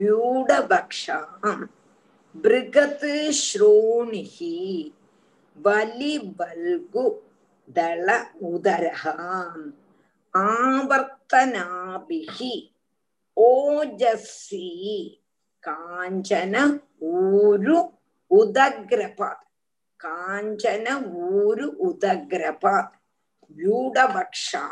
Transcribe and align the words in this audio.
व्यूढभक्षाम् 0.00 1.64
बृहत् 2.34 3.04
श्रोणिः 3.40 4.36
बलिबल्गु 5.58 7.04
दल 7.68 8.10
उदरः 8.50 9.04
आवर्तनाभिः 10.34 12.38
ओजस्वी 13.36 14.68
काञ्चन 15.64 16.54
ऊरु 17.04 17.78
उदग्रपात् 18.30 19.44
काञ्चन 20.00 20.86
ऊरु 21.24 21.68
उदग्रपात् 21.88 22.94
व्यूढभक्षा 23.56 24.62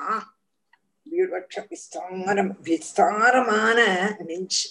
வீழ்வற்ற 1.07 1.61
விஸ்தாரம் 1.71 2.53
விஸ்தாரமான 2.67 3.79
நெஞ்சு 4.29 4.63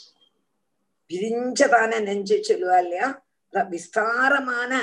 விரிஞ்சதான 1.12 2.02
நெஞ்சு 2.02 2.36
சொல்லுவா 2.36 2.82
இல்லையா? 2.82 3.26
விஸ்தாரமான 3.50 4.82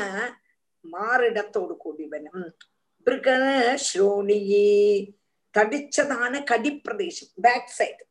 மாறிடத்தோடு 0.92 1.76
கூடிவனும். 1.86 2.52
பிருக 3.06 3.30
ஸ்ரோணியே 3.94 4.70
தடிச்சதான 5.58 6.44
கடிப்பிரதேசம் 6.52 7.32
பேக் 7.42 7.72
சைடு 7.78 8.04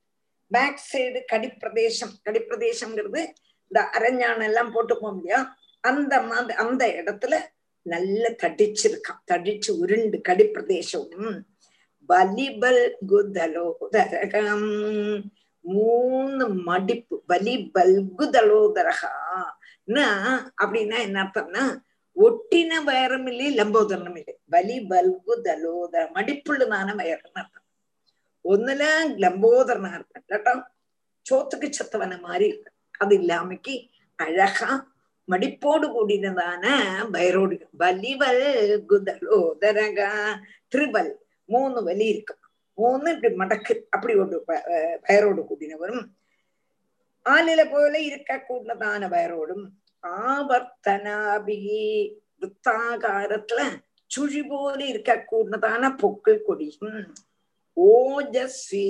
பேக் 0.49 0.81
சைடு 0.93 1.21
கடிப்பிரதேசம். 1.33 2.15
கடிப்பிரதேசம்ங்கிறது 2.25 3.27
இந்த 3.69 3.89
அரஞ்சாணம் 3.93 4.43
எல்லாம் 4.43 4.75
போட்டுப்போம் 4.75 5.17
இல்லையா? 5.17 5.57
அந்த 5.81 6.23
மாதிரி 6.23 6.59
அந்த 6.59 6.87
இடத்துல 6.87 7.41
நல்ல 7.83 8.31
தடிச்சிருக்கான். 8.31 9.23
தடிச்சு 9.31 9.71
உருண்டு 9.79 10.21
கடிப்பிரதேசம். 10.29 11.41
பலிபல் 12.07 12.97
குதலோதரகம். 13.09 14.67
மூணு 15.65 16.45
மடிப்பு. 16.69 17.17
பலி 17.27 17.55
பல்குதலோதரகா. 17.75 19.15
அப்படின்னா 20.63 20.99
என்ன 20.99 21.17
அர்த்தம்னா 21.23 21.65
ஒட்டின 22.17 22.83
வயரும் 22.85 23.27
இல்லை 23.27 23.49
லம்போதரனும் 23.57 24.19
இல்லை. 24.19 24.37
பலி 24.51 24.77
பல்குதலோதர 24.91 26.03
மடிப்புள்ளதான 26.15 26.89
வயர்னு 27.01 27.39
அர்த்தம். 27.41 27.67
ஒண்ணுல 28.49 28.85
லம்போதரனா 29.23 29.93
இருக்கும் 29.95 30.23
கேட்டா 30.27 30.53
சோத்துக்கு 31.31 31.69
சத்தவன 31.79 32.21
மாதிரி 32.21 32.47
இருக்கு 32.49 32.73
அது 32.99 33.15
இல்லாமக்கு 33.15 33.75
அழகா 34.17 34.71
மடிப்போடு 35.31 35.87
கூடினதான 35.95 36.65
வயரோடு. 37.13 37.57
வலிவல் 37.79 38.45
குதலோதரகா 38.89 40.11
திருவல். 40.69 41.13
மூணு 41.45 41.83
வலி 41.85 42.07
இருக்கும் 42.07 42.44
ஒன்னு 42.79 43.11
இப்படி 43.11 43.35
மடக்கு 43.35 43.75
அப்படி 43.91 44.15
ஒரு 44.15 44.37
பெயரோடு 45.01 45.43
கூடினவரும் 45.43 46.05
ஆலில 47.27 47.71
போல 47.71 47.99
இருக்க 48.01 48.45
கூடதான 48.49 49.09
பெயரோடும் 49.09 49.65
ஆவர்த்தனாபிகி 50.03 51.85
வித்தாகாரத்துல 52.43 53.61
சுழி 54.11 54.43
போல 54.49 54.85
இருக்க 54.85 55.25
கூடதான 55.31 55.91
பொக்கள் 56.03 56.43
கொடியும் 56.43 56.99
ஓஜஸ்வி 57.77 58.89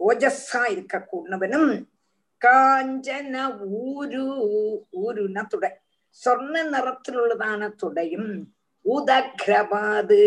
ஓஜஸ்ஸா 0.00 0.70
இருக்க 0.70 1.06
கூடவனும் 1.12 1.72
காஞ்சன 2.40 3.34
ஊரு 3.82 4.22
ஊருன 5.02 5.46
துடை. 5.48 5.70
சொர்ண 6.22 6.54
நிறத்திலுள்ளதான 6.70 7.68
துடையும் 7.76 8.30
உதக்ரபாது 8.84 10.20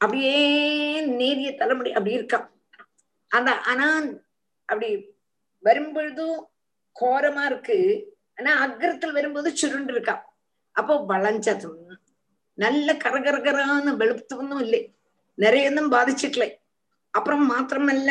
அப்படியே 0.00 0.36
நேரிய 1.20 1.50
தலைமுடி 1.60 1.90
அப்படி 1.92 2.16
இருக்கான் 2.18 2.46
அந்த 3.30 3.50
ஆனா 3.70 3.86
அப்படி 4.68 4.88
வரும்பொழுதும் 5.64 6.36
கோரமா 6.96 7.44
இருக்கு. 7.44 7.78
ஆனா 8.38 8.50
அக்ரத்தில் 8.66 9.16
வரும்போது 9.18 9.48
சுருண்டு 9.56 9.92
இருக்கான் 9.94 10.22
அப்போ 10.76 10.94
வளைஞ்சதும் 11.08 11.80
நல்ல 12.58 12.88
கரகரகரான 13.04 13.94
வெளுத்துவதும் 14.00 14.62
இல்லை. 14.66 14.82
ஒன்றும் 15.68 15.92
பாதிச்சிட்டுல்லே 15.92 16.48
அப்புறம் 17.10 17.44
மாத்திரமல்ல 17.50 18.10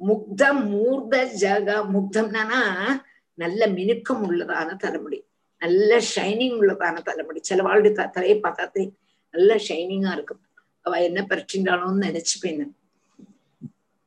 முக்த 0.00 0.42
மூர்த 0.70 1.16
ஜக 1.42 1.68
முக்தம்னா 1.94 2.60
நல்ல 3.38 3.66
மினுக்கம் 3.66 4.22
உள்ளதான 4.26 4.76
தலைமுடி. 4.76 5.18
நல்ல 5.62 6.00
ஷைனிங் 6.14 6.56
உள்ளதான 6.60 7.02
தலைமுடி. 7.02 7.40
சிலவாளுடைய 7.50 7.92
த 7.92 8.10
தலையை 8.16 8.36
பார்த்தா 8.40 8.86
நல்ல 9.34 9.54
ஷைனிங்கா 9.68 10.12
இருக்கும். 10.12 10.43
அவ 10.84 10.96
என்ன 11.00 11.20
பறிச்சின்றாளோன்னு 11.24 12.06
நினைச்சுப்பேன் 12.06 12.64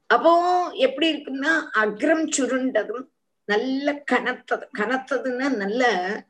அப்போ 0.10 0.32
எப்படி 0.78 1.08
இருக்குன்னா 1.14 1.54
அக்ரம் 1.82 2.26
சுருண்டதும் 2.36 3.06
நல்ல 3.48 3.88
கனத்தது 4.12 4.66
கனத்ததுன்னா 4.80 5.48
நல்ல 5.56 5.82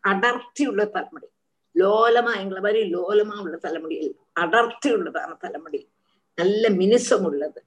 அடர்த்தி 0.10 0.64
உள்ள 0.68 0.84
தலைமுடி 0.88 1.28
லோலமா 1.76 2.32
எங்களை 2.36 2.62
மாதிரி 2.62 2.82
லோலமா 2.92 3.36
உள்ள 3.38 3.56
தலைமுடி 3.58 3.98
அடர்த்தி 4.36 4.90
உள்ளதான 4.92 5.38
தலைமுடி 5.42 5.82
நல்ல 6.38 6.70
மினுசம் 6.80 7.28
உள்ளது 7.30 7.62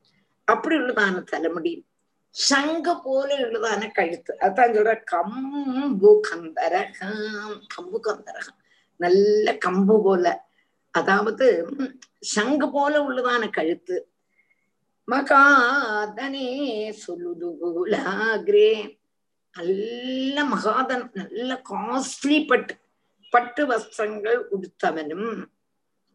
அப்படி 0.49 0.75
உள்ளதான 0.77 1.23
தலைமுடி 1.31 1.73
சங்கு 2.37 2.95
போல 3.05 3.29
உள்ளதான 3.41 3.89
கழுத்து 3.91 4.33
அதான் 4.45 4.75
சொல்ற 4.75 4.93
கம்பு 5.12 6.11
கந்தரகம் 6.29 7.23
கம்பு 7.75 7.99
கந்தரகம் 8.01 8.59
நல்ல 9.01 9.53
கம்பு 9.65 9.97
போல 10.05 10.26
அதாவது 10.94 11.69
சங்கு 12.34 12.70
போல 12.70 13.08
உள்ளதான 13.08 13.50
கழுத்து. 13.50 14.08
மகாதனே 15.08 16.98
சொல்லுதுகுலாகிரே 17.06 18.98
நல்ல 19.56 20.44
மகாதன் 20.44 21.12
நல்ல 21.12 21.62
காஸ்ட்லி 21.70 22.46
பட்டு 22.46 22.75
பட்டு 23.32 23.66
வஸ்திரங்கள் 23.66 24.48
உடுத்தவனும். 24.54 25.46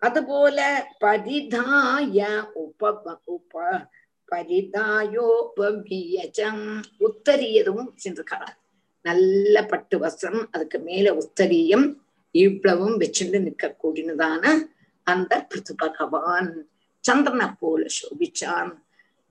அதுபோல 0.02 0.88
பரிதாய 1.00 2.50
உப 2.54 3.16
உப 3.26 3.90
பரிதாயோபவியஜம். 4.32 6.84
உத்தரியதும் 7.00 7.94
சென்றிருக்கிறார். 8.04 8.58
நல்ல 9.06 9.66
பட்டு 9.66 10.00
வஸ்திரம் 10.00 10.48
அதுக்கு 10.52 10.80
மேல 10.80 11.14
உத்தரியம். 11.14 12.04
இவ்வளவும் 12.35 12.97
வச்சுட்டு 13.03 13.39
நிக்க 13.47 13.65
கூடினதான 13.83 14.45
அந்த 15.07 15.33
பிருத்து 15.51 15.75
பகவான் 15.79 16.51
சந்திரனை 17.05 17.47
போல 17.61 17.83
சோபிச்சான் 17.99 18.71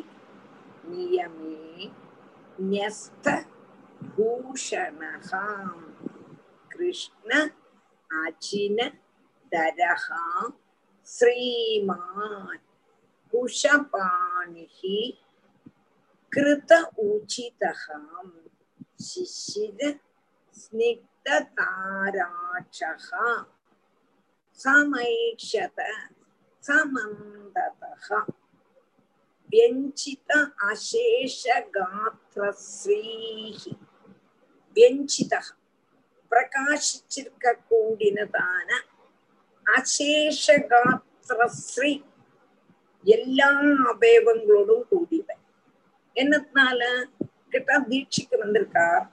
नियमे 0.91 1.57
न्यस्त 2.65 3.27
भूषणः 4.11 5.31
कृष्ण 6.71 7.31
अचिन 8.25 8.79
दरः 9.53 10.07
श्रीमान् 11.07 12.59
कुशपाणिः 13.33 14.81
कृत 16.33 16.73
उचितः 17.05 17.83
शिशिर 19.07 19.81
स्निग्धताराक्षः 20.61 21.89
समैक्षत 24.59 25.79
समन्दतः 26.65 28.09
व्यञ्चित 29.51 30.31
அசேஷகாத்திரஸ்ரீः 30.71 31.73
व्यञ्चितः 34.77 35.47
பிரகாசிச்சிருக்க 36.32 37.54
கூடினதான 37.70 38.70
அசேஷகாத்திரஸ்ரீ 40.56 41.92
எல்லா 43.06 43.50
அபேவங்களோடும் 43.92 44.86
கூடியவன் 44.90 45.42
என்னத்தினால 46.16 46.82
கிட்ட 47.50 47.80
தீட்சிக்கு 47.90 48.38
வந்திருக்கார் 48.38 49.04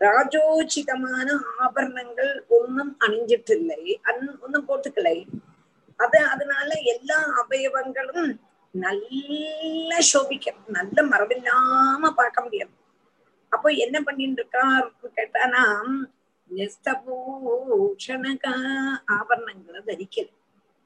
ராஜோச்சிதமான 0.00 1.28
ஆபரணங்கள் 1.58 2.32
ஒன்றும் 2.48 2.92
அணிஞ்சிட்டு 2.98 3.54
இல்லை 3.54 3.80
அன் 4.08 4.24
ஒன்னும் 4.40 4.66
போட்டுக்கலை 4.66 5.16
அது 6.00 6.18
அதனால 6.26 6.68
எல்லா 6.92 7.18
அவயவங்களும் 7.40 8.28
நல்ல 8.74 9.92
சோபிக்கும் 10.10 10.60
நல்ல 10.70 11.02
மரபில்லாம 11.04 12.10
பார்க்க 12.12 12.44
முடியாது 12.44 12.74
அப்போ 13.52 13.68
என்ன 13.84 13.96
பண்ணிட்டு 14.00 14.40
இருக்கார் 14.40 14.86
கேட்டானா 15.14 15.62
நெஸ்தபூஷணக 16.50 18.44
ஆபரணங்களை 19.18 19.80
தரிக்கல 19.86 20.28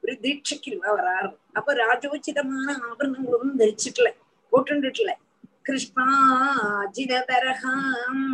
ஒரு 0.03 0.13
தீட்சைக்கு 0.21 0.71
வராரு 0.93 1.29
அப்ப 1.53 1.75
ராஜோச்சிதமான 1.75 2.69
ஆபரணங்களும் 2.89 3.59
தரிச்சிட்டல 3.59 4.09
போட்டுட்டுல 4.53 5.11
கிருஷ்ணாஜிரதரகம் 6.85 8.25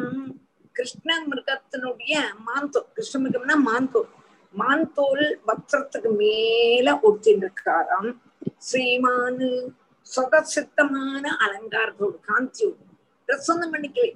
கிருஷ்ண 0.76 1.10
மிருகத்தினுடைய 1.28 2.14
மாந்தோல் 2.46 2.88
கிருஷ்ண 2.94 3.20
மிருகம்னா 3.20 3.58
மாந்தோல் 3.66 4.10
மான்தோல் 4.54 5.26
வஸ்திரத்துக்கு 5.48 6.12
மேல 6.16 6.88
ஒடுத்திருக்காராம் 7.02 8.10
இருக்காராம் 8.10 8.10
ஸ்ரீமானு 8.60 9.50
சொதசித்தமான 10.08 11.24
அலங்காரத்தோடு 11.40 12.18
காந்தியோடு 12.30 12.84
பிரசன்னம் 13.30 13.56
ஒன்றும் 13.56 13.74
பண்ணிக்கலே 13.74 14.10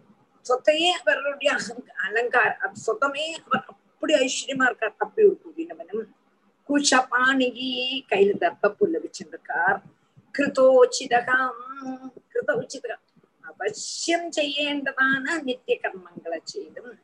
சொத்தையே 0.46 0.90
அவருடைய 1.00 1.50
அகங்க 1.58 1.90
அலங்காரம் 2.06 2.78
சொத்தமே 2.86 3.26
அவர் 3.38 3.66
அப்படி 3.74 4.14
ஐஸ்வர்யமா 4.20 4.66
இருக்கார் 4.70 4.96
அப்படி 4.98 5.22
ஒரு 5.28 5.38
கூடினவனும் 5.44 6.08
குஷபாணிகி 6.70 7.70
கையில 8.12 8.34
தர்ப்ப 8.42 8.72
புல்ல 8.74 9.00
வச்சிருக்கார் 9.04 9.80
கிருதோச்சிதகம் 10.36 11.62
கிருதோச்சிதகம் 12.32 13.04
அவசியம் 13.46 14.28
செய்யேண்டதான 14.38 15.26
நித்திய 15.44 15.76
கர்மங்களை 15.84 16.40
செய்தும் 16.46 16.96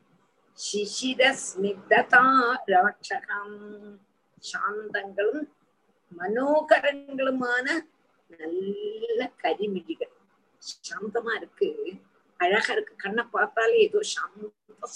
சிசிரஸ்மிதாரக்ஷகம் 0.58 3.56
சாந்தங்களும் 4.42 5.46
மனோகரங்களுமான 6.12 7.66
நல்ல 8.30 9.28
கரிமிழிகள் 9.42 10.14
சாந்தமா 10.82 11.32
இருக்கு 11.36 11.68
அழகா 12.40 12.72
இருக்கு. 12.74 12.94
கண்ணை 13.04 13.22
பார்த்தாலே 13.34 13.76
ஏதோ 13.86 14.00
சாந்த 14.12 14.48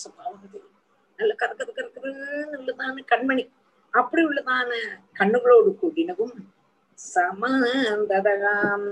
சுபாவம் 0.03 0.41
தெரியும் 0.45 0.71
நல்ல 1.19 1.33
கறக்கது 1.41 1.73
கறக்குறன்னு 1.73 2.59
உள்ளதான 2.61 3.05
கண்மணி. 3.13 3.45
அப்படி 3.95 4.23
உள்ளதான 4.29 4.71
கண்ணுகளோடு 5.19 5.71
கூடினவும் 5.81 6.37
சமந்ததகாம். 6.99 8.87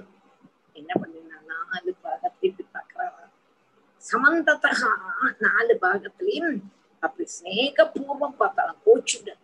என்ன 0.76 0.92
பண்ணினா 1.00 1.38
நாலு 1.50 1.92
பாகத்தை 2.04 2.48
பார்க்கிறாரா 2.66 3.24
சமந்ததகா 4.02 4.92
நாலு 5.46 5.74
பாகத்திலையும் 5.82 6.56
அப்படி 7.02 7.24
ஸ்நேகபூர்வம் 7.36 8.38
பார்த்தாலும் 8.40 8.80
கோச்சுட்டு 8.86 9.34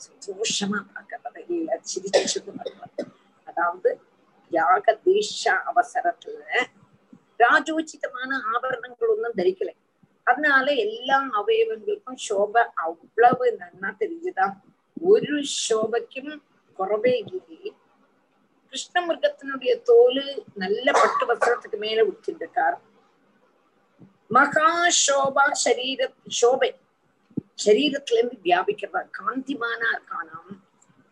சந்தோஷமா 0.00 0.78
பார்க்கறத 0.92 1.36
இல்ல 1.54 1.78
சிரிச்சு 1.90 2.40
அதாவது 3.48 3.90
யாக 4.52 4.94
தீஷா 5.04 5.54
அவசரத்துல 5.70 6.42
ராஜோச்சிதமான 7.40 8.30
ஆபரணங்கள் 8.52 9.12
ஒன்றும் 9.14 9.38
தரிக்கல 9.38 9.72
அதனால 10.26 10.66
எல்லா 10.84 11.18
அவயவங்களுக்கும் 11.40 12.20
சோப 12.26 12.54
அவ்வளவு 12.84 13.46
நன்னா 13.58 13.90
தெரிஞ்சுதான் 14.00 14.54
ஒரு 14.96 15.34
சோபைக்கும் 15.60 16.32
குறவே 16.78 17.14
இல்லையே 17.20 17.70
கிருஷ்ணமிருகத்தினுடைய 18.72 19.72
தோல் 19.82 20.22
நல்ல 20.56 20.86
பட்டு 20.92 21.24
வஸ்திரத்துக்கு 21.26 21.78
மேல 21.78 22.04
உடுத்திருக்கார் 22.04 22.76
மகா 24.30 24.70
சோபா 25.00 25.44
சரீர 25.64 26.08
சோபை 26.40 26.70
சரீரத்துல 27.64 28.18
இருந்து 28.18 28.38
வியாபிக்கிறதா 28.46 29.02
காந்திமானா 29.18 29.88
இருக்கானாம் 29.92 30.54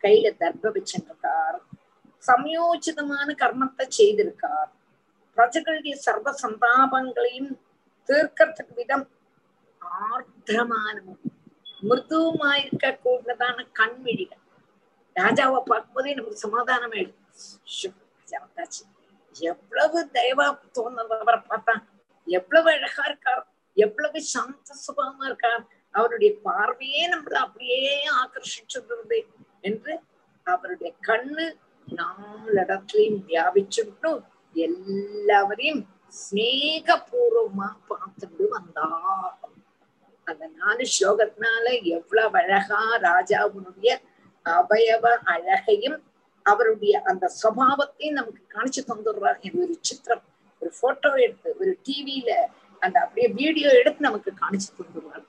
கையில 0.02 0.32
தர்ப்ப 0.40 0.72
வச்சிருக்கார் 0.74 1.58
சமயோச்சிதமான 2.22 3.28
கர்மத்தை 3.40 3.84
செய்திருக்கார் 3.98 4.70
பிரஜைகளுடைய 5.36 5.94
சர்வ 6.06 6.28
சந்தாபங்களையும் 6.42 7.52
தீர்க்கறதுக்கு 8.08 8.74
விதம் 8.74 9.06
ஆர்திரமானமும் 10.08 11.22
மிருதுவுமாயிருக்க 11.88 12.86
கூடதான 13.04 13.58
கண்விழிகள். 13.72 14.42
ராஜாவை 15.16 15.60
பார்க்கும்போதே 15.70 16.14
நமக்கு 16.14 16.44
சமாதானம் 16.44 16.94
ஆயிடும் 16.96 17.20
எவ்வளவு 19.36 19.98
தயவா 20.16 20.46
தோணுறவரை 20.78 21.40
பார்த்தா 21.50 21.74
எவ்வளவு 22.26 22.68
அழகா 22.70 23.04
இருக்கார். 23.04 23.42
எவ்வளவு 23.76 24.18
சாந்த 24.32 24.74
சுபமா 24.84 25.24
இருக்கார். 25.24 25.64
அவருடைய 25.94 26.30
பார்வையே 26.42 27.02
நம்மள 27.12 27.36
அப்படியே 27.46 27.80
ஆக்கர்ஷிச்சுடுறது 28.22 29.18
என்று 29.60 29.92
அவருடைய 30.46 30.90
கண்ணு 31.08 31.46
நாலு 31.88 32.52
இடத்துலையும் 32.62 33.20
வியாபிச்சுட்டு 33.28 34.12
எல்லாவரையும் 34.54 35.82
ஸ்நேகபூர்வமா 36.20 37.68
பார்த்துட்டு 37.90 38.44
வந்தார் 38.48 39.34
அந்த 40.26 40.44
நாலு 40.56 40.84
ஸ்லோகத்தினால 40.94 41.66
எவ்வளவு 41.96 42.38
அழகா 42.38 42.82
ராஜாவுடைய 43.08 43.90
அவயவ 44.46 45.04
அழகையும் 45.24 45.98
அவருடைய 46.46 46.94
அந்த 47.02 47.30
சுவாவத்தையும் 47.42 48.18
நமக்கு 48.18 48.42
காணிச்சு 48.54 48.82
தந்துடுறார். 48.88 49.38
இது 49.40 49.62
ஒரு 49.62 49.74
சித்திரம் 49.80 50.24
ஒரு 50.62 50.70
போட்டோ 50.80 51.10
எடுத்து 51.14 51.50
ஒரு 51.60 51.78
டிவியில 51.88 52.30
அந்த 52.82 53.00
அப்படியே 53.00 53.28
வீடியோ 53.28 53.68
எடுத்து 53.70 54.00
நமக்கு 54.00 54.32
காணிச்சு 54.42 54.70
தந்துடுவார் 54.78 55.22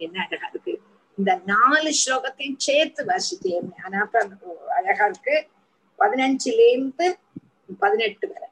என்ன 0.00 0.16
அழகா 0.24 0.48
இருக்கு. 0.52 0.74
இந்த 1.18 1.40
நாலு 1.44 1.90
ஸ்லோகத்தையும் 2.00 2.60
சேர்த்து 2.66 3.04
வாசித்தேன் 3.04 3.70
ஆனா 3.84 4.00
அழகா 4.78 5.06
இருக்கு. 5.06 5.36
பதினஞ்சுல 5.98 6.60
இருந்து 6.72 7.06
പതിനെട്ട് 7.82 8.26
വരെ 8.30 8.48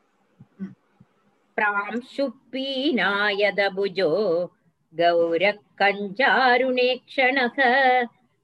പ്രാംശുപ്പീനായതഭുജോ 1.58 4.11
गौरकञ्जारुणेक्षणः 4.92 7.58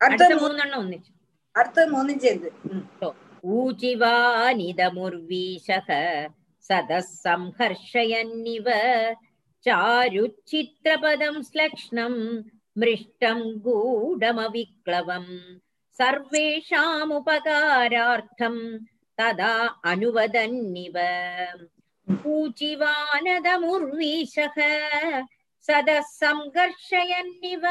അടുത്ത 0.00 0.32
மூ- 0.32 0.40
മൂന്നെണ്ണം 0.44 0.78
ഒന്നിച്ച് 0.78 1.10
அடுத்த 1.54 1.86
மூணு 1.86 2.18
சேர்ந்து 2.18 2.50
ம். 2.70 2.84
ऊचिवानिदमुर्वीशः 4.60 5.88
सदः 6.70 7.00
संहर्षयन्निव 7.24 8.66
चारुचित्रपदं 9.66 11.42
श्लक्ष्णं 11.42 12.14
मृष्टं 12.76 13.38
गूढमविक्लवम् 13.64 15.32
सर्वेषामुपकारार्थं 16.00 18.56
तदा 19.18 19.52
अनुवदन्निव 19.90 20.96
ऊचिवानदमुर्वीशः 22.32 24.58
सदः 25.68 26.00
संघर्षयन्निव 26.10 27.64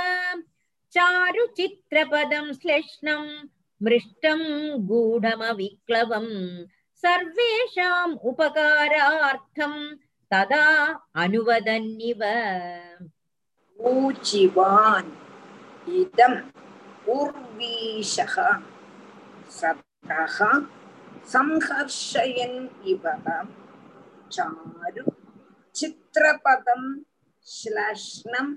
चारुचित्रपदं 0.95 2.47
श्लेष्णं 2.61 3.23
मृष्टं 3.81 4.41
गूढमविक्लवम् 4.89 6.33
सर्वेषाम् 7.03 8.15
उपकारार्थं 8.29 9.73
तदा 10.31 10.65
अनुवदन्निव 11.23 12.21
ऊचिवान् 13.79 15.11
इदम् 16.01 16.37
ஊர்வீஷக 17.10 18.36
சப்தக 19.50 20.38
சம்ஹர்ஷயன் 21.32 22.60
இவக 22.84 23.26
சாரு 24.30 25.02
சித்திரபதம் 25.74 26.88
ஸ்லஷ்ணம் 27.46 28.54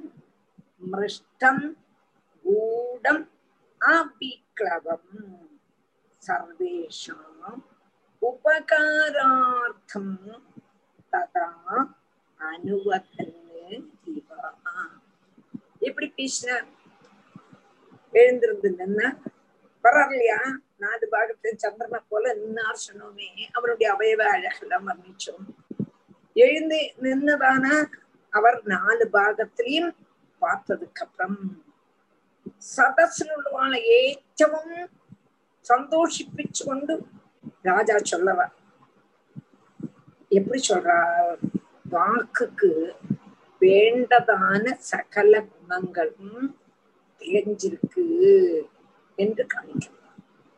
மிருஷ்டம் 0.83 1.63
கூடம் 2.45 3.23
அபிக்ளவம் 3.81 5.11
சர்வேஷாம் 6.21 7.61
உபகாரார்த்தம் 8.21 10.15
ததா 11.13 11.47
அனுவதன் 12.39 13.37
இவ 14.13 14.29
எப்படி 15.81 16.07
பேசினார் 16.17 16.69
எழுந்திருந்து 18.15 18.69
நின்னா 18.79 19.07
வர்றார் 19.83 20.13
நாலு 20.77 21.05
பாகத்துல 21.11 21.53
சந்திரனை 21.57 21.99
போல 22.09 22.33
நின்னார் 22.35 22.85
சொன்னோமே 22.85 23.27
அவருடைய 23.51 23.87
அவயவ 23.93 24.21
அழகெல்லாம் 24.33 24.87
வர்ணிச்சோம். 24.89 25.45
எழுந்து 26.35 26.79
நின்னதானா 27.01 27.75
அவர் 28.33 28.57
நாலு 28.67 29.05
பாகத்திலையும் 29.13 29.91
பார்த்ததுக்கு 30.41 31.03
அப்புறம் 31.03 31.37
சதசில் 32.71 33.33
உள்ளவான 33.35 33.73
ஏற்றமும் 33.97 34.75
சந்தோஷிப்பிச்சு 35.65 36.63
கொண்டு 36.65 36.95
ராஜா 37.63 37.95
சொல்லவர் 38.03 38.53
எப்படி 40.31 40.59
சொல்றார் 40.61 41.39
வாக்குக்கு 41.89 42.69
வேண்டதான 43.61 44.63
சகல 44.89 45.33
குணங்களும் 45.45 46.37
தெரிஞ்சிருக்கு 47.21 48.05
என்று 49.17 49.43
காமிக்கணும் 49.53 50.01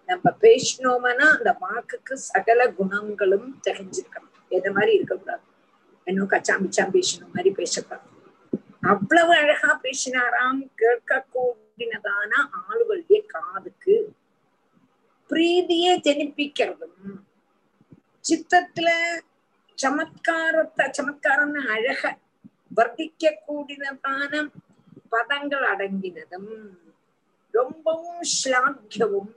நம்ம 0.09 0.31
பேசினோம்னா 0.41 1.25
அந்த 1.37 1.51
வாக்குக்கு 1.61 2.13
சகல 2.13 2.59
குணங்களும் 2.71 3.49
தெரிஞ்சிருக்கணும். 3.67 4.35
எது 4.49 4.69
மாதிரி 4.71 4.91
இருக்கக்கூடாது. 4.93 5.43
இன்னும் 6.07 6.29
கச்சாம்பிச்சாம் 6.29 6.93
பேசணும் 6.97 7.33
மாதிரி 7.35 7.49
பேசக்கூடாது. 7.49 8.05
அவ்வளவு 8.91 9.33
அழகா 9.33 9.71
பேசினாராம் 9.83 10.61
கேட்க 10.75 11.25
கூடினதான 11.33 12.31
ஆளுகளுடைய 12.61 13.19
காதுக்கு 13.25 13.95
பிரீதியை 15.29 15.93
ஜனிப்பிக்கிறதும் 16.07 17.17
சித்தத்துல 18.29 18.89
சமத்காரத்தை 19.77 20.85
சமத்காரம்னு 20.97 21.61
அழக 21.75 22.01
வர்த்திக்க 22.77 23.33
கூடினதான 23.47 24.31
பதங்கள் 25.11 25.65
அடங்கினதும் 25.75 26.51
ரொம்பவும் 27.51 28.21
ஸ்லாக்கியவும் 28.33 29.33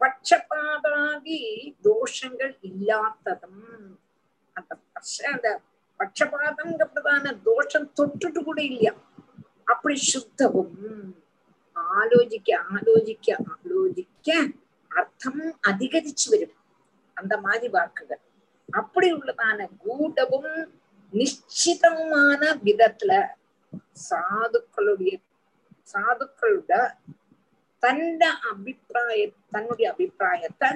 பட்சபாதாதி 0.00 1.38
தோஷங்கள் 1.84 2.54
இல்லாததும் 2.60 3.62
அந்த 4.52 4.76
அந்த 5.32 5.60
பட்சபாதங்கிறதான 6.00 7.42
தோஷம் 7.42 7.92
தொட்டுட்டு 7.96 8.40
கூட 8.44 8.62
இல்லையா? 8.62 8.92
அப்படி 9.64 9.94
சுத்தவும் 10.14 10.74
ஆலோசிக்க 11.76 12.50
ஆலோசிக்க 12.74 13.28
ஆலோசிக்க 13.52 14.28
அர்த்தம் 14.90 15.42
அதிகரிச்சு 15.68 16.26
வரும். 16.30 16.56
அந்த 17.14 17.34
மாதிரி 17.40 17.68
வாக்குகள். 17.68 18.20
அப்படி 18.72 19.12
உள்ளதான 19.12 19.68
கூடவும் 19.78 20.52
நிச்சிதமான 21.12 22.42
விதத்துல 22.64 23.12
சாதுக்களுடைய 24.04 25.14
சாதுக்களோட 25.88 26.72
தன்ன 27.82 28.24
அபிப்பிராய 28.50 29.20
தன்னுடைய 29.54 29.86
அபிப்பிராயத்தை 29.92 30.70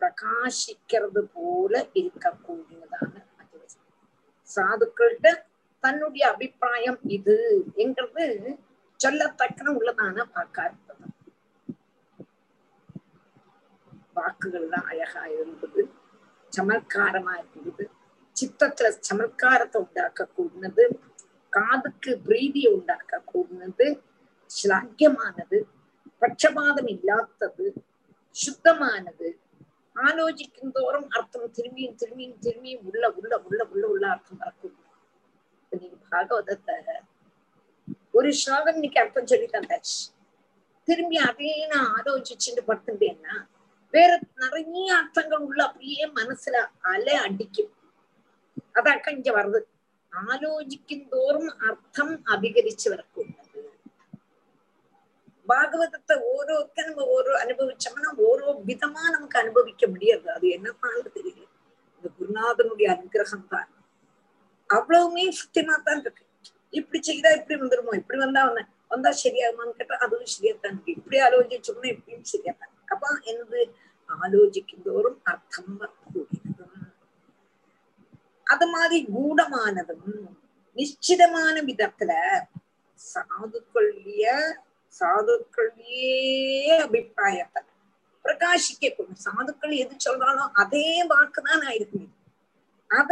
பிரகாசிக்கிறது 0.00 1.22
போல 1.34 1.72
இருக்கக்கூடியதான 2.00 3.14
அதிவசம் 3.40 3.86
சாதுக்கள்கிட்ட 4.48 5.30
தன்னுடைய 5.84 6.24
அபிப்பிராயம் 6.32 7.00
இது 7.16 7.36
என்கிறது 7.76 8.26
சொல்லத்தக்கன 9.00 9.72
உள்ளதான 9.74 10.26
வாக்கா 10.30 10.64
வாக்குகள் 14.16 14.70
தான் 14.70 14.88
அழகா 14.90 15.22
இருந்தது 15.34 15.82
சமத்காரமா 16.52 17.34
இருந்தது 17.42 17.84
சித்தத்துல 18.36 18.88
சமத்காரத்தை 19.02 19.78
உண்டாக்க 19.80 20.26
கூடினது 20.30 20.84
காதுக்கு 21.52 22.12
பிரீதியை 22.26 22.70
உண்டாக்க 22.76 23.22
கூடினது 23.32 23.86
ஸ்லாக்கியமானது 24.50 25.58
பட்சபாதம் 26.22 26.90
இல்லாதது 26.94 27.66
சுத்தமானது. 28.36 29.28
ஆலோசிக்கும் 29.96 30.72
தோறும் 30.76 31.08
அர்த்தம் 31.10 31.54
திரும்பியும் 31.56 31.96
திரும்பியும் 32.00 32.36
திரும்பியும் 32.44 32.84
உள்ள 32.88 33.04
உள்ள 33.18 33.32
உள்ள 33.46 33.60
உள்ள 33.72 33.84
உள்ள 33.92 34.04
அர்த்தம் 34.14 34.40
வரக்கூடும். 34.42 34.84
நீங்க 35.72 35.96
பாகவதத்தை 36.12 36.76
ஒரு 38.18 38.30
ஸ்லோகம் 38.40 38.76
இன்னைக்கு 38.78 39.00
அர்த்தம் 39.02 39.30
சொல்லி 39.32 39.48
தந்தாச்சு 39.54 39.98
திரும்பி 40.88 41.16
அதே 41.28 41.52
நான் 41.66 41.88
ஆலோசிச்சுட்டு 41.96 42.62
படுத்துட்டேன்னா 42.68 43.34
வேற 43.94 44.10
நிறைய 44.42 44.88
அர்த்தங்கள் 45.00 45.44
உள்ள 45.48 45.60
அப்படியே 45.66 46.04
மனசுல 46.18 46.56
அலை 46.92 47.14
அடிக்கும். 47.26 47.72
அதாக்க 48.78 49.16
இங்க 49.16 49.30
வருது 49.38 49.60
ஆலோசிக்கும் 50.12 51.04
தோறும் 51.08 51.50
அர்த்தம் 51.68 52.14
அபிகரிச்சு 52.32 52.86
வரக்கூடாது 52.90 53.44
பாகவதத்தை 55.48 56.14
ஓரோக்க 56.30 56.78
நம்ம 56.86 57.04
ஓரோ 57.14 57.34
அனுபவிச்சோம்னா 57.42 58.10
ஓரோ 58.24 58.48
விதமா 58.64 59.02
நமக்கு 59.08 59.36
அனுபவிக்க 59.38 59.84
முடியாது 59.86 60.26
அது 60.34 60.46
என்னன்னால 60.56 61.04
தெரியல 61.16 61.44
இந்த 61.94 62.08
குருநாதனுடைய 62.18 62.88
அனுகிரகம் 62.94 63.46
தான் 63.48 63.68
அவ்வளவுமே 64.70 65.24
சுத்தியமா 65.38 65.76
தான் 65.80 66.02
இருக்கு 66.02 66.24
இப்படி 66.72 66.98
செய்தா 67.02 67.30
இப்படி 67.32 67.56
வந்துருமோ 67.60 67.92
இப்படி 67.92 68.18
வந்தா 68.18 68.42
வந்த 68.48 68.64
வந்தா 68.90 69.10
சரியாகுமான்னு 69.22 69.78
கேட்டா 69.78 69.96
அதுவும் 70.04 70.32
சரியாத்தான் 70.34 70.74
இருக்கு 70.74 70.96
இப்படி 70.98 71.18
ஆலோசிச்சோம்னா 71.26 71.90
இப்படியும் 71.94 72.28
சரியாத்தான் 72.32 72.74
அப்ப 72.88 73.14
என்னது 73.30 73.62
ஆலோசிக்கும் 74.08 74.84
தோறும் 74.86 75.18
அர்த்தம் 75.24 75.72
வரக்கூடியதும் 75.80 76.57
அது 78.48 78.66
மாதிரி 78.66 78.98
கூடமானதும் 79.08 80.06
நிச்சிதமான 80.76 81.56
விதத்துல 81.68 82.12
சாதுக்களுடைய 83.00 84.24
சாதுக்களுடைய 84.94 86.04
அபிப்பிராயத்தை 86.78 87.62
பிரகாசிக்கக்கூடும் 88.24 89.20
சாதுக்கள் 89.24 89.74
எது 89.78 89.94
சொல்றாலும் 90.06 90.54
அதே 90.62 90.86
வாக்குதான் 91.10 91.64
ஆயிருக்கும் 91.68 92.08
அத 92.90 93.10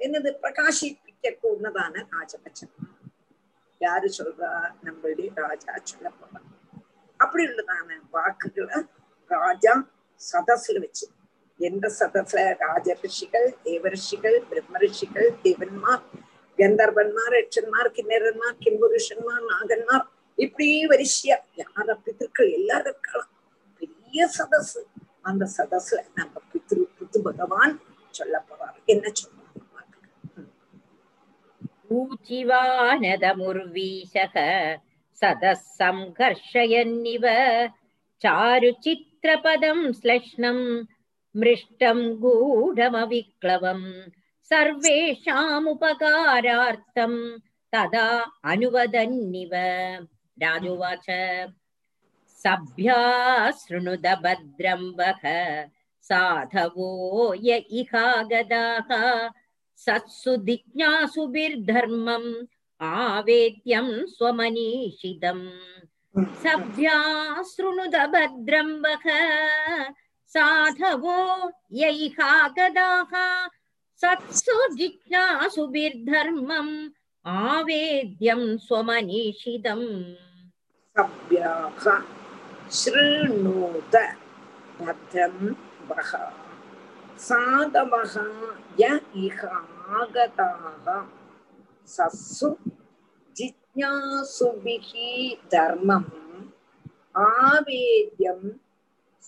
என்னது 0.00 0.30
பிரகாசிப்பிக்க 0.42 1.06
கூடதான 1.36 1.94
ராஜபட்சம் 2.12 2.74
யாரு 3.80 4.08
சொல்றா? 4.16 4.50
நம்மளுடைய 4.84 5.28
ராஜா 5.40 5.72
சொல்ல 5.84 6.08
போறா 6.12 6.40
அப்படி 7.20 7.42
உள்ளதான 7.46 7.98
வாக்குகளை 8.12 8.78
ராஜா 9.30 9.72
சதசுல 10.20 10.80
வச்சு 10.80 11.06
எந்த 11.59 11.85
சதசுல 11.97 12.39
ராஜ 12.61 12.95
ரிஷிகள் 13.01 13.47
தேவ 13.65 13.89
ரிஷிகள் 13.95 14.37
பிரம்ம 14.49 14.79
ரிஷிகள் 14.83 15.29
தேவன்மார் 15.43 16.03
கந்தர்வன்மார் 16.59 17.35
யட்சன்மார் 17.37 17.89
கிண்ணறன்மார் 17.97 18.57
கிம்புருஷன்மார் 18.63 19.45
நாகன்மார் 19.51 20.05
இப்படி 20.37 20.67
வரிசையா 20.91 21.37
யார 21.61 21.87
பித்திருக்கள் 22.03 22.51
எல்லாரும் 22.51 22.93
இருக்கலாம் 22.93 23.31
பெரிய 23.81 24.27
சதசு 24.37 24.81
அந்த 25.23 25.43
சதசுல 25.55 25.99
நம்ம 26.19 26.41
பித்ரு 26.51 26.83
பித்து 26.97 27.21
பகவான் 27.27 27.75
சொல்ல 28.13 28.35
போறாரு 28.49 28.79
என்ன 28.87 29.05
சொல்றாரு 29.15 29.39
ऊचिवानदमुर्वीशः 33.05 34.35
सदः 35.21 35.53
सङ्घर्षयन्निव 35.73 37.25
चारुचित्रपदं 38.21 39.79
श्लक्ष्णम् 39.93 40.63
मृष्टं 41.41 41.99
गूढमविक्लवम् 42.21 43.85
सर्वेषामुपकारार्थं 44.51 47.13
तदा 47.73 48.07
अनुवदन्निव 48.51 49.53
राजोवाच 50.43 51.07
सभ्या 52.43 52.97
शृणुद 53.59 54.07
भद्रं 54.23 54.81
वः 54.99 55.23
साधवो 56.09 56.89
य 57.45 57.47
इहागदाः 57.79 58.89
सत्सु 59.85 60.31
जिज्ञासुभिर्धर्मम् 60.47 62.29
आवेद्यं 62.81 63.87
स्वमनीषितम् 64.15 65.45
सभ्या 66.43 66.97
शृणुद 67.51 67.95
भद्रं 68.15 68.69
वः 68.83 69.05
साधवो 70.35 71.17
यैहागदाः 71.79 73.13
सत्सु 74.01 74.55
जिज्ञासुभिर्धर्मम् 74.77 76.73
आवेद्यं 77.25 78.41
स्वमनीषितम् 78.65 79.87
सभ्याः 80.97 81.85
शृणोत 82.79 83.95
भद्रं 84.81 85.37
वः 85.89 86.11
साधवः 87.27 88.15
य 88.79 88.99
इह 89.25 89.39
आगताः 89.99 90.89
सत्सु 91.95 92.49
जिज्ञासुभिः 93.37 94.91
धर्मम् 95.53 96.09
आवेद्यं 97.27 98.41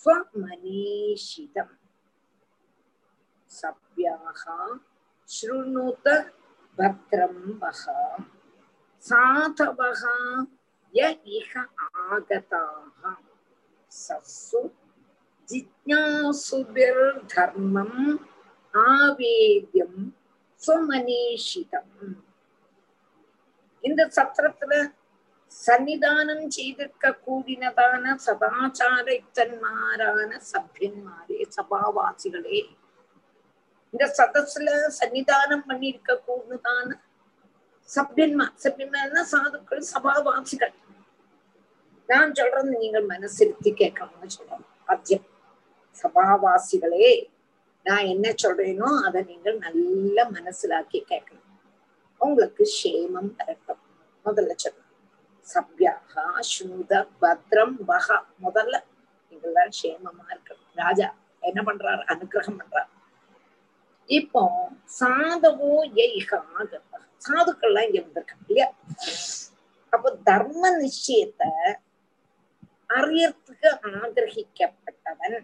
स्वमनीषितम् 0.01 1.75
सभ्याः 3.51 4.43
शृणुत 5.29 6.05
भद्रं 6.77 7.35
वः 7.61 7.81
साधवः 9.03 10.03
य 10.93 10.99
इह 11.37 11.51
आगताः 12.07 13.01
सत्सु 13.91 14.61
जिज्ञासुभिर्धर्मम् 15.49 17.99
ஆவேத்யம் 18.73 19.99
சுமனீஷிதம் 20.61 21.91
இந்த 23.83 24.01
சத்திரத்துல 24.17 24.73
சன்னிதானம் 25.52 26.44
செய்திருக்க 26.56 27.04
கூடினதான 27.24 28.04
சதாச்சாரத்தன்மாரான 28.26 30.30
சபியன்மாரே 30.50 31.38
சபாவாசிகளே. 31.56 32.60
இந்த 33.94 34.04
சதஸ்ல 34.18 34.68
சன்னிதானம் 34.98 35.64
பண்ணிருக்க 35.68 36.10
கூடதான 36.28 36.88
சபியன்மார் 37.96 38.54
சபியன்மார்னா 38.64 39.22
சாதுக்கள் 39.32 39.82
சபாவாசிகள். 39.94 40.74
நான் 42.08 42.36
சொல்றது 42.38 42.68
நீங்கள் 42.76 43.06
மனசிருத்தி 43.14 43.70
கேட்கணும்னு 43.80 44.30
சொல்றோம். 44.36 44.66
அத்தியம் 44.92 45.26
சபாவாசிகளே 46.02 47.10
நான் 47.86 48.06
என்ன 48.14 48.26
சொல்றேனோ 48.42 48.88
அதை 49.06 49.20
நீங்கள் 49.32 49.58
நல்ல 49.66 50.16
மனசிலாக்கி 50.36 51.00
கேட்கணும். 51.12 51.48
உங்களுக்கு 52.20 52.62
சேமம் 52.78 53.32
பரட்டும் 53.38 53.82
முதல்ல 54.24 54.52
சொல்லணும் 54.62 54.79
சப்யாகா 55.54 56.24
சுத 56.52 56.92
பத்ரம் 57.22 57.76
பகா 57.90 58.16
முதல்ல 58.44 58.74
நீங்கள்தான் 59.32 59.74
சேமமா 59.80 60.24
இருக்கணும். 60.34 60.70
ராஜா 60.74 61.08
என்ன 61.42 61.60
பண்றாரு? 61.68 62.02
அனுகிரகம் 62.12 62.58
பண்றாரு. 62.60 62.90
இப்போ 64.08 64.42
சாதவோ 65.00 65.70
சாதுக்கள் 66.30 67.06
சாதுக்கள்லாம் 67.26 67.86
இங்க 67.88 68.00
வந்திருக்காங்க 68.04 68.44
இல்லையா? 68.48 68.68
அப்போ 69.92 70.08
தர்ம 70.28 70.62
நிச்சயத்தை 70.80 71.50
அறியறதுக்கு 72.98 73.70
ஆகிரகிக்கப்பட்டவன். 73.92 75.38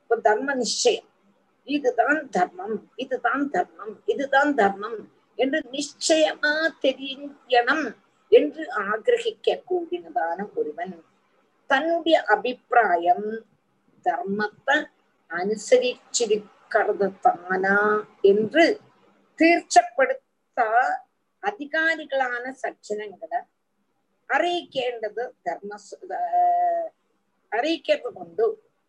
இப்போ 0.00 0.16
தர்ம 0.28 0.54
நிச்சயம். 0.54 1.08
இதுதான் 1.68 2.20
தர்மம் 2.36 2.76
இதுதான் 2.96 3.44
தர்மம் 3.50 3.94
இதுதான் 4.04 4.52
தர்மம் 4.54 5.00
என்று 5.38 5.58
நிச்சயமா 5.76 6.52
தெரியணும் 6.84 7.86
என்று 8.31 8.63
ஆகிரகிக்க 8.83 9.55
கூடினதான 9.69 10.45
ஒருவன் 10.55 10.95
தன்னுடைய 11.69 12.17
அபிப்பிராயம் 12.27 13.27
தர்மத்தை 14.05 14.77
அனுசரிச்சிருக்கிறது 15.31 17.07
தானா 17.19 17.77
என்று 18.23 18.65
தீர்ச்சப்படுத்த 19.39 20.61
அதிகாரிகளான 21.43 22.43
சச்சனங்களை 22.61 23.39
അറിയിക്കേണ്ടത് 24.29 25.23
ധർമ്മ 25.45 25.73
അറിയിക്കുന്നത് 27.51 28.15
കൊണ്ട് 28.15 28.43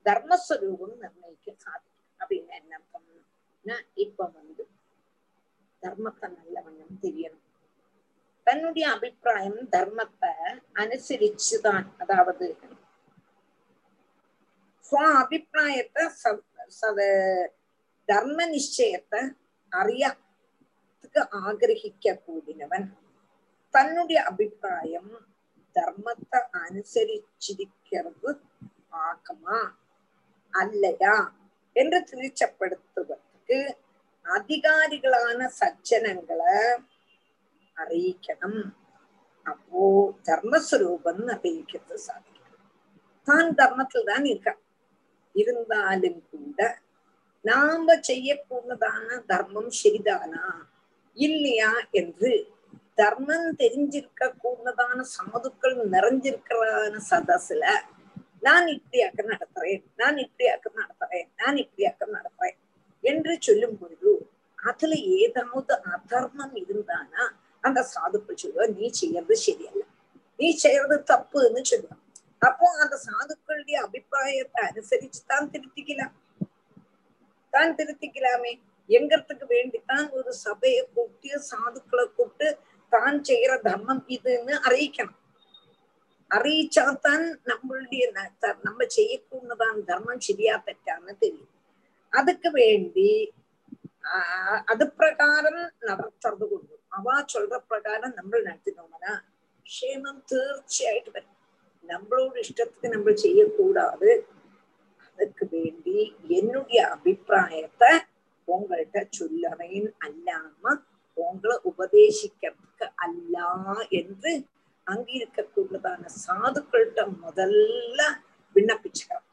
ധർമ്മസ്വരൂപം 0.06 0.92
നിർണയിക്കാൻ 1.02 1.56
സാധിക്കും 1.56 2.06
அப்படின்னு 2.20 2.54
என்ன 2.54 2.72
அர்த்தம்னா 2.74 3.76
இப்ப 3.96 4.20
வந்து 4.36 4.64
தர்மத்தை 5.82 6.28
நல்லவண்ணம் 6.30 7.02
தெரியணும் 7.04 7.41
தன்னுடைய 8.43 8.91
அபிப்பிராயம் 8.91 9.61
தர்மத்தை 9.71 10.31
அனுசரிச்சுதான். 10.73 11.85
அதாவது 11.97 12.47
அபிப்பிராயத்தை 15.17 16.03
தர்ம 18.05 18.45
நிச்சயத்தை 18.47 19.21
அறியத்துக்கு 19.71 21.21
ஆகிரகிக்க 21.31 22.15
கூடினவன். 22.25 22.87
தன்னுடைய 23.69 24.23
அபிப்பிராயம் 24.23 25.13
தர்மத்தை 25.75 26.39
அனுசரிச்சிருக்கிறது 26.63 28.31
ஆகமா? 29.07 29.59
அல்லையா? 30.53 31.15
என்று 31.75 31.99
திருச்சப்படுத்துவதற்கு 31.99 33.57
அதிகாரிகளான 34.25 35.49
சஜ்ஜனங்களை 35.59 36.55
അറിയിക്കണം 37.76 38.54
அப்போ 39.46 39.82
தர்மஸ்வரூபம் 40.28 41.22
அறிவிக்கிறது 41.34 41.98
சாதிக்கும் 42.06 42.64
தான் 43.28 43.50
தர்மத்தில் 43.54 44.08
தான் 44.08 44.26
இருக்க 44.26 44.50
இருந்தாலும் 45.34 46.20
கூட 46.26 46.60
நாம 47.44 47.94
செய்யக்கூடதான 48.02 49.18
தர்மம் 49.28 49.72
சரிதானா 49.80 50.46
இல்லையா 51.16 51.72
என்று 51.92 52.32
தர்மம் 52.98 53.48
தெரிஞ்சிருக்க 53.54 54.30
கூடதான 54.36 55.04
சாதுக்கள் 55.12 55.76
நிறைஞ்சிருக்கிறான 55.92 56.94
சதசுல 57.10 57.64
நான் 58.42 58.66
இப்படியாக்க 58.68 59.20
நடத்துறேன் 59.30 59.84
நான் 59.96 60.18
இப்படியாக்க 60.18 60.66
நடத்துறேன் 60.74 61.28
நான் 61.38 61.56
இப்படியாக்க 61.56 62.10
நடத்துறேன் 62.16 62.58
என்று 63.04 63.34
சொல்லும் 63.40 63.78
பொழுது 63.78 64.12
அதுல 64.58 64.94
ஏதாவது 65.16 65.74
அதர்மம் 65.92 66.56
இருந்தானா 66.62 67.24
அந்த 67.64 67.80
சாதுக்கள் 67.92 68.40
சொல்லுவா 68.42 68.66
நீ 68.74 68.86
செய்யறது 68.98 69.36
சரியல்ல 69.42 69.82
நீ 70.38 70.48
செய்யறது 70.58 70.96
தப்புன்னு 71.10 71.62
சொல்லுவான் 71.70 72.02
அப்போ 72.42 72.66
அந்த 72.82 72.96
சாதுக்களுடைய 73.04 73.76
அபிப்பிராயத்தை 73.84 74.60
அனுசரிச்சு 74.66 75.20
தான் 75.26 75.48
திருத்திக்கலாம் 75.52 76.14
தான் 77.52 77.76
திருத்திக்கலாமே 77.78 78.52
எங்கிறதுக்கு 78.88 79.46
வேண்டித்தான் 79.52 80.06
ஒரு 80.14 80.30
சபையை 80.44 80.82
கூப்பிட்டு 80.88 81.38
சாதுக்களை 81.48 82.04
கூப்பிட்டு 82.10 82.48
தான் 82.92 83.18
செய்யற 83.24 83.52
தர்மம் 83.66 84.02
இதுன்னு 84.08 84.54
அறிவிக்கணும் 84.66 85.16
அறிவிச்சாதான் 86.30 87.26
நம்மளுடைய 87.46 88.04
ந- 88.12 88.32
த- 88.38 88.58
நம்ம 88.64 88.86
செய்யக்கூடதான் 88.94 89.78
தர்மம் 89.88 90.24
சரியா 90.26 90.54
തെറ്റാന്ന് 90.66 91.14
தெரியும் 91.22 91.52
அதுக்கு 92.12 92.48
வேண்டி 92.56 93.10
ஆஹ் 94.10 94.60
அது 94.70 94.84
பிரகாரம் 94.98 95.60
நடத்துறது 95.88 96.44
கொண்டு 96.46 96.74
அவ 96.92 97.16
சொல்ற 97.28 97.56
பிரகாரம் 97.68 98.16
நம்ம 98.16 98.40
நடத்தினோம்னா 98.40 99.12
க்ஷேமம் 99.66 100.20
തീർച്ചയായിട്ട് 100.30 101.10
வரும் 101.10 101.34
நம்மளோட 101.84 102.36
இஷ்டத்துக்கு 102.38 102.88
நம்ம 102.88 103.12
செய்யக்கூடாது 103.18 104.10
அதுக்கு 105.18 105.44
வேண்டி 105.52 105.98
என்னுடைய 106.30 106.80
அபிப்பிராயத்தை 106.94 107.90
உங்கள்கிட்ட 108.48 108.98
சொல்லறேன் 109.18 109.88
அல்லாம 110.06 110.74
உங்களை 111.16 111.56
உபதேசிக்கிறதுக்கு 111.70 112.86
அல்ல 112.98 113.36
என்று 113.92 114.32
அங்க 114.86 115.08
இருக்கக்கூடியதான 115.18 116.10
சாதுக்கள்கிட்ட 116.18 117.02
முதல்ல 117.24 118.00
விண்ணப்பிச்சுக்கிறோம் 118.56 119.26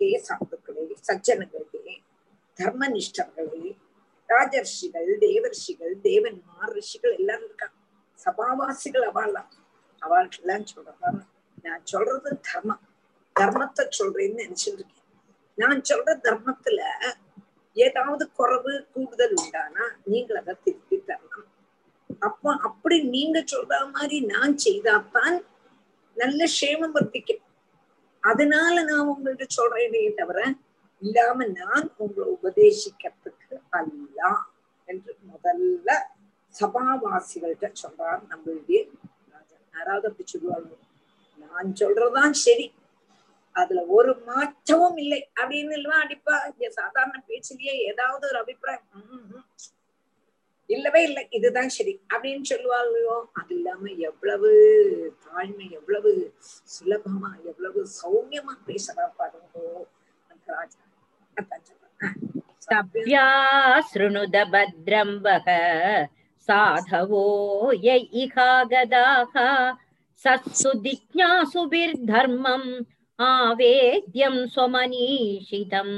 ஹே 0.00 0.08
சாதுக்களே 0.28 0.84
சஜ்ஜனங்களே 1.08 1.96
தர்மனிஷ்டர்களே 2.56 3.64
ராஜர்ஷிகள் 4.29 5.09
தேவர்ஷிகள் 5.23 5.93
தேவன்மார் 6.07 6.73
ரிஷிகள் 6.73 7.15
எல்லாரும் 7.19 7.47
இருக்காங்க 7.47 7.75
சபாவாசிகள் 8.19 9.05
அவள்லாம் 9.09 9.51
அவளுக்கெல்லாம் 10.01 10.65
சொல்றேன் 10.65 11.21
நான் 11.65 11.83
சொல்றது 11.85 12.31
தர்மம் 12.47 12.83
தர்மத்தை 13.35 13.83
சொல்றேன்னு 13.99 14.43
நினைச்சிட்டு 14.43 14.77
இருக்கேன் 14.77 15.03
நான் 15.57 15.79
சொல்ற 15.89 16.13
தர்மத்துல 16.25 16.81
ஏதாவது 17.75 18.23
குறைவு 18.37 18.73
கூடுதல் 18.93 19.35
உண்டானா 19.35 19.85
நீங்கள் 20.07 20.39
அதை 20.41 20.53
திருப்பி 20.63 20.97
தரணும் 21.09 21.49
அப்ப 22.21 22.53
அப்படி 22.67 22.97
நீங்க 23.09 23.39
சொல்ற 23.45 23.79
மாதிரி 23.87 24.17
நான் 24.25 24.55
செய்தாத்தான் 24.65 25.35
நல்ல 26.17 26.41
க்ஷேமம் 26.53 26.95
வர்த்திக்கும் 26.95 27.43
அதனால 28.23 28.75
நான் 28.83 29.09
உங்கள்கிட்ட 29.09 29.47
சொல்றேனே 29.57 30.01
தவிர 30.19 30.39
இல்லாம 31.01 31.45
நான் 31.57 31.87
உங்களை 31.97 32.27
உபதேசிக்கிறதுக்கு 32.35 33.55
அல்ல 33.79 34.19
என்று 34.89 35.11
முதல்ல 35.31 35.89
சபாவாசிகள்கிட்ட 36.55 37.67
சொல்றார் 37.81 38.21
நம்மளுடைய 38.29 38.79
யாராவது 39.73 40.07
அப்படி 40.09 40.25
சொல்லுவாங்க 40.27 40.73
நான் 41.39 41.77
சொல்றதுதான் 41.81 42.35
சரி 42.45 42.67
அதுல 43.55 43.81
ஒரு 43.95 44.11
மாற்றமும் 44.27 44.97
இல்லை 45.03 45.19
அப்படின்னு 45.37 45.75
எல்லாம் 45.77 46.03
அடிப்பா 46.03 46.35
இங்க 46.49 46.67
சாதாரண 46.77 47.17
பேச்சிலேயே 47.29 47.75
ஏதாவது 47.91 48.25
ஒரு 48.29 48.39
அபிப்பிராயம் 48.41 49.45
இல்லவே 50.69 51.01
இல்லை 51.07 51.21
இதுதான் 51.37 51.71
சரி 51.75 51.93
அப்படின்னு 52.11 52.45
சொல்லுவாங்களோ 52.49 53.15
அது 53.39 53.53
இல்லாம 53.57 53.91
எவ்வளவு 54.09 54.49
தாழ்மை 55.25 55.67
எவ்வளவு 55.77 56.11
சுலபமா 56.73 57.31
எவ்வளவு 57.51 57.81
சௌமியமா 57.99 58.55
பேசுறா 58.67 59.05
பாருங்கோ 59.19 59.65
அந்த 60.29 60.45
ராஜா 60.53 60.81
அதான் 61.37 61.65
சொல்றேன். 61.67 62.17
ஆ, 62.66 62.80
तभ्या 62.80 63.26
शृणुद 63.92 64.36
भद्रं 64.52 65.10
वः 65.24 65.46
साधवो 66.48 67.24
य 67.84 67.96
इहागदाः 68.22 69.34
सत्सु 70.24 70.72
जिज्ञासुभिर्धर्मम् 70.84 72.68
आवेद्यं 73.18 74.36
स्वमनीषितम् 74.54 75.96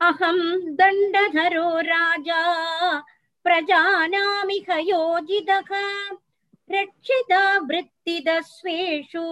अहं 0.00 0.38
दण्डधरो 0.78 1.68
राजा 1.90 2.42
प्रजानामिह 3.44 4.68
योजितः 4.88 5.70
रक्षिता 6.74 7.42
वृत्तिदस्वेषु 7.70 9.24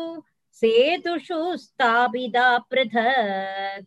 सेतुषु 0.62 1.40
स्थापिता 1.64 2.47
पृथक् 2.71 3.87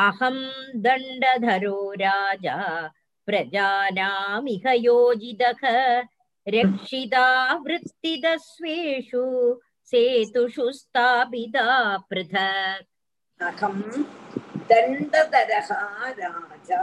अहम 0.00 0.36
दंडधरो 0.76 1.92
राजा 1.92 2.56
प्रजानामिहयोजित 3.26 5.42
रक्षिता 6.48 7.54
वृत्तिदस्वेषु, 7.54 9.24
सेतुषु 9.84 10.72
स्थापिता 10.72 11.98
पृथक्। 11.98 12.86
अहं 13.42 13.80
दण्डधरः 14.70 15.70
राजा 16.10 16.82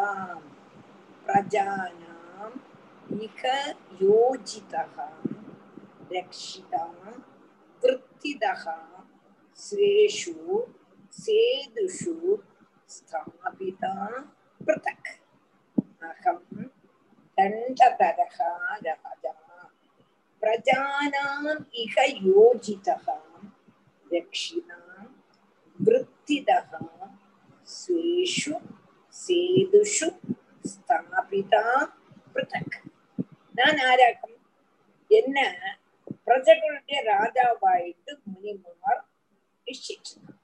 प्रजानाम् 1.25 2.59
इह 3.21 3.41
योजितः, 3.93 4.95
रक्षिता 6.13 6.83
वृत्तिदः, 7.83 8.63
स्वेषु, 9.55 10.65
सेतुषु 11.11 12.37
ஸ்தாபிதா 12.90 13.92
பிருதக் 14.60 15.10
அகம் 16.02 16.46
தண்டதரகா 17.38 18.50
ராஜா 18.86 19.32
பிரஜானாம் 20.42 21.48
இக 21.82 21.96
யோஜிதः 22.26 23.06
ரக்ஷிதாம் 24.06 25.10
वृत्तिदः 25.80 26.70
स्वेषु 27.68 28.54
சேதுஷு 29.14 30.06
ஸ்தாபிதா 30.64 31.62
பிருத்தக் 32.34 32.76
நான் 33.54 33.80
ஆராக்கம் 33.88 34.36
என்ன 35.10 35.38
பிரஜகளுடைய 36.26 37.00
ராஜாவாயிட்டு 37.10 38.12
முனிமார் 38.26 39.02
நிச்சயிச்சிருக்கான் 39.66 40.35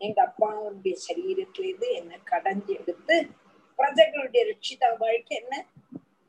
எங்க 0.00 0.18
அப்பாவுடைய 0.26 0.96
சரீரத்திலிருந்து 1.08 1.88
என்ன 1.94 2.18
கடைஞ்சு 2.30 2.80
எடுத்து 2.80 3.16
பிரஜகளுடைய 3.78 4.42
வாழ்க்கை 4.98 5.36
என்ன? 5.42 5.66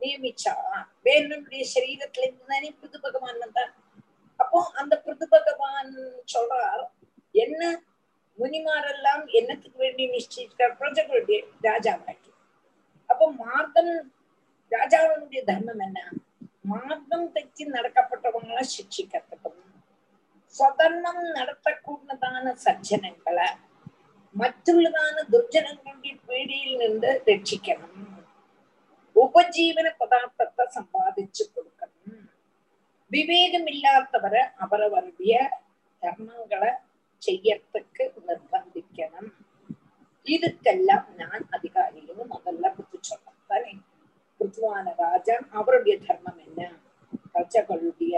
நியமிச்சா. 0.02 0.54
வேணுடைய 1.04 1.64
சரீரத்துல 1.74 2.24
இருந்து 2.24 2.46
தானே 2.48 2.72
புது 2.72 3.00
பகவான் 3.02 3.38
வந்தான் 3.38 3.74
அப்போ 4.40 4.72
அந்த 4.74 5.00
புது 5.00 5.28
பகவான் 5.30 5.92
சொல்றார் 6.34 6.84
என்ன? 7.32 7.82
முனிமாரெல்லாம் 8.38 9.24
என்னத்துக்கு 9.32 9.78
வேண்டி 9.78 10.06
நிச்சயிக்கிறார் 10.08 10.78
பிரஜகளுடைய 10.80 11.40
வாழ்க்கை. 11.62 12.32
அப்போ 13.10 13.32
மார்க்கம் 13.32 13.94
ராஜாவினுடைய 14.72 15.44
தர்மம் 15.44 15.80
என்ன? 15.80 16.00
மார்க்கம் 16.62 17.28
தைச்சு 17.36 17.64
நடக்கப்பட்டவங்களா 17.72 18.64
சிக்ஷிக்கிறதுக்கும் 18.76 19.60
സ്വതന്ത്രം 20.56 21.18
നടത്തക്കൂടുന്നതാണ് 21.36 22.52
സജ്ജനങ്ങളെ 22.58 23.50
മറ്റുള്ളതാണ് 24.36 25.22
ദുർജനങ്ങളുടെ 25.32 26.12
പീഡിയിൽ 26.28 26.72
നിന്ന് 26.78 27.12
രക്ഷിക്കണം 27.30 27.92
ഉപജീവന 29.16 29.88
പദാർത്ഥത്തെ 30.02 30.66
സമ്പാദിച്ചു 30.70 31.44
കൊടുക്കണം 31.46 31.90
വിവേകമില്ലാത്തവര് 33.12 34.44
അവരവരുടെ 34.62 35.42
ധർമ്മങ്ങളെ 36.04 36.72
ചെയ്യത്തക്ക് 37.22 38.06
നിർബന്ധിക്കണം 38.28 39.26
இதுக்கெல்லாம் 40.26 41.08
நான் 41.20 41.44
அதிகாரியும் 41.52 42.32
முதல்ல 42.32 42.70
புத்தி 42.70 43.00
சொன்னேன் 43.04 43.82
புத்துவான 44.40 44.94
ராஜா 45.00 45.36
அவருடைய 45.54 45.96
தர்மம் 46.00 46.40
என்ன 46.40 46.70
பிரஜகளுடைய 47.32 48.16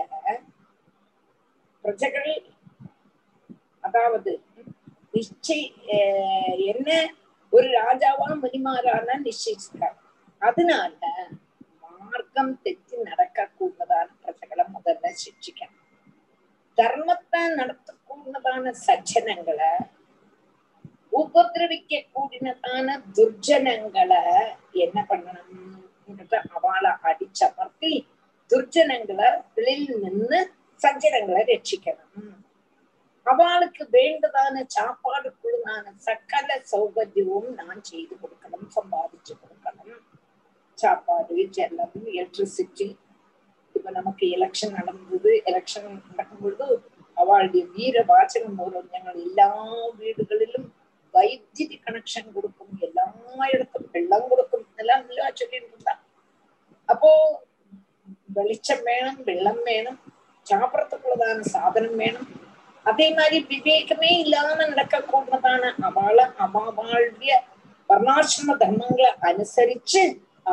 பிரஜைகள் 1.83 2.31
அதாவது 3.81 4.31
நிச்சய 5.13 5.61
அஹ் 5.87 6.59
என்ன? 6.71 6.89
ஒரு 7.53 7.67
ராஜாவா 7.79 8.27
முனிமாரான 8.43 9.07
நிச்சயிச்சிருக்கார். 9.25 9.97
அதனால 10.41 10.93
மார்க்கம் 11.81 12.59
தெற்றி 12.63 12.95
நடக்க 13.01 13.49
கூடதான 13.59 14.07
பிரஜைகளை 14.23 14.65
முதல்ல 14.75 15.11
சிக்ஷிக்கணும். 15.23 15.79
தர்மத்தை 16.77 17.41
நடத்தக்கூடதான 17.59 18.73
சஜ்ஜனங்களை 18.85 19.71
உபதிரவிக்க 21.13 21.93
கூடினதான 22.15 22.87
துர்ஜனங்களை 23.17 24.21
என்ன 24.71 25.05
பண்ணணும்? 25.09 25.69
அவளை 26.55 26.91
அடிச்சமர்த்தி 27.03 27.93
துர்ஜனங்களை 28.49 29.27
நின்று 30.03 30.39
சஞ்சனங்களை 30.83 31.43
ரட்சிக்கணும். 31.51 32.31
அவளுக்கு 33.31 33.83
வேண்டதான 33.95 34.63
சாப்பாடுக்குள்ளதான 34.75 35.93
சகல 36.07 36.49
சௌகரியமும் 36.71 37.51
நான் 37.59 37.83
செய்து 37.89 38.15
கொடுக்கணும் 38.21 38.67
சம்பாதிச்சு 38.77 39.33
கொடுக்கணும். 39.41 40.01
சாப்பாடு 40.81 41.35
ஜலம் 41.57 41.97
எலக்ட்ரிசிட்டி 42.13 42.87
இப்ப 43.75 43.91
நமக்கு 43.99 44.25
எலெக்ஷன் 44.35 44.75
நடந்தது. 44.79 45.31
எலெக்ஷன் 45.49 45.87
நடக்கும் 46.09 46.41
பொழுது 46.43 46.67
அவளுடைய 47.21 47.63
வீர 47.75 47.95
வாசகம் 48.11 48.57
மூலம் 48.59 48.89
ஞங்கள் 48.93 49.19
எல்லா 49.27 49.49
வீடுகளிலும் 49.99 50.67
வைத்திய 51.13 51.77
கனெக்ஷன் 51.85 52.29
கொடுக்கும் 52.35 52.73
எல்லா 52.87 53.05
இடத்தும் 53.53 53.87
வெள்ளம் 53.95 54.29
கொடுக்கும். 54.31 54.65
எல்லாம் 54.81 55.03
நல்லா 55.09 55.27
சொல்லிட்டு 55.39 55.69
இருந்தா. 55.71 55.93
அப்போ 56.93 57.11
வெளிச்சம் 58.37 58.83
வேணும் 58.89 59.21
வெள்ளம் 59.29 59.61
வேணும். 59.69 59.99
சாப்பிடறதுக்குள்ளதான 60.49 61.45
சாதனம் 61.55 61.99
வேணும். 62.01 62.29
அதே 62.89 63.07
மாதிரி 63.17 63.37
விவேகமே 63.51 64.11
இல்லாம 64.23 64.57
நடக்கக்கூடியதான 64.71 65.73
அவளை 65.89 66.25
அவளுடைய 66.45 67.33
வர்ணாசிரம 67.89 68.55
தர்மங்களை 68.63 69.11
அனுசரிச்சு 69.29 70.03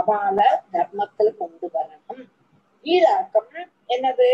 அவளை 0.00 0.48
தர்மத்துல 0.74 1.29
கொண்டு 1.42 1.66
வரணும். 1.76 2.24
ஈராக்கம் 2.85 3.53
என்னது? 3.94 4.29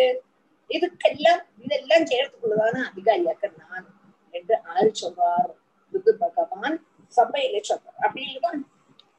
இதுக்கெல்லாம் 0.71 1.42
இதெல்லாம் 1.64 2.07
செய்யறதுக்குள்ளதான 2.11 2.77
அதிகாரியாக்க 2.90 3.51
நான் 3.61 3.87
என்று 4.35 4.57
ஆள் 4.73 4.97
சொல்றார். 5.03 5.53
இது 5.97 6.12
பகவான் 6.25 6.77
சபையில 7.16 7.61
சொல்றார். 7.71 7.99
அப்படி 8.05 8.25
இல்லையா 8.29 8.51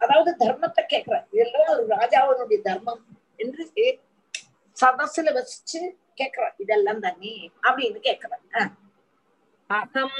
அதாவது 0.02 0.32
தர்மத்தை 0.41 0.84
கேட்கிறார். 0.93 1.28
இதெல்லாம் 1.36 1.71
ஒரு 1.76 1.86
ராஜாவினுடைய 1.95 2.60
தர்மம் 2.67 3.04
என்று 3.43 3.63
சதசுல 4.78 5.32
வசிச்சு 5.38 5.82
கேக்குறார் 6.20 6.57
இதெல்லாம் 6.64 7.03
தானே 7.07 7.35
அப்படின்னு 7.66 8.01
கேக்குறார் 8.09 8.70
அகம் 9.70 10.18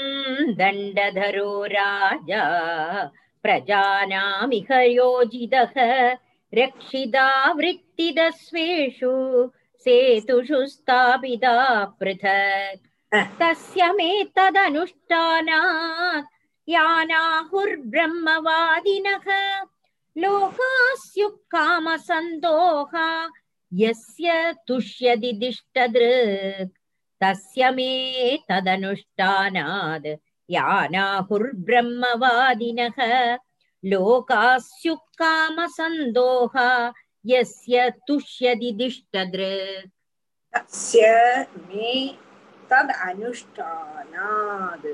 தண்டதரோ 0.61 1.51
ராஜா 1.75 2.43
प्रजानामिह 3.45 4.69
योजितः 4.89 5.73
रक्षिता 6.53 7.25
वृत्तिदस्वेषु 7.57 9.11
सेतुषु 9.85 10.59
स्थापिता 10.73 11.55
पृथक् 12.01 12.83
तस्य 13.41 13.81
मे 13.97 14.07
तदनुष्ठानात् 14.37 16.29
यानाहुर्ब्रह्मवादिनः 16.67 19.27
लोकास्युः 20.15 21.35
कामसन्दोहा 21.53 23.07
यस्य 23.81 24.31
तुष्यति 24.67 25.31
दिष्टदृक् 25.41 26.71
तस्य 27.23 27.69
मे 27.75 27.91
तदनुष्ठानात् 28.49 30.07
यानाहुर्ब्रह्मवादिनः 30.55 32.97
लोकास्युः 33.91 35.01
कामसन्दोहा 35.19 36.69
यस्य 37.31 37.77
तुष्यति 38.07 38.71
दिष्टदृक् 38.81 39.89
तस्य 40.55 41.01
मे 41.67 41.93
तद् 42.71 42.91
अनुष्ठानाद् 43.09 44.87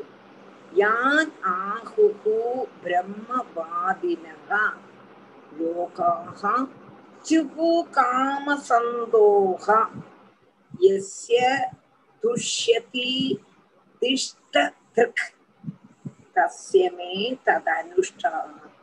यान् 0.80 1.32
आहुः 1.52 2.24
ब्रह्मवादिनः 2.84 4.52
लोकाः 5.60 6.44
स्युः 7.26 7.58
कामसन्दोः 7.98 9.66
यस्य 10.86 11.40
तुष्यति 12.24 13.12
तिष्ठदृक् 14.02 15.24
तस्य 16.38 16.90
मे 16.98 17.12
तदनुष्ठानाद् 17.48 18.74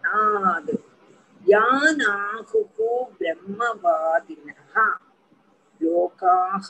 यानाहुः 1.50 2.76
ब्रह्मवादिनः 3.18 4.74
लोकाः 5.81 6.68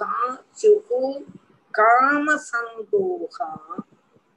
स्युः 0.60 0.88
காமசந்தோகா 1.74 3.50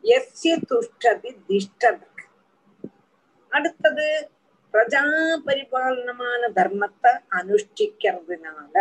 எஸ்ய 0.04 0.52
துஷ்டதி 0.69 1.32
திஷ்டதக் 1.48 2.22
அடுத்தது 3.52 4.08
பிரஜா 4.75 5.03
பரிபாலனமான 5.47 6.43
தர்மத்தை 6.57 7.13
அனுஷ்டிக்கிறதுனால 7.39 8.75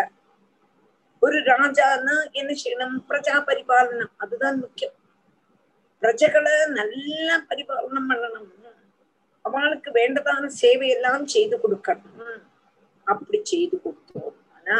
ஒரு 1.21 1.37
ராஜானா 1.49 2.15
என்ன 2.33 2.51
செய்யணும் 2.61 2.95
பிரஜா 3.09 3.35
பரிபாலனம் 3.49 4.13
அதுதான் 4.17 4.57
முக்கியம் 4.59 4.97
பிரஜைகளை 6.03 6.55
நல்லா 6.71 7.35
பரிபாலனம் 7.49 8.09
பண்ணணும் 8.09 8.49
அவளுக்கு 9.45 9.89
வேண்டதான 9.91 10.49
சேவையெல்லாம் 10.57 11.25
செய்து 11.27 11.55
கொடுக்கணும் 11.57 12.41
அப்படி 13.07 13.39
செய்து 13.45 13.77
கொடுத்தோம்னா 13.77 14.79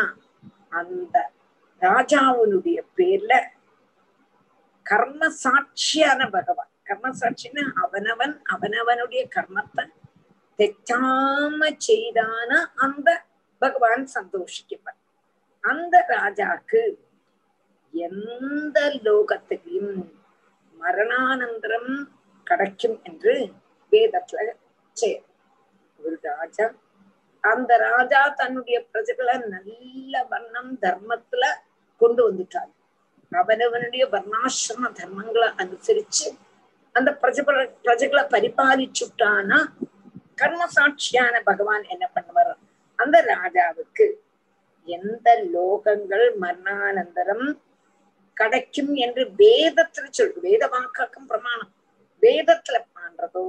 அந்த 0.71 1.17
ராஜாவினுடைய 1.82 2.80
பேர்ல 2.97 3.34
கர்ம 4.86 5.28
சாட்சியான 5.41 6.21
பகவான் 6.30 6.71
கர்ம 6.84 7.10
சாட்சின்னா 7.19 7.65
அவனவன் 7.84 8.34
அவனவனுடைய 8.54 9.21
கர்மத்தை 9.30 9.84
தெറ്റാம 10.59 11.59
செய்தான 11.83 12.49
அந்த 12.77 13.09
பகவான் 13.61 14.05
சந்தோஷிக்கப்பான் 14.15 14.99
அந்த 15.63 15.95
ராஜாக்கு 16.09 16.81
எந்த 17.93 18.77
லோகத்திலையும் 19.03 19.95
மரணானந்தரம் 20.77 21.91
கிடைக்கும் 22.47 22.97
என்று 23.03 23.33
வேதத்துல 23.91 24.47
செய்ய 24.97 25.19
ஒரு 25.99 26.15
ராஜா 26.23 26.65
அந்த 27.43 27.71
ராஜா 27.83 28.21
தன்னுடைய 28.35 28.77
பிரஜைகளை 28.91 29.35
நல்ல 29.47 30.23
வர்ணம் 30.31 30.71
தர்மத்துல 30.83 31.43
கொண்டு 32.01 32.21
வந்துட்டார் 32.27 32.71
அவனவனுடைய 33.31 34.03
வர்ணாசிரம 34.13 34.89
தர்மங்களை 34.99 35.47
அனுசரிச்சு 35.57 36.27
அந்த 36.95 37.09
பிரஜ 37.21 37.41
பிரஜைகளை 37.83 38.23
பரிபாலிச்சுட்டானா 38.33 39.59
கர்ம 40.37 40.61
சாட்சியான 40.75 41.35
பகவான் 41.43 41.83
என்ன 41.93 42.05
பண்ணுவார்? 42.15 42.53
அந்த 42.99 43.17
ராஜாவுக்கு 43.33 44.05
எந்த 44.87 45.27
லோகங்கள் 45.53 46.25
மரணானந்தரம் 46.41 47.47
கிடைக்கும் 48.37 48.93
என்று 48.95 49.23
வேதத்துல 49.37 50.05
சொல்லு 50.09 50.39
வேத 50.41 50.63
வாக்காக்கும் 50.67 51.29
பிரமாணம். 51.31 51.71
வேதத்துல 52.21 52.77
பண்றதோ 52.95 53.45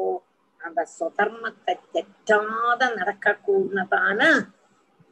அந்த 0.61 0.81
சுதர்மத்தை 0.99 1.75
தெற்றாத 1.95 2.81
நடக்க 2.95 3.37
கூடதான 3.47 4.21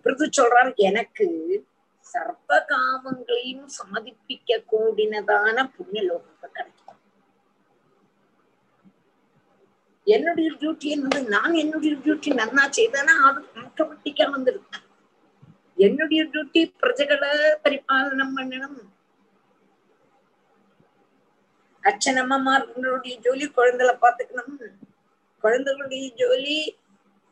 பிரிது 0.06 0.26
சொல்றார் 0.38 0.70
எனக்கு 0.88 1.26
சர்வ 2.12 2.52
காமங்களையும் 2.70 3.66
சமதிப்பிக்க 3.78 4.58
கூடினதான 4.72 5.56
புண்ணிய 5.76 6.02
லோகத்தை 6.08 6.48
கிடைக்கும். 6.48 6.81
என்னுடைய 10.06 10.48
டியூட்டி 10.60 10.88
என்னது 10.94 11.20
நான் 11.34 11.60
என்னுடைய 11.62 11.92
டியூட்டி 12.04 12.30
நன்னா 12.40 12.64
செய்தேன்னா 12.78 13.14
அது 13.28 13.40
ஆட்டோமேட்டிக்கா 13.62 14.24
வந்துடும் 14.34 14.70
என்னுடைய 15.86 16.22
டியூட்டி 16.32 16.62
பிரஜைகளை 16.80 17.30
பரிபாலனம் 17.64 18.34
பண்ணணும். 18.38 18.80
அச்சனம்மமார்களுடைய 21.84 23.14
ஜோலி 23.24 23.46
குழந்தைகளை 23.58 23.94
பாத்துக்கணும் 24.02 24.58
குழந்தைகளுடைய 25.44 26.04
ஜோலி 26.20 26.58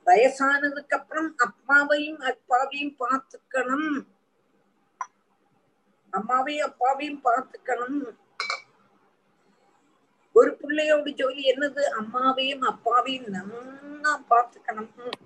வயசானதுக்கு 0.07 0.97
அப்புறம் 0.99 1.29
அப்பாவையும் 1.47 2.21
அப்பாவையும் 2.31 2.97
பார்த்துக்கணும். 3.03 3.93
அம்மாவையும் 6.13 6.67
அப்பாவையும் 6.69 7.21
பார்த்துக்கணும். 7.29 8.01
ஒரு 10.37 10.51
பிள்ளையோட 10.61 11.09
ஜோலி 11.21 11.43
என்னது? 11.53 11.83
அம்மாவையும் 12.01 12.65
அப்பாவையும் 12.71 13.29
நல்லா 13.37 14.13
பார்த்துக்கணும். 14.31 15.17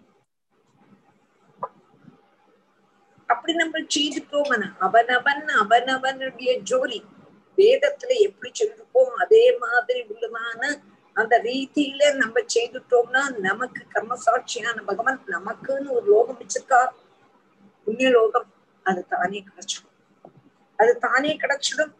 அப்படி 3.28 3.52
நம்ம 3.62 3.78
செய்துட்டோம் 3.94 4.50
அவனவன் 4.86 5.44
அவனவனுடைய 5.62 6.50
ஜோலி. 6.70 7.00
வேதத்துல 7.58 8.12
எப்படி 8.28 8.50
சொல்லிருக்கோம்? 8.52 9.14
அதே 9.24 9.44
மாதிரி 9.62 10.00
உள்ளதான 10.12 10.62
அந்த 11.16 11.34
ரீதியில 11.48 12.02
நம்ம 12.22 12.40
செய்துட்டோம்னா 12.54 13.22
நமக்கு 13.48 13.82
கர்மசாட்சியான 13.94 14.78
பகவான் 14.90 15.20
நமக்குன்னு 15.36 15.94
ஒரு 15.96 16.06
லோகம் 16.12 16.40
வச்சிருக்கா 16.40 16.80
புண்ணிய 17.86 18.10
லோகம் 18.10 18.48
அது 18.86 19.02
தானே 19.12 19.40
கிடைச்சிடும். 19.48 19.92
அது 20.78 20.92
தானே 20.98 21.32
கிடைச்சிடும். 21.42 21.92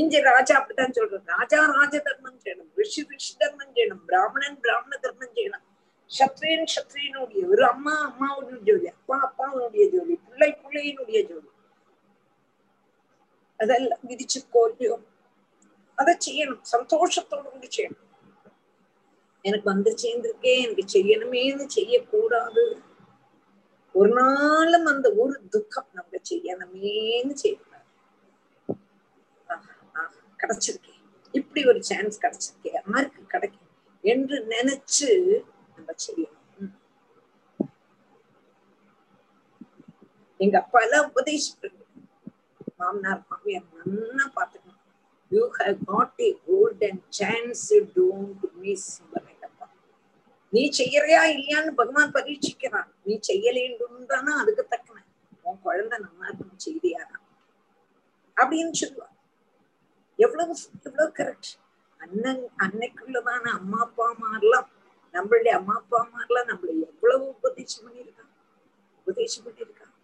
இங்க 0.00 0.16
ராஜா 0.30 0.54
அப்படித்தான் 0.58 0.94
சொல்றான் 0.96 1.30
ராஜா 1.34 1.58
ராஜ 1.76 1.94
தர்மம் 2.06 2.40
செய்யணும். 2.44 2.70
ரிஷி 2.80 3.02
ரிஷி 3.12 3.32
தர்மம் 3.42 3.72
செய்யணும். 3.76 4.02
பிராமணன் 4.08 4.58
பிராமண 4.64 4.94
தர்மம் 5.04 5.34
செய்யணும். 5.36 5.64
சத்ரியன் 6.10 6.72
சத்ரியனுடைய 6.74 7.42
ஒரு 7.52 7.64
அம்மா 7.72 7.94
அம்மாவுடைய 8.08 8.58
ஜோலி 8.66 8.88
அப்பா 8.94 9.16
அப்பாவுடைய 9.26 9.84
ஜோலி 9.94 10.14
பிள்ளை 10.26 10.50
பிள்ளையினுடைய 10.62 11.20
ஜோலி 11.30 11.50
அதெல்லாம் 13.60 14.02
விதிச்சு 14.08 14.40
கோல்லையோ 14.54 14.96
அதை 15.98 16.14
செய்யணும். 16.26 16.62
சந்தோஷத்தோடு 16.74 17.48
கூட 17.54 17.66
செய்யணும். 17.76 18.02
எனக்கு 19.44 19.66
வந்து 19.72 19.90
சேர்ந்திருக்கேன் 20.02 20.62
எனக்கு 20.64 20.84
செய்யணுமேன்னு 20.94 21.66
செய்யக்கூடாது. 21.76 22.64
ஒரு 23.94 24.10
நாளும் 24.18 24.88
அந்த 24.92 25.08
ஒரு 25.22 25.34
துக்கம் 25.54 25.90
நம்ம 25.98 26.18
செய்யணுமேன்னு 26.30 27.36
செய்யணும் 27.44 27.75
கிடைச்சிருக்கே 30.42 30.86
கிடைச்சிருக்கேன். 30.86 31.00
இப்படி 31.34 31.64
ஒரு 31.64 31.82
சான்ஸ் 31.82 32.22
கிடைச்சிருக்கேன். 32.22 32.74
யாருக்கு 32.74 33.26
கிடைக்கும் 33.26 33.70
என்று 34.04 34.46
நினைச்சு 34.54 35.10
நம்ம 35.76 35.92
செய்யணும். 36.06 36.32
எங்க 40.38 40.58
அப்பா 40.58 40.80
எல்லாம் 40.80 41.12
உபதேசிப்பாங்க 41.12 41.82
மாமனார் 42.80 43.22
மாமியார் 43.30 43.68
நல்லா 43.76 44.24
பாத்துக்கணும் 44.36 44.82
you 45.30 45.48
have 45.48 45.78
got 45.84 46.20
a 46.20 46.38
golden 46.46 47.02
chance 47.08 47.74
don't 47.96 48.44
miss 48.54 49.02
நீ 50.52 50.70
செய்யறியா 50.70 51.22
இல்லையான்னு 51.32 51.72
பகவான் 51.74 52.12
பரீட்சிக்கிறான். 52.12 52.88
நீ 53.04 53.20
செய்யலேன்றானா 53.28 54.32
அதுக்கு 54.42 54.64
தக்கன. 54.64 54.98
உன் 55.42 55.60
குழந்தை 55.60 55.98
நல்லா 55.98 56.26
இருக்கணும் 56.28 56.62
செய்தியாரா? 56.66 57.16
அப்படின்னு 58.36 58.74
சொல்லுவா. 58.82 59.08
எவ்வளவு 60.18 60.54
எவ்வளவு 60.84 61.12
கரெக்ட் 61.12 61.52
அண்ணன் 62.00 62.42
அன்னைக்குள்ளதான 62.58 63.44
அம்மா 63.50 63.78
அப்பா 63.80 64.16
மாரெல்லாம் 64.22 64.68
நம்மளுடைய 65.14 65.48
அம்மா 65.48 65.74
அப்பா 65.74 66.08
மாரெல்லாம் 66.14 66.50
நம்மளை 66.50 66.74
எவ்வளவு 66.80 67.28
உபதேசம் 67.28 67.84
பண்ணியிருக்கான் 67.86 68.32
உபதேசம் 69.06 69.44
பண்ணியிருக்கான் 69.46 69.94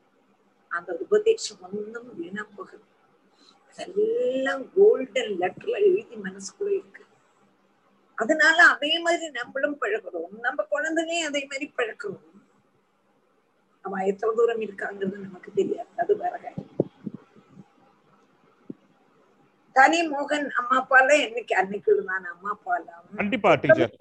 அந்த 0.70 0.92
உபதேசம் 1.00 1.62
ஒன்றும் 1.62 2.10
வீணா 2.16 2.46
போகுது 2.56 2.84
அதெல்லாம் 3.78 4.72
கோல்டன் 4.74 5.32
லெட்டர்ல 5.38 5.76
எழுதி 5.88 6.16
மனசுக்குள்ள 6.16 6.70
இருக்கு. 6.70 7.04
அதனால 8.18 8.62
அதே 8.64 8.98
மாதிரி 8.98 9.30
நம்மளும் 9.30 9.78
பழகிறோம். 9.80 10.32
நம்ம 10.40 10.66
குழந்தைங்க 10.70 11.14
அதே 11.28 11.42
மாதிரி 11.44 11.72
பழக்கிறோம் 11.76 12.28
அவன் 13.84 14.00
எத்தனை 14.00 14.34
தூரம் 14.36 14.60
இருக்காங்கிறது 14.60 15.16
நமக்கு 15.18 15.52
தெரியாது. 15.52 15.88
அது 15.96 16.16
வேற 16.16 16.38
காரியம். 16.38 16.68
தனி 19.76 19.98
மோகன் 20.08 20.46
அம்மா 20.58 20.76
அப்பால 20.80 21.08
என்னைக்கு 21.24 21.54
அன்னைக்கு 21.54 21.92
நான் 22.06 22.28
அம்மா 22.30 22.50
அப்பாலாம் 22.54 23.02
கண்டிப்பா 23.16 23.50
டீச்சர் 23.56 23.94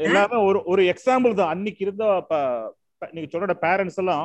எல்லாமே 0.00 0.36
ஒரு 0.46 0.58
ஒரு 0.66 0.82
எக்ஸாம்பிள் 0.92 1.34
தான். 1.34 1.50
அன்னைக்கு 1.52 1.84
இருந்த 1.84 2.04
நீங்க 3.12 3.28
சொல்ற 3.32 3.54
பேரண்ட்ஸ் 3.62 4.00
எல்லாம் 4.02 4.24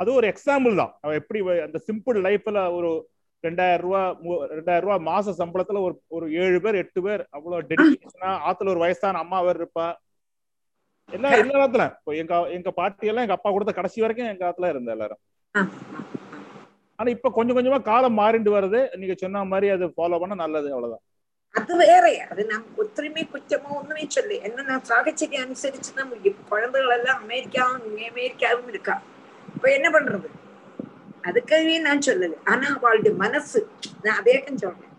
அது 0.00 0.10
ஒரு 0.14 0.26
எக்ஸாம்பிள் 0.30 0.78
தான். 0.78 0.92
எப்படி 1.18 1.38
அந்த 1.64 1.78
சிம்பிள் 1.86 2.18
லைஃப்ல 2.26 2.60
ஒரு 2.76 2.90
ரெண்டாயிரம் 3.44 3.84
ரூபாய் 3.84 4.08
மூ- 4.22 4.40
ரெண்டாயிரம் 4.52 4.86
ரூபாய் 4.86 5.04
மாச 5.06 5.34
சம்பளத்துல 5.38 5.80
ஒரு 5.82 5.94
ஒரு 6.10 6.26
ஏழு 6.42 6.58
பேர் 6.62 6.80
எட்டு 6.80 7.00
பேர் 7.02 7.22
அவ்வளவு 7.30 7.66
டெடிகேஷனா 7.70 8.30
ஆத்துல 8.46 8.72
ஒரு 8.72 8.82
வயசான 8.84 9.20
அம்மா 9.20 9.40
வேற 9.42 9.56
இருப்பா. 9.60 9.86
எல்லா 11.08 11.30
எல்லா 11.36 11.54
இடத்துல 11.58 11.84
இப்போ 11.94 12.12
எங்க 12.20 12.34
எங்க 12.54 12.70
பாட்டி 12.72 13.10
எல்லாம் 13.10 13.26
எங்க 13.26 13.36
அப்பா 13.36 13.50
கொடுத்த 13.50 13.74
கடைசி 13.74 14.00
வரைக்கும் 14.00 14.30
எங்க 14.30 14.44
ஆத்துல 14.48 14.70
இருந்த 14.70 14.90
எல்லாரும். 14.92 15.20
ஆனா 16.98 17.08
இப்ப 17.10 17.30
கொஞ்சம் 17.30 17.56
கொஞ்சமா 17.56 17.78
காலம் 17.84 18.18
மாறிண்டு 18.20 18.50
வருது. 18.50 18.80
நீங்க 19.00 19.14
சொன்ன 19.16 19.44
மாதிரி 19.52 19.68
அது 19.70 19.86
ஃபாலோ 19.94 20.18
பண்ண 20.22 20.34
நல்லது 20.42 20.68
அவ்வளவுதான். 20.74 21.04
அது 21.54 21.72
வேற. 21.82 22.04
அது 22.30 22.42
நம்ம 22.44 22.80
ஒத்துரிமை 22.82 23.24
குற்றமோ 23.26 23.68
ஒண்ணுமே 23.78 24.04
சொல்லு. 24.08 24.36
என்ன 24.46 24.78
சாகச்சேரி 24.90 25.36
அனுசரிச்சு 25.42 25.90
தான் 25.92 26.12
இப்ப 26.22 26.44
குழந்தைகள் 26.50 26.94
எல்லாம் 26.96 27.20
அமெரிக்காவும் 27.24 27.84
இங்க 27.88 28.02
அமெரிக்காவும் 28.12 28.70
இருக்கா? 28.72 28.96
இப்ப 29.48 29.66
என்ன 29.70 29.88
பண்றது? 29.90 30.28
அதுக்காகவே 31.24 31.76
நான் 31.80 32.06
சொல்லல. 32.08 32.34
ஆனா 32.52 32.66
அவளுடைய 32.76 33.12
மனசு 33.22 33.60
நான் 34.02 34.18
அதேக்கம் 34.20 34.62
சொல்றேன் 34.64 34.90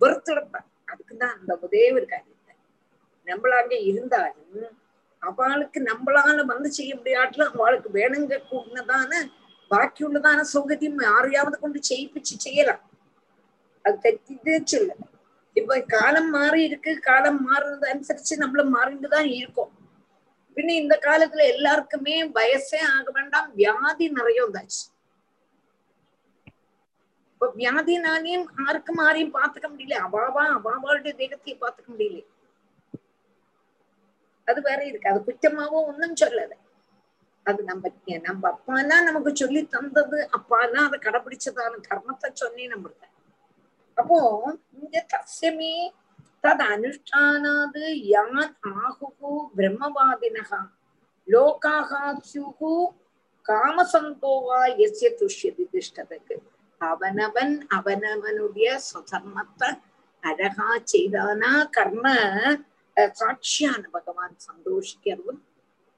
வெறுத்துடப்ப 0.00 0.56
அதுக்குதான் 0.90 1.34
அந்த 1.36 1.52
ஒரே 1.64 1.84
ஒரு 1.96 2.06
காரியத்தை 2.06 2.54
நம்மளாக 3.26 3.72
இருந்தாலும் 3.90 4.74
அவளுக்கு 5.22 5.78
நம்மளால 5.88 6.44
வந்து 6.50 6.68
செய்ய 6.76 6.92
முடியாட்டிலும் 6.98 7.52
அவளுக்கு 7.54 7.88
வேணுங்க 7.96 8.36
கூடதான 8.50 9.12
பாக்கி 9.70 10.02
உள்ளதான 10.04 10.44
சௌகரியம் 10.52 11.00
யாரையாவது 11.02 11.56
கொண்டு 11.58 11.80
செய்யிப்பிச்சு 11.88 12.34
செய்யலாம் 12.38 12.82
அது 13.84 13.96
தெറ്റിதே 14.04 14.56
சொல்லல 14.64 15.04
இப்ப 15.56 15.78
காலம் 15.88 16.30
மாறி 16.30 16.60
இருக்கு 16.64 16.92
காலம் 17.00 17.40
மாறுறது 17.46 17.86
அனுசரிச்சு 17.88 18.34
நம்மளும் 18.36 18.74
மாறிட்டு 18.76 19.08
தான் 19.08 19.30
இருக்கோம் 19.32 19.72
இந்த 20.78 20.94
காலத்துல 20.98 21.42
எல்லாருக்குமே 21.46 22.14
வயசே 22.36 22.80
ஆக 22.88 23.10
வேண்டாம் 23.10 23.50
வியாதி 23.54 24.06
நிறைய 24.10 24.38
வந்தாச்சு 24.46 24.80
இப்ப 27.32 27.48
வியாதினாலையும் 27.56 28.46
யாருக்கும் 28.56 29.00
யாரையும் 29.02 29.36
பாத்துக்க 29.36 29.66
முடியல 29.68 29.98
அவாவா 30.06 30.44
அவாவாளுடைய 30.54 31.12
தேகத்தையும் 31.20 31.60
பாத்துக்க 31.60 31.88
முடியல 31.90 32.22
அது 34.48 34.60
வேற 34.60 34.80
இருக்கு 34.86 35.10
அது 35.10 35.20
குற்றமாவோ 35.26 35.78
ஒன்னும் 35.86 36.18
சொல்லல 36.20 36.54
அது 37.48 37.60
நம்ம 37.64 37.90
நம்ம 38.28 38.42
அப்பாலாம் 38.52 39.06
நமக்கு 39.08 39.30
சொல்லி 39.42 39.62
தந்தது. 39.74 40.18
அப்பாலாம் 40.38 40.86
அதை 40.88 40.98
கடைபிடிச்சதான 41.06 41.80
கர்மத்தை 41.88 42.28
சொன்னே 42.42 42.66
நம்மளுக்கு. 42.72 43.08
அப்போ 43.96 44.18
இங்க 44.78 44.96
தஸ்யமே 45.14 45.74
தது 46.44 46.64
அனுஷ்டானாது 46.74 47.84
யான் 48.12 48.42
ஆகுகு 48.82 49.32
பிரம்மவாதினகா 49.56 50.60
லோகாக 51.28 51.92
ஸ்யுகு 52.28 52.74
காமசந்தோவா 53.46 54.60
எஸ்ய 54.84 55.08
துஷ்யதி 55.20 55.64
திஷ்டதுக்கு 55.72 56.36
அவனவன் 56.80 57.54
அவனவனுடைய 57.76 58.68
சுதர்மத்தை 58.88 59.68
அழகா 60.22 60.70
செய்தானா? 60.92 61.52
கர்ம 61.76 62.06
சாட்சியான 63.14 63.82
பகவான் 63.96 64.36
சந்தோஷிக்கிறதும் 64.48 65.40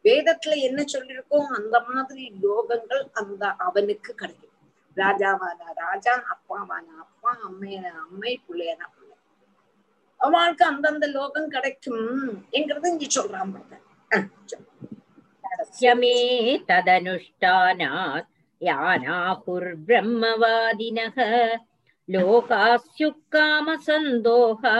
வேதத்துல 0.04 0.56
என்ன 0.68 0.84
சொல்லியிருக்கோ 0.86 1.40
அந்த 1.56 1.80
மாதிரி 1.88 2.32
யோகங்கள் 2.42 3.12
அந்த 3.12 3.54
அவனுக்கு 3.58 4.14
கிடைக்கும். 4.14 4.46
ராஜாவானா 4.96 5.68
ராஜா 5.82 6.14
அப்பாவானா 6.34 6.94
அப்பா 7.04 7.32
அம்மையன 7.48 7.92
அம்மை 8.04 8.40
பிள்ளையனா 8.46 8.86
பிள்ளை. 8.94 9.16
அவளுக்கு 10.20 10.64
அந்தந்த 10.64 11.06
லோகம் 11.16 11.48
கிடைக்கும் 11.48 12.06
என்கிறது 12.50 12.88
இங்க 12.92 13.06
சொல்றான் 13.16 13.52
சமே 15.78 16.16
ததனுஷ்டானாத் 16.68 18.28
யானாகுர்பிரம்மவாதினக 18.60 21.16
லோகாஸ்யுக்காமசந்தோஹா 22.08 24.76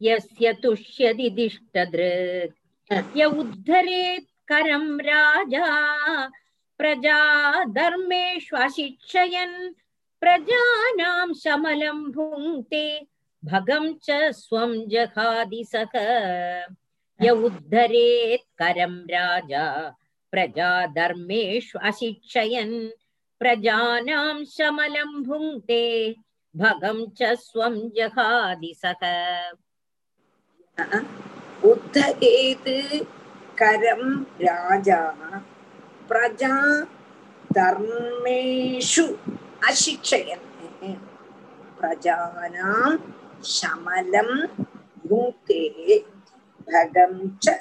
யஸ்ய 0.00 0.52
துஷ்யதி 0.62 1.28
திஷ்டதிருக் 1.36 2.56
ய 3.16 3.18
உத்தரேத் 3.40 4.31
करम 4.48 5.00
राजा, 5.00 5.66
प्रजा 6.78 7.18
धर्मेष्वशिक्षयन् 7.78 9.56
प्रजानां 10.22 11.32
शमलं 11.34 11.98
भुङ्क्ते, 12.12 12.84
भगं 13.42 13.92
च 14.04 14.30
स्वं 14.32 14.72
जहादिसः 14.88 15.94
य 17.20 17.30
उद्धरेत् 17.46 18.46
करं 18.58 18.94
राजा, 19.10 19.64
प्रजा 20.32 20.70
धर्मेष्वशिक्षयन् 20.98 22.76
प्रजानां 23.40 24.44
शमलं 24.44 25.22
भुङ्क्ते, 25.22 25.84
भगं 26.54 27.04
च 27.18 27.34
स्वं 27.38 27.74
जहादिसः 27.96 29.02
उद्धरेत् 31.72 32.68
கரம் 33.60 34.10
ராஜா. 34.46 35.00
பிரஜா 36.10 36.54
தர்மேஷு 37.56 39.04
அசிக்ஷயன் 39.68 40.46
பிரஜானாம் 41.78 42.98
சமலம் 43.56 44.36
யுங்கே 45.10 45.62
பகம் 46.68 47.22
ச 47.44 47.56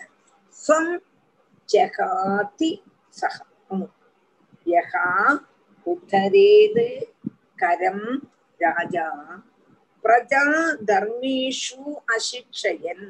ஸ்வம் 0.63 0.93
ஜகாதி 1.69 2.71
சகம் 3.19 3.87
யகா 4.65 5.07
உத்தரேது 5.85 6.87
கரம் 7.61 8.05
ராஜா. 8.59 9.07
பிரஜா 10.03 10.43
தர்மேஷு 10.89 11.81
அசிக்ஷயன். 12.15 13.07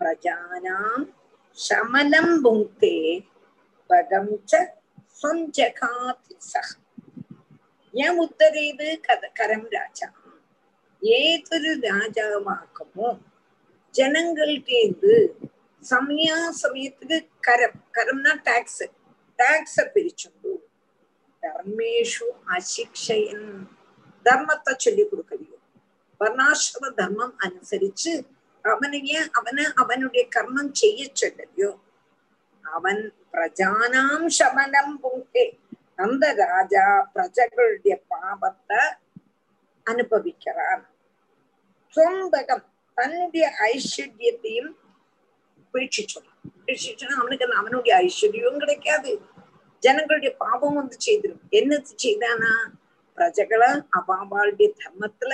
பிரஜானாம் 0.00 1.06
சமலம் 1.58 2.34
புங்கே 2.42 2.96
பகம் 3.90 4.34
ச 4.46 4.60
ஸ்வம் 5.14 5.44
ஜகாதி 5.56 6.34
சக 6.44 6.68
ஏன் 7.94 8.18
உத்தரேது 8.24 8.88
கத 9.06 9.24
கரம் 9.38 9.66
ராஜா 9.74 10.08
ஏதொரு 11.02 11.72
ராஜாவாக்கமோ 11.84 13.10
ஜனங்கள்டேந்து 13.94 15.14
சமயா 15.82 16.38
சமயத்துக்கு 16.60 17.18
கரம் 17.40 17.78
கரம்னா 17.96 18.32
டாக்ஸ் 18.46 18.82
டாக்ஸ 19.38 19.84
பிரிச்சுண்டு 19.94 20.52
தர்மேஷு 21.42 22.26
அசிக்ஷயன் 22.54 23.48
தர்மத்தை 24.26 24.74
சொல்லி 24.78 25.04
கொடுக்கலையோ 25.04 25.58
வர்ணாசிரம 26.20 26.88
தர்மம் 26.98 27.34
அனுசரிச்சு 27.44 28.12
அவனைய 28.64 29.28
அவனை 29.32 29.64
அவனுடைய 29.74 30.28
கர்மம் 30.36 30.72
செய்ய 30.72 31.08
சொல்லலையோ? 31.20 31.78
அவன் 32.62 33.14
பிரஜானாம் 33.32 34.26
சமனம் 34.26 35.00
புங்கே. 35.02 35.58
அந்த 35.96 36.32
ராஜா 36.32 37.10
பிரஜகளுடைய 37.14 37.94
பாபத்தை 38.10 38.80
அனுபவிக்கிறான். 39.86 40.82
சொந்தகம் 41.96 42.64
தன்னுடைய 42.94 43.52
ஐஸ்வர்யத்தையும் 43.58 44.72
வீழ்ச்சிச்சொல்றான் 45.74 46.28
வீழ்ச்சிச்சோன்னா 46.66 47.16
அவனுக்கு 47.20 47.54
அவனுடைய 47.54 47.96
ஐஸ்வர்யமும் 47.98 48.56
கிடைக்காது. 48.56 49.20
ஜனங்களுடைய 49.78 50.36
பாபம் 50.36 50.74
வந்து 50.74 50.96
செய்திடும் 51.06 51.42
என்னது 51.50 51.92
செய்தானா? 51.96 52.70
பிரஜகளை 53.16 53.82
அவாவாளுடைய 53.92 54.72
தர்மத்துல 54.82 55.32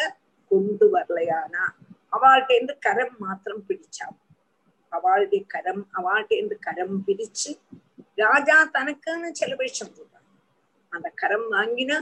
கொண்டு 0.49 0.91
வரலையானா? 0.93 1.65
அவள்கிட்ட 2.17 2.53
இருந்து 2.55 2.75
கரம் 2.79 3.17
மாத்திரம் 3.19 3.65
பிடிச்சான் 3.69 4.17
அவளுடைய 4.93 5.43
கரம் 5.47 5.83
அவள்கிட்ட 5.99 6.33
இருந்து 6.33 6.59
கரம் 6.59 6.99
பிரிச்சு 7.07 7.51
ராஜா 8.19 8.57
தனக்குன்னு 8.77 9.31
செலவழிச்சு 9.41 9.83
சொல்றான் 9.89 10.29
அந்த 10.93 11.09
கரம் 11.15 11.49
வாங்கினா 11.53 11.99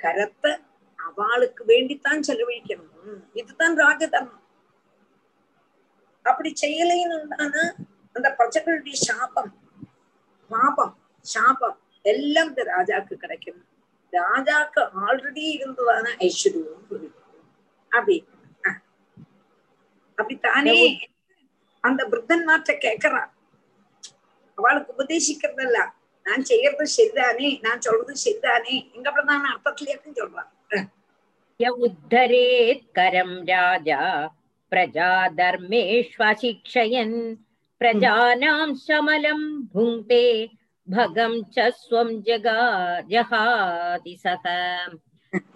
கரத்தை 0.00 0.52
அவளுக்கு 0.98 1.62
வேண்டித்தான் 1.64 2.24
செலவழிக்கணும். 2.28 2.90
இதுதான் 3.34 3.74
ராஜதர்மம். 3.78 4.40
அப்படி 6.24 6.50
செய்யலைன்னு 6.62 7.16
உண்டானா 7.18 7.64
அந்த 8.16 8.28
பிரஜைகளுடைய 8.38 8.96
சாபம் 9.08 9.52
பாபம் 10.50 10.94
சாபம் 11.24 11.78
எல்லாம் 12.04 12.48
இந்த 12.48 12.62
ராஜாக்கு 12.64 13.14
கிடைக்கும் 13.16 13.60
ராஜாக்கு 14.12 14.82
ஆல்ரெடி 15.04 15.44
இருந்ததான 15.56 16.06
ஐஸ்வர்யம் 16.26 16.86
போயிடும் 16.88 17.20
அப்படி 20.17 20.35
அஹ். 20.35 20.41
அப்படித்தானே 20.41 20.79
அந்த 21.83 22.01
பிருத்தன்மார்ட்ட 22.11 22.71
கேக்குறான் 22.85 23.29
அவளுக்கு 24.57 24.93
உபதேசிக்கிறதல்ல 24.93 25.77
நான் 26.25 26.43
செய்யறது 26.43 26.85
சரிதானே 26.95 27.61
நான் 27.61 27.81
சொல்றது 27.81 28.13
சரிதானே 28.23 28.91
எங்க 28.95 29.11
பிரதான 29.11 29.49
அர்த்தத்திலேயும் 29.53 30.17
சொல்றான் 30.21 30.49
அஹ். 30.71 30.87
य 31.59 31.67
उद्धरेत् 31.77 32.93
करं 32.95 33.45
राजा 33.45 34.29
प्रजाधर्मेष्वशिक्षयन् 34.71 37.35
प्रजानां 37.81 38.75
शमलं 38.77 39.41
भुङ्क्ते 39.73 40.23
भगं 40.87 41.41
च 41.55 41.69
स्वं 41.79 42.21
जगा 42.23 43.01
जहाति 43.09 44.15
सः 44.17 44.43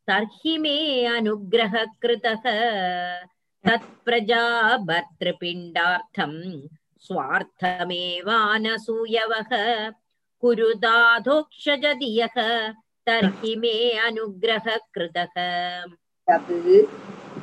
तर्हि 0.08 0.54
मे 0.64 0.76
अनुग्रहः 1.16 1.86
कृतः 2.02 2.44
तत्प्रजा 3.68 4.44
भर्तृपिण्डार्थम् 4.90 6.40
स्वार्थमेवानसूयवः 7.08 8.22
कुरुदाधोक्षजदियः 10.44 12.36
तर्हि 13.08 13.54
मे 13.62 13.76
अनुग्रहः 14.08 14.78
कृतः 14.96 15.36
तद् 16.28 16.52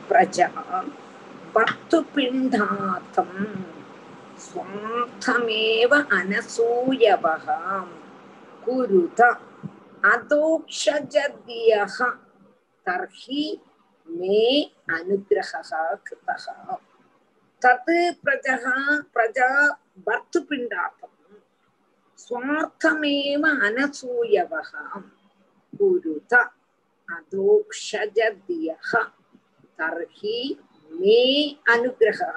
प्रजा 0.08 0.48
भक्तुपिण्डार्थं 1.56 3.30
ஸ்வந்தமேவ 4.45 5.91
அனசூயவகாம். 6.17 7.93
குருத 8.63 9.19
அதோக்ஷஜத்யஹ 10.03 11.97
தர்ஹி 12.85 13.43
மே 14.07 14.43
அனுகிரகா 14.95 15.81
கிருதா 16.05 16.35
தத் 17.61 17.91
பிரஜா 18.23 18.57
பிரஜா 19.15 19.49
வர்த்துபிண்டார்த்தம் 20.07 21.15
ஸ்வார்த்தமேவ 22.19 23.43
அனசூயவகாம். 23.67 25.07
குருத 25.73 26.33
அதோக்ஷஜத்யஹ 27.09 28.91
தர்ஹி 29.79 30.39
மே 30.91 31.21
அனுகிரகா 31.73 32.31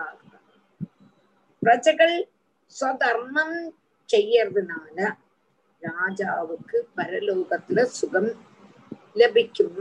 பிரஜைகள் 1.63 2.17
சதர்மம் 2.81 3.59
செய்யறதுனால 4.09 4.97
ராஜாவுக்கு 5.83 6.79
பரலோகத்துல 6.97 7.83
சுகம் 7.99 8.31
லபிக்கும் 9.21 9.79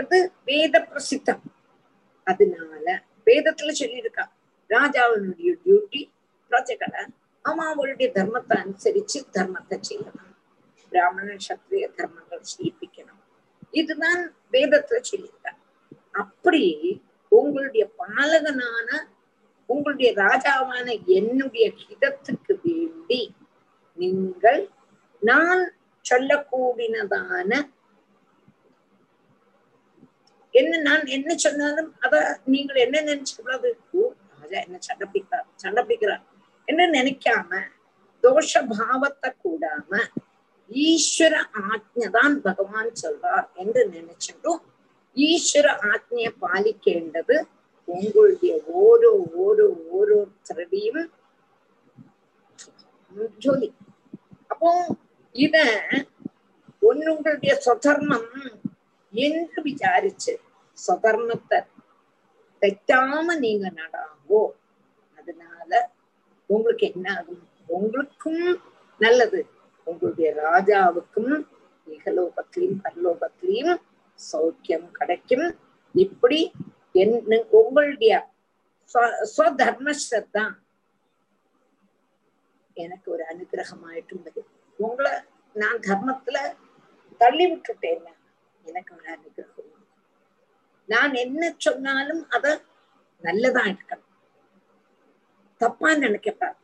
இது 0.00 0.18
வேத 0.44 0.74
பிரசித்தம். 0.90 1.42
அதனால 2.24 2.84
வேதத்துல 3.26 3.72
சொல்லியிருக்கா 3.82 4.24
ராஜாவினுடைய 4.70 5.50
டியூட்டி 5.64 6.02
பிரஜைகளை 6.50 7.02
அவன் 7.42 7.68
அவளுடைய 7.72 8.08
தர்மத்தை 8.14 8.56
அனுசரிச்சு 8.64 9.18
தர்மத்தை 9.36 9.76
செய்யணும். 9.88 10.32
பிராமணன் 10.92 11.44
சத்திரிய 11.48 11.86
தர்மங்கள் 11.98 12.48
செய்யிப்பிக்கணும். 12.52 13.20
இதுதான் 13.70 14.22
வேதத்துல 14.52 15.00
சொல்லியிருக்க. 15.10 15.48
அப்படி 16.22 16.64
உங்களுடைய 17.32 17.84
பாலகனான 18.00 18.88
உங்களுடைய 19.68 20.10
ராஜாவான 20.16 20.86
என்னுடைய 21.14 21.66
ஹிதத்துக்கு 21.80 22.54
வேண்டி 22.64 23.22
நீங்கள் 23.98 24.62
நான் 25.22 25.62
சொல்லக்கூடினதான 26.04 27.50
என்ன 30.54 30.76
நான் 30.80 31.06
என்ன 31.06 31.30
சொன்னாலும் 31.36 31.90
அத 32.00 32.14
நீங்கள் 32.44 32.82
என்ன 32.82 33.00
நினைச்சுக்கூடாது 33.02 33.70
ராஜா 34.34 34.58
என்ன 34.60 34.78
சண்டை 34.80 35.06
பிடிக்கிறார் 35.06 35.48
சண்டை 35.56 35.82
என்ன 36.68 36.86
நினைக்காம 36.90 37.60
தோஷ 38.24 38.60
பாவத்தை 38.70 39.30
கூடாம 39.44 39.98
ஈஸ்வர 40.70 41.34
ஆக்ஞதான் 41.64 42.36
பகவான் 42.40 42.90
சொல்றார் 43.02 43.46
என்று 43.54 43.82
நினைச்சிட்டும் 43.88 44.62
ஈஸ்வர 45.16 45.66
ஆக்ஞைய 45.90 46.28
பாலிக்கேண்டது 46.40 47.36
உங்களுடைய 47.88 48.52
ஓரோ 48.82 49.12
ஓரோ 49.44 49.66
ஓரோருத்தருடையும் 49.98 51.04
ஜோதி. 53.44 53.68
அப்போ 54.52 54.70
இத 55.34 55.56
ஒன்னுங்களுடைய 56.82 57.52
சொதர்மம் 57.66 58.30
என்று 59.14 59.60
விசாரிச்சு 59.68 60.32
சொதர்மத்தை 60.78 61.58
தைக்காம 62.62 63.36
நீங்க 63.44 63.66
நடாங்கோ. 63.80 64.42
அதனால 65.18 65.70
உங்களுக்கு 66.50 66.86
என்ன 66.92 67.06
ஆகும் 67.18 67.42
உங்களுக்கும் 67.76 68.42
நல்லது. 69.00 69.40
உங்களுடைய 69.86 70.28
ராஜாவுக்கும் 70.44 71.32
இகலோகத்திலையும் 71.86 72.80
பரலோகத்திலையும் 72.84 73.74
சௌக்கியம் 74.18 74.88
கிடைக்கும். 74.98 75.46
இப்படி 75.94 76.40
என் 77.00 77.16
உங்களுடைய 77.58 78.12
தான் 80.36 80.54
எனக்கு 82.76 83.06
ஒரு 83.14 83.22
அனுகிரகமாயிட்டும் 83.32 84.24
வரும் 84.26 84.50
உங்களை 84.78 85.12
நான் 85.56 85.78
தர்மத்துல 85.88 86.38
தள்ளி 87.20 87.44
விட்டுட்டேன் 87.50 88.04
எனக்கு 88.64 88.90
ஒரு 88.96 89.06
அனுகிரகம். 89.14 89.72
நான் 90.88 91.14
என்ன 91.24 91.42
சொன்னாலும் 91.66 92.22
அத 92.36 92.46
நல்லதா 93.24 93.62
எடுக்கணும். 93.72 94.12
தப்பா 95.60 95.90
நினைக்கப்படாது 96.04 96.60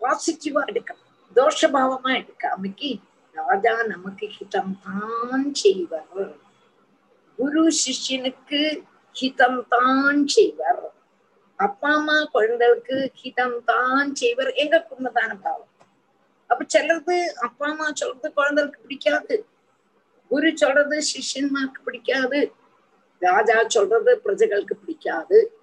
பாசிட்டிவா 0.00 0.62
எடுக்கணும். 0.70 1.10
தோஷபாவமா 1.36 2.10
எடுக்காமக்கி 2.20 2.90
ராஜா 3.36 3.74
நமக்கு 3.92 4.26
ஹிதம் 4.36 4.74
தான் 4.84 5.46
செய்வார். 5.62 6.34
குரு 7.38 7.62
சிஷ்யனுக்கு 7.82 8.60
ஹிதம் 9.20 9.64
தான் 9.68 10.26
செய்வர். 10.26 10.92
அப்பா 11.56 11.94
அம்மா 11.94 12.24
குழந்தைகளுக்கு 12.24 13.12
ஹிதம் 13.22 13.64
தான் 13.64 14.14
செய்வர். 14.14 14.52
எங்க 14.52 14.82
குடும்பத்தான 14.82 15.36
பாவம். 15.36 15.68
அப்ப 16.46 16.64
சிலது 16.74 17.26
அப்பா 17.26 17.68
அம்மா 17.68 17.92
சொல்றது 17.92 18.32
குழந்தைகளுக்கு 18.32 18.82
பிடிக்காது. 18.82 19.46
குரு 20.28 20.56
சொல்றது 20.56 20.98
சிஷ்யன்மாருக்கு 20.98 21.82
பிடிக்காது. 21.84 22.52
ராஜா 23.18 23.64
சொல்றது 23.66 24.20
பிரஜைகளுக்கு 24.24 24.72
பிடிக்காது. 24.72 25.58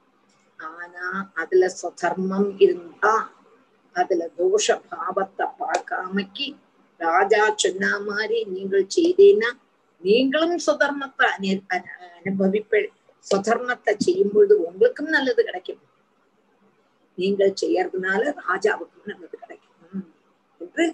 ஆனா 0.58 1.32
அதுல 1.34 1.72
சுதர்மம் 1.82 2.54
இருந்தா 2.58 3.32
அதுல 3.94 4.30
தோஷ 4.38 4.82
பாவத்தை 4.90 5.48
பார்க்காமக்கி 5.60 6.56
ராஜா 6.98 7.54
சொன்ன 7.56 8.00
மாதிரி 8.00 8.44
நீங்கள் 8.44 8.88
செய்தீன்னா 8.96 9.52
நீங்களும் 9.98 10.58
சுதர்மத்தை 10.58 11.28
அனு- 11.40 11.64
அனு- 11.70 12.88
சுதர்மத்தை 13.27 13.95
செய்யும் 13.99 14.33
பொழுது 14.35 14.67
உங்களுக்கும் 14.67 15.09
நல்லது 15.09 15.43
கிடைக்கும் 15.43 15.83
நீங்கள் 17.19 17.59
செய்யறதுனால 17.63 18.35
ராஜாவுக்கும் 18.43 19.07
நல்லது 19.07 19.37
கிடைக்கும் 19.37 20.05
என்று 20.61 20.87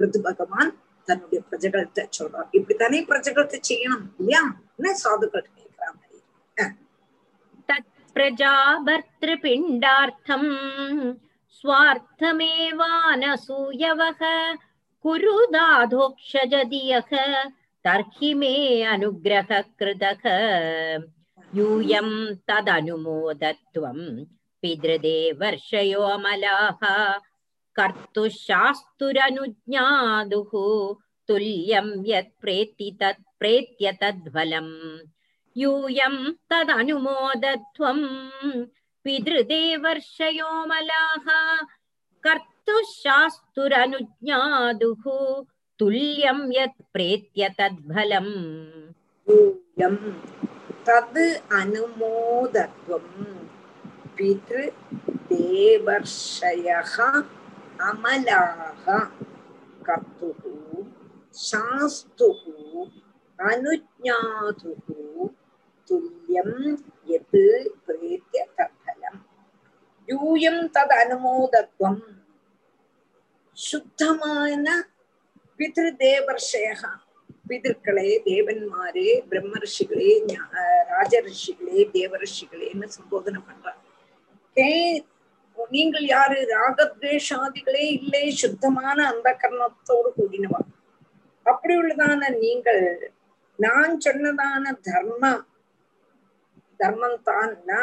பிருது 0.00 0.20
பகவான் 0.28 0.70
தன்னுடைய 1.08 1.40
பிரஜகள்கிட்ட 1.48 2.04
சொல்றார் 2.18 2.48
இப்படித்தானே 2.58 3.00
பிரஜகள்கிட்ட 3.10 3.58
செய்யணும் 3.70 4.06
இல்லையா 4.20 4.42
என்ன 4.78 4.94
சாதுக்கள் 5.02 5.44
கேட்கிற 5.48 5.84
மாதிரி 5.92 6.18
प्रजाभर्तृपिण्डार्थम् 8.16 10.48
स्वार्थमेवानसूयवः 12.92 14.22
कुरु 15.04 15.36
दाधोक्षजदियः 15.52 17.10
तर्हि 17.84 18.32
मे 18.34 18.82
अनुग्रहः 18.86 19.60
कृतः 19.80 20.24
यूयं 21.55 22.09
तदनुमोदत्वं 22.47 23.99
पितृदेवर्षयोऽमलाः। 24.61 26.81
कर्तुः 27.77 28.27
शास्तुरनुज्ञादुः 28.27 30.51
तुल्यं 31.27 31.87
यत् 32.07 32.35
प्रेति 32.41 32.87
तत् 33.01 33.23
प्रेत्य 33.39 33.85
तद्फलम्। 34.01 34.73
यूयं 35.57 36.15
तदनुमोदत्वं 36.49 37.99
पितृदेवर्षयोमलाः 39.03 41.27
कर्तुः 42.25 42.81
शास्तुरनुज्ञादुः 42.81 45.03
तुल्यं 45.79 46.39
यत् 46.53 46.83
प्रेत्य 46.93 47.43
तद्फलम्। 47.59 48.33
यूयं 49.29 49.95
தது 50.85 51.25
அனுமோதத்வம் 51.59 53.13
பித்ரு 54.17 54.63
தேவர்ஷயः 55.29 56.93
அமலாக 57.83 58.85
கர்த்துः 59.81 60.43
சாஸ்துகு 61.35 62.55
அனுஜாதுகு 63.39 64.99
துல்லியம் 65.89 66.57
எது 67.17 67.43
பிரேத்திய 67.85 68.43
தத்பலம் 68.57 69.19
யூயம் 70.07 70.63
தது 70.77 70.95
அனுமோதத்வம் 71.03 72.01
சுத்தமான 73.57 74.67
பித்ரு 75.59 75.89
தேவர்ஷயः 77.45 77.49
பிதர்களே 77.49 78.09
தேவன்மாரே 78.27 79.09
பிரம்ம 79.29 79.59
ரிஷிகளே 79.63 80.11
ராஜ 80.93 81.13
ரிஷிகளே 81.27 81.79
தேவ 81.95 82.11
ரிஷிகளேன்னு 82.23 82.87
சம்போதனை 82.95 83.39
பண்றாங்க 83.47 83.83
கே 84.57 84.69
நீங்கள் 85.75 86.05
யாரு? 86.13 86.37
ராகத்வேஷாதிகளே 86.55 87.83
இல்லை 87.97 88.23
சுத்தமான 88.41 88.97
அந்த 89.11 89.27
கர்ணத்தோடு 89.43 90.09
கூடினவா? 90.17 90.59
அப்படி 91.45 91.73
உள்ளதான 91.81 92.29
நீங்கள் 92.43 92.83
நான் 93.59 93.93
சொன்னதான 94.05 94.73
தர்ம 94.87 95.23
தர்மம் 96.79 97.19
தான்னா 97.29 97.79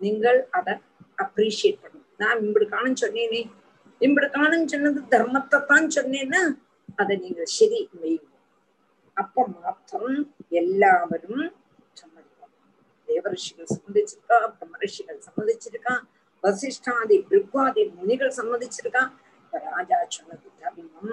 நீங்கள் 0.00 0.38
அதை 0.58 0.72
அப்ரிஷியேட் 1.18 1.82
பண்ணணும். 1.82 2.08
நான் 2.22 2.42
இப்படி 2.46 2.66
காணும் 2.74 3.00
சொன்னேனே. 3.02 3.42
இப்படி 4.00 4.28
காணும் 4.36 4.70
சொன்னது 4.72 5.00
தர்மத்தை 5.14 5.60
தான் 5.70 5.88
சொன்னேன்னா 5.96 6.42
அதை 6.98 7.14
நீங்கள் 7.24 7.52
சரி 7.58 7.80
மெய்யும் 8.00 8.33
அப்ப 9.16 9.46
மாத்திரம் 9.54 10.16
எல்லாவரும் 10.60 11.42
சம்மதிப்பாங்க. 12.00 12.56
தேவரிஷிகள் 13.08 13.72
சம்மதிச்சிருக்கா 13.74 14.38
பிரம்மரிஷிகள் 14.54 15.20
சம்மதிச்சிருக்கா 15.26 15.94
வசிஷ்டாதி 16.44 17.16
பிருக்வாதி 17.28 17.82
முனிகள் 17.94 18.36
சம்மதிச்சிருக்கா 18.38 19.02
ராஜா 19.52 19.98
சொன்னது 20.08 20.48
தர்மம் 20.60 21.12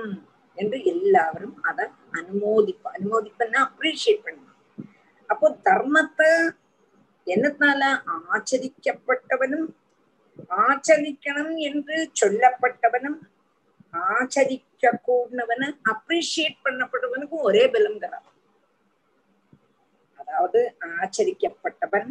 என்று 0.57 0.77
எல்லாரும் 0.93 1.55
அதை 1.69 1.85
அனுமோதிப்ப 2.19 2.91
அனுமோதிப்பன்னா 2.95 3.59
அப்ரிஷியேட் 3.67 4.25
பண்ணுவாங்க 4.25 4.49
அப்போ 5.29 5.47
தர்மத்தை 5.67 6.29
என்னத்தால 7.27 7.81
ஆச்சரிக்கப்பட்டவனும் 8.27 9.67
ஆச்சரிக்கணும் 10.63 11.55
என்று 11.67 11.97
சொல்லப்பட்டவனும் 12.21 13.19
ஆச்சரிக்க 13.93 14.70
கூடினவன 15.07 15.63
அப்ரிஷியேட் 15.91 16.57
பண்ணப்படுவனுக்கும் 16.65 17.41
ஒரே 17.41 17.63
பலங்கிறான் 17.67 18.27
அதாவது 20.19 20.59
ஆச்சரிக்கப்பட்டவன் 20.95 22.09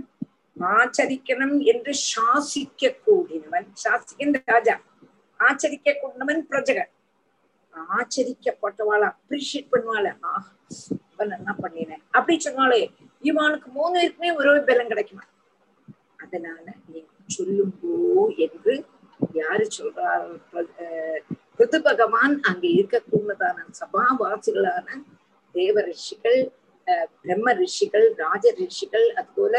ஆச்சரிக்கணும் 0.57 1.59
என்று 1.65 1.93
சாசிக்க 2.11 2.93
கூடினவன் 3.07 3.69
சாசிக்கின்ற 3.85 4.41
ராஜா 4.47 4.75
ஆச்சரிக்க 5.41 5.93
கூடினவன் 5.93 6.43
பிரஜகன். 6.51 6.91
ஆச்சரிக்கப்பட்டவாள் 7.95 9.05
அப்ரிஷியேட் 9.11 9.71
பண்ணுவாள். 9.73 10.09
ஆஹ் 10.23 10.49
இவன் 11.13 11.31
என்ன 11.31 11.55
பண்ணினேன் 11.63 12.03
அப்படி 12.11 12.39
சொன்னாலே 12.39 12.81
இவனுக்கு 13.23 13.71
மூணு 13.71 14.01
இருக்குமே 14.03 14.31
ஒரே 14.31 14.61
பலம் 14.61 14.89
கிடைக்குமா? 14.89 15.25
அதனால 16.17 16.65
நீ 16.87 17.01
சொல்லுங்கோ 17.39 17.97
என்று 18.37 18.75
யாரு 19.35 19.67
சொல்றாரு 19.79 20.31
பிருது 21.61 21.79
பகவான் 21.83 22.35
அங்க 22.43 22.65
இருக்கக்கூடியதான 22.75 23.65
சபாவாசிகளான 23.81 24.87
தேவ 25.55 25.75
ரிஷிகள் 25.89 26.39
அஹ், 26.87 27.09
பிரம்ம 27.17 27.49
ரிஷிகள் 27.59 28.07
ராஜ 28.21 28.45
ரிஷிகள் 28.61 29.07
அதுபோல 29.19 29.55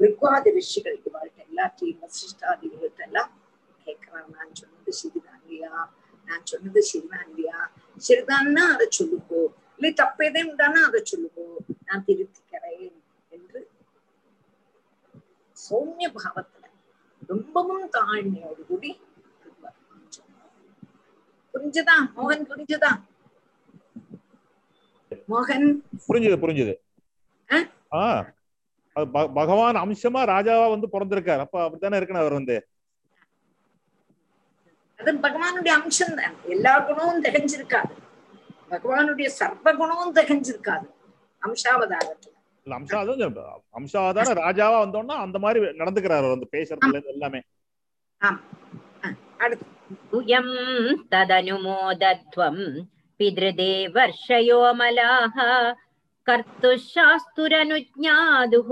ரிக்வாதி 0.00 0.50
ரிஷிகள் 0.56 0.96
இவாள்கிட்ட 1.02 1.40
எல்லாத்தையும் 1.48 2.00
வசிஷ்டாதிகள்கிட்ட 2.04 3.02
எல்லாம் 3.08 3.32
கேட்கிறான் 3.86 4.30
நான் 4.34 4.54
சொன்னது 4.54 4.92
சரிதான் 5.00 5.40
இல்லையா? 5.42 5.72
நான் 6.28 6.44
சொன்னது 6.44 6.80
சரிதான் 6.82 7.26
இல்லையா? 7.30 7.58
சரிதான்னா 8.02 8.64
அதை 8.74 8.86
சொல்லுங்கோ. 8.98 9.42
இல்லை 9.78 9.90
தப்பேதே 10.00 10.42
தானே 10.62 10.80
அதை 10.88 11.00
சொல்லுங்கோ. 11.04 11.46
நான் 11.86 12.04
திருத்திக்கிறேன் 12.06 12.94
என்று 13.30 13.60
சௌமிய 15.56 16.08
பாவத்துல 16.16 16.62
ரொம்பவும் 17.28 17.86
தாழ்மையோடு 17.96 18.62
கூடி 18.66 18.90
புரிஞ்சுதா? 21.54 21.96
மோகன் 22.16 22.44
புரிஞ்சுதா? 22.50 22.90
மோகன்? 25.32 25.66
புரிஞ்சுது 26.08 26.36
புரிஞ்சுது. 26.44 26.74
பகவான் 29.38 29.78
அம்சமா 29.82 30.20
ராஜாவா 30.34 30.66
வந்து 30.74 30.86
பிறந்திருக்காரு. 30.94 31.42
அப்ப 31.46 31.56
அப்படித்தானே 31.64 31.98
இருக்கணும் 31.98 32.24
அவர் 32.24 32.38
வந்து? 32.38 32.56
அது 35.00 35.12
பகவானுடைய 35.26 35.72
அம்சம் 35.80 36.16
தான். 36.20 36.36
எல்லா 36.54 36.74
குணமும் 36.88 37.22
திகஞ்சிருக்காது. 37.24 37.92
பகவானுடைய 38.72 39.28
சர்வ 39.38 39.74
குணமும் 39.80 40.14
திகஞ்சிருக்காது. 40.18 40.86
அம்சாவதாரத்துல. 41.42 42.32
இல்ல 42.66 42.76
அம்சா 42.80 43.00
தான் 43.08 43.34
அம்சாதான 43.78 44.34
ராஜாவா 44.44 44.76
வந்தோம்னா 44.84 45.16
அந்த 45.24 45.38
மாதிரி 45.44 45.60
நடந்துக்கிறாரு 45.80 46.28
வந்து 46.34 46.46
பேசுறதுல 46.54 47.02
எல்லாமே. 47.14 47.40
அடுத்து. 49.44 49.66
यूयं 49.93 50.47
तदनुमोदध्वं 51.11 52.57
पितृदेवर्षयोमलाः 53.19 54.07
कर्तुः 56.27 56.75
शास्तुरनुज्ञादुः 56.91 58.69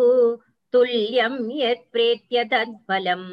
तुल्यं 0.74 1.36
यत् 1.62 1.90
प्रेत्य 1.94 2.44
तत्फलम् 2.54 3.28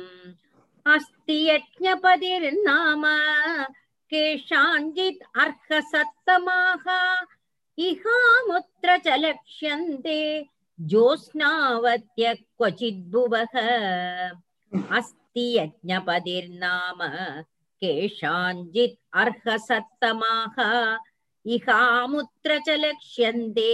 अस्ति 0.95 1.39
यज्ञपतिर्नाम 1.49 3.05
केषाञ्चित् 4.13 5.23
अर्हसत्तमाः 5.45 6.85
इहामुत्र 7.79 8.97
च 9.07 9.17
लक्ष्यन्ते 9.25 10.19
ज्योत्स्नावत्य 10.79 12.35
क्वचिद्भुवः 12.35 13.55
अस्ति 14.99 15.47
यज्ञपतिर्नाम 15.59 17.01
केषाञ्चित् 17.84 18.98
अर्हसत्तमाः 19.22 20.58
इहामुत्र 21.56 22.60
च 22.68 22.76
लक्ष्यन्ते 22.86 23.72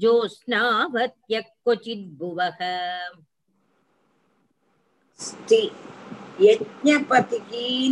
ज्योत्स्नावत्य 0.00 1.40
क्वचिद्भुवः 1.40 2.58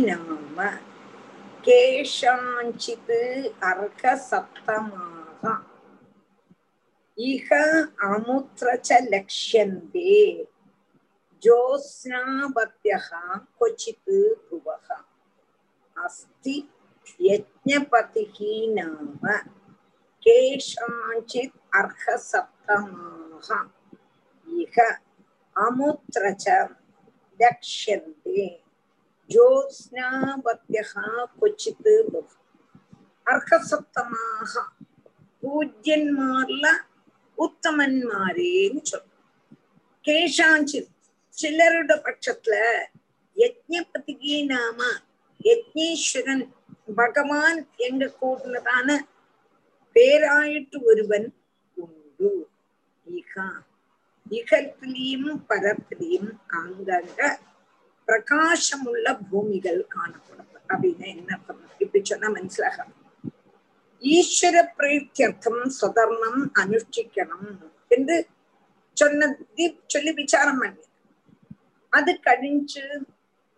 नाम 0.07 0.57
केषाञ्चित् 1.67 3.11
अर्हसत्तमाः 3.69 5.45
इह 7.29 7.49
अमुत्र 8.09 8.75
च 8.85 8.99
लक्ष्यन्ते 9.13 10.11
ज्योत्स्नावत्यः 11.43 13.07
क्वचित् 13.57 14.09
भुवः। 14.49 14.87
அஸ்தி 15.97 16.55
யஜ்ஞபதிகி 17.19 18.53
நாம 18.75 19.23
கேஷாஞ்சித் 20.23 21.57
அர்ஹ 21.79 22.03
சப்தமாக 22.27 23.47
இக 24.47 24.77
அமுத்ரச்ச 25.55 26.45
தக்ஷந்தே 27.39 28.45
ஜோஸ்னாபத்யக 29.29 30.93
கொச்சித் 31.39 31.83
பவதி 31.85 32.35
അർഹസപ്തമാഹ 33.27 34.51
പൂജ്യന്മാരില 35.43 36.65
ഉത്തമന്മാരേന്ന് 37.37 38.81
ചൊല്ലും 38.89 39.09
കേശാഞ്ചിത് 40.05 40.91
ചിലരുടെ 41.37 41.95
പക്ഷത്തില് 42.05 42.65
യജ്ഞപതികി 43.37 44.35
നാമ 44.51 44.79
யஜ்ஞேஸ்வரன் 45.47 46.45
பகவான் 46.95 47.59
என்று 47.87 48.07
கூடினதான 48.21 48.97
பேராயிட்டு 49.95 50.77
ஒருவன் 50.89 51.27
உண்டு. 51.83 52.31
இகா 53.05 53.47
இகத்திலையும் 54.31 55.31
பரத்திலையும் 55.49 56.31
அங்கங்க 56.59 57.21
பிரகாசமுள்ள 58.07 59.07
பூமிகள் 59.29 59.81
காணப்படும். 59.95 60.51
அப்படின்னு 60.73 61.07
என்ன 61.13 61.39
இப்படி 61.83 62.03
சொன்னா 62.09 62.27
மனசிலாகும் 62.37 62.93
ஈஸ்வர 64.01 64.55
பிரீத்தியர்த்தம் 64.77 65.61
சுதர்ணம் 65.79 66.41
அனுஷ்டிக்கணும் 66.61 67.49
என்று 67.95 68.15
சொன்னது 68.97 69.65
சொல்லி 69.93 70.11
விசாரம் 70.13 70.59
பண்ணி. 70.61 70.83
அது 71.93 72.11
கழிஞ்சு 72.27 72.83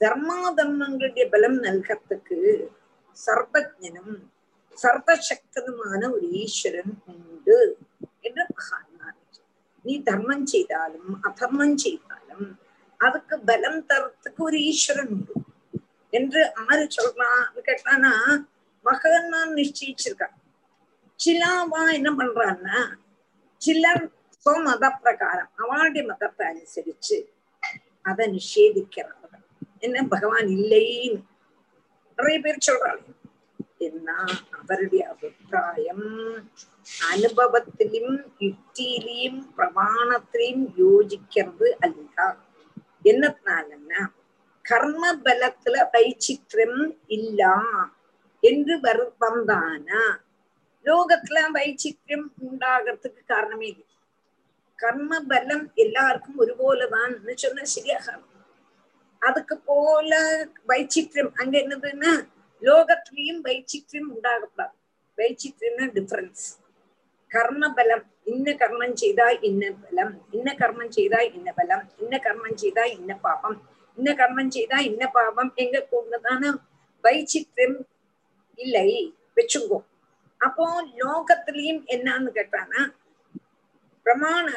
தர்மாதர்மங்களுடைய 0.01 1.25
பலம் 1.29 1.59
நல்கத்துக்கு 1.59 2.37
சர்வஜனும் 3.17 4.15
சர்வசக்தனுமான 4.77 6.01
ஒரு 6.11 6.27
ஈஸ்வரன் 6.39 6.93
உண்டு 7.11 7.57
என்று 8.21 8.43
மகான்மார் 8.51 9.19
நீ 9.85 9.93
தர்மம் 10.01 10.45
செய்தாலும் 10.45 11.11
அதர்மம் 11.27 11.77
செய்தாலும் 11.77 12.47
அதுக்கு 12.99 13.35
பலம் 13.45 13.81
தரத்துக்கு 13.85 14.41
ஒரு 14.43 14.59
ஈஸ்வரன் 14.69 15.13
உண்டு 15.13 15.35
என்று 16.13 16.41
ஆறு 16.63 16.83
சொல்றான்னு 16.97 17.61
கேட்டானா 17.69 18.13
மகன்மான் 18.85 19.55
நிச்சயிச்சிருக்கான் 19.57 20.35
சிலாவா 21.19 21.81
என்ன 21.93 22.09
பண்றான்னா 22.13 22.79
சிலர் 23.61 24.03
மத 24.63 24.85
பிரகாரம் 24.95 25.51
அவளுடைய 25.61 26.03
மதத்தை 26.07 26.43
அனுசரிச்சு 26.47 27.17
அதை 28.05 28.25
நிஷேதிக்கிறான் 28.31 29.24
என்ன 29.85 30.03
பகவான் 30.03 30.47
இல்லைன்னு? 30.57 31.21
நிறைய 32.17 32.37
பேர் 32.41 32.65
சொல்றாங்க. 32.67 33.05
என்ன 33.77 34.09
அவருடைய 34.59 35.01
அபிப்பிராயம்? 35.09 36.05
அனுபவத்திலும் 37.13 38.13
யுக்தியிலையும் 38.39 39.41
பிரமாணத்திலையும் 39.57 40.65
யோஜிக்கிறது 40.83 41.69
அல்ல. 41.79 42.35
என்னத்தினாலன்னா 43.03 44.01
கர்ம 44.65 45.01
பலத்துல 45.15 45.75
வைச்சித்திரம் 45.93 46.79
இல்ல 47.07 47.41
என்று 48.43 48.75
வரு 48.79 49.05
வந்தானா 49.19 50.03
லோகத்துல 50.85 51.37
வைச்சித்திரம் 51.53 52.27
உண்டாகிறதுக்கு 52.45 53.21
காரணமே 53.27 53.67
இல்லை. 53.67 53.87
கர்ம 54.79 55.19
பலம் 55.29 55.65
எல்லாருக்கும் 55.75 56.39
ஒருபோலதான்னு 56.39 57.35
சொன்னா 57.35 57.63
சரியாக 57.75 58.07
அதுக்கு 59.27 59.55
போல 59.69 60.11
வைச்சித்திரம். 60.71 61.31
அங்க 61.41 61.55
என்னதுன்னா 61.63 62.11
லோகத்திலையும் 62.61 63.41
வைச்சித்திரம் 63.47 64.09
உண்டாகப்படாது 64.15 64.75
வைச்சித்திரம்னா 65.17 65.85
டிஃபரன்ஸ் 65.97 66.45
கர்ம 67.31 67.69
பலம் 67.77 68.05
இன்ன 68.31 68.47
கர்மம் 68.61 68.97
செய்தா 69.01 69.25
இன்ன 69.47 69.63
பலம். 69.81 70.13
இன்ன 70.35 70.49
கர்மம் 70.61 70.93
செய்தா 70.97 71.19
இன்ன 71.35 71.47
பலம். 71.57 71.83
இன்ன 72.01 72.13
கர்மம் 72.25 72.59
செய்தா 72.63 72.83
இன்ன 72.97 73.11
பாபம். 73.25 73.57
இன்ன 73.97 74.09
கர்மம் 74.21 74.53
செய்தா 74.55 74.77
இன்ன 74.89 75.03
பாபம். 75.17 75.51
எங்க 75.63 75.77
கொண்டுதான 75.93 76.53
வைச்சித்திரம் 77.03 77.77
இல்லை 78.59 78.89
வச்சுங்கோ 79.37 79.79
அப்போ 80.41 80.65
லோகத்திலையும் 81.01 81.81
என்னன்னு 81.95 82.31
கேட்டானா 82.37 82.81
பிரமாண 84.05 84.47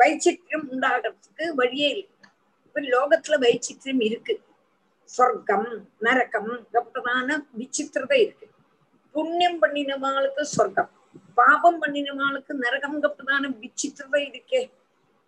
வைச்சித்திரம் 0.00 0.66
உண்டாகிறதுக்கு 0.72 1.44
வழியே 1.60 1.88
இல்லை. 1.94 2.11
லோகத்துல 2.80 3.40
வைச்சித்திரம் 3.40 4.04
இருக்கு. 4.04 4.40
சொர்க்கம் 5.04 5.88
நரக்கம் 5.98 6.66
அப்படிதான 6.72 7.46
விசித்திரதை 7.58 8.14
இருக்கு. 8.14 8.48
புண்ணியம் 9.12 9.62
பண்ணினவாளுக்கு 9.62 10.40
சொர்க்கம் 10.40 10.90
பாபம் 11.34 11.82
பண்ணினவாளுக்கு 11.82 12.52
நரகம் 12.52 13.02
அப்படிதான 13.02 13.56
விசித்திரதை 13.60 14.20
இருக்கே. 14.28 14.70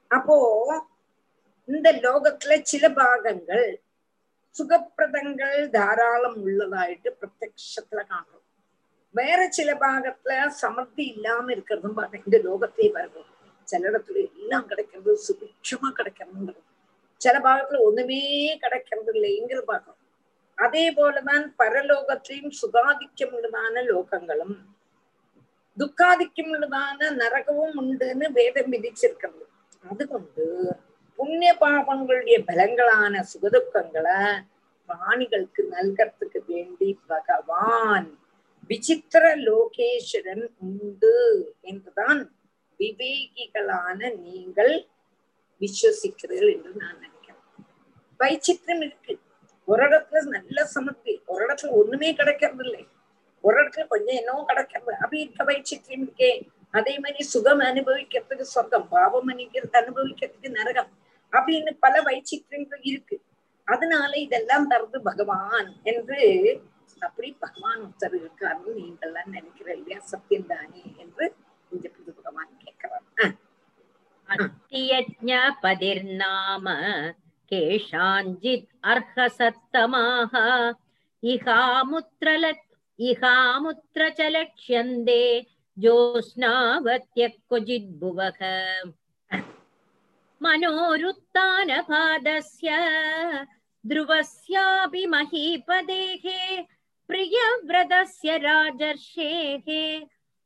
அப்போ 0.09 0.87
இந்த 1.67 1.93
லோகத்துல 1.93 2.63
சில 2.63 2.89
பாகங்கள் 2.89 3.83
சுகப்பிரதங்கள் 4.59 5.69
தாராளம் 5.69 6.47
உள்ளதாயிட்டு 6.47 7.11
பிரத்யத்துல 7.21 8.07
காணும். 8.07 8.43
வேற 9.11 9.51
சில 9.51 9.75
பாகத்துல 9.75 10.47
சமர்த்தி 10.47 11.07
இல்லாம 11.07 11.53
இருக்கிறதும் 11.53 11.95
பாக்க 11.95 12.21
இந்த 12.25 12.39
லோகத்தையே 12.39 12.91
வருவோம். 12.91 13.33
சில 13.65 13.91
இடத்துல 13.91 14.33
எல்லாம் 14.39 14.67
கிடைக்கிறது 14.67 15.19
சுபிட்சமா 15.29 15.91
கிடைக்கிறது 15.91 16.55
சில 17.25 17.37
பாகத்துல 17.47 17.85
ஒண்ணுமே 17.89 18.21
கிடைக்கிறது 18.63 19.13
இல்லைங்கிற 19.15 19.61
பார்க்கணும் 19.71 20.01
அதே 20.59 20.85
போலதான் 20.97 21.45
பரலோகத்தையும் 21.61 22.53
சுகாதிக்கம் 22.61 23.33
உள்ளதான 23.37 23.83
லோகங்களும். 23.89 24.57
துக்காதிக்கம் 25.79 26.51
உள்ளதான 26.53 27.11
நரகமும் 27.21 27.77
உண்டுன்னு 27.81 28.27
வேதம் 28.39 28.73
விதிச்சிருக்கிறது. 28.75 29.45
அது 29.85 30.03
கொண்டு 30.07 30.45
புண்ணிய 31.19 31.51
பாபங்களுடைய 31.63 32.37
பலங்களான 32.49 33.23
சுகதுக்கங்களை 33.33 34.21
பிராணிகளுக்கு 34.89 35.63
நல்கறதுக்கு 35.75 36.41
வேண்டி 36.49 36.89
பகவான் 37.11 38.09
விசித்திர 38.71 39.25
லோகேஸ்வரன் 39.47 40.47
உண்டு 40.67 41.15
என்றுதான் 41.71 42.21
விவேகிகளான 42.81 43.99
நீங்கள் 44.25 44.75
விசுவசிக்கிறீர்கள் 45.61 46.53
என்று 46.57 46.73
நான் 46.81 46.97
நினைக்கிறேன் 46.97 47.14
வைச்சித்திரம் 48.19 48.83
இருக்கு. 48.89 49.15
ஒரு 49.69 49.83
இடத்துல 49.89 50.21
நல்ல 50.37 50.59
சமத்து 50.75 51.13
ஒரு 51.27 51.43
இடத்துல 51.47 51.71
ஒண்ணுமே 51.81 52.09
கிடைக்கிறது 52.15 52.65
இல்லை 52.65 52.83
ஒரு 53.45 53.57
இடத்துல 53.63 53.87
கொஞ்சம் 53.93 54.19
என்னவோ 54.21 54.43
கிடைக்கிறது. 54.47 54.93
அப்படி 54.95 55.21
இருக்க 55.21 55.45
வைச்சித்திரம் 55.45 56.05
இருக்கே. 56.05 56.31
அதே 56.79 56.95
மாதிரி 56.99 57.23
சுகம் 57.33 57.63
அனுபவிக்கிறதுக்கு 57.71 58.47
சொர்க்கம் 58.55 58.89
பாவம் 58.89 59.29
அனுக்கிறது 59.29 59.77
அனுபவிக்கிறதுக்கு 59.81 60.49
நரகம் 60.59 60.91
அப்படின்னு 61.33 61.73
பல 61.81 61.95
வைச்சித்திரங்கள் 62.03 62.85
இருக்கு. 62.93 63.17
அதனால 63.69 64.11
இதெல்லாம் 64.27 64.67
தருது 64.71 64.99
பகவான் 65.09 65.69
என்று 65.83 66.21
அப்படி 67.01 67.29
பகவான் 67.45 67.81
ஒருத்தர் 67.85 68.17
இருக்காருன்னு 68.21 68.73
நீங்கள்லாம் 68.81 69.33
நினைக்கிற 69.37 69.69
இல்லையா? 69.73 69.99
சத்தியம் 70.13 70.47
தானே 70.47 70.83
என்று 70.97 71.27
இந்த 71.71 71.87
புது 71.97 72.11
பகவான் 72.13 72.51
கேட்கிறார். 72.65 73.05
பதிர்நாம 75.63 76.67
केषाञ्चित् 77.51 78.67
अर्हसत्तमाः। 78.93 80.35
इहामुत्र 81.33 82.29
इहामुत्र 83.11 84.03
च 84.19 84.21
लक्ष्यन्ते 84.37 85.21
ज्योत्स्नावत्य 85.79 87.23
क्वचिद्भुवः 87.29 88.41
मनोरुत्थानपादस्य 90.43 92.69
ध्रुवस्यापि 93.91 95.03
महीपदेः 95.15 96.25
प्रियव्रतस्य 97.09 98.31
राजर्षेः 98.45 99.67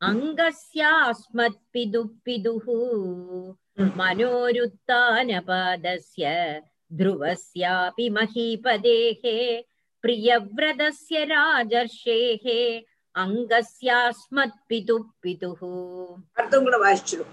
अङ्गस्यास्मत्पिदुः 0.08 2.66
मनोरुत्थानपादस्य 4.00 6.24
ध्रुवस्यापि 6.96 8.08
महीपदेः 8.10 9.22
प्रियव्रतस्य 10.02 11.24
राजर्षेः 11.32 12.44
अङ्गस्यास्मत्पितुः 13.22 15.02
पितुः 15.22 15.60
पितुः 16.38 17.24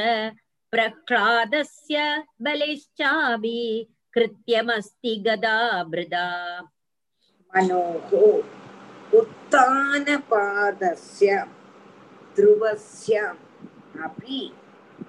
प्रह्लादस्य 0.71 1.97
बलिश्चापि 2.47 3.59
कृत्यमस्ति 4.13 5.13
गदाभृदा 5.27 6.27
मनोः 7.55 8.11
उत्थानपादस्य 9.19 11.29
ध्रुवस्य 12.35 13.15
अपि 14.07 14.41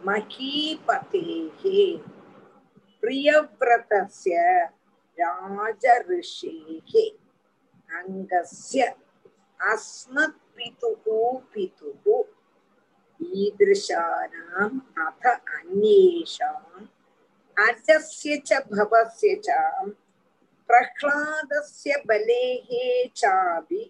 महीपतेः 0.06 1.62
प्रियव्रतस्य 3.02 4.34
राजऋषेः 5.20 6.92
अङ्गस्य 8.00 8.80
अस्मत्पितुः 9.60 11.06
पितुः 11.54 12.04
ईदृशानाम् 13.37 14.77
अथ 15.05 15.23
अन्येषाम् 15.55 16.87
अजस्य 17.57 18.37
च 18.47 18.61
भवस्य 18.71 19.35
च 19.45 19.57
प्रह्लादस्य 20.69 22.01
बलेः 22.07 22.69
चापि 23.15 23.83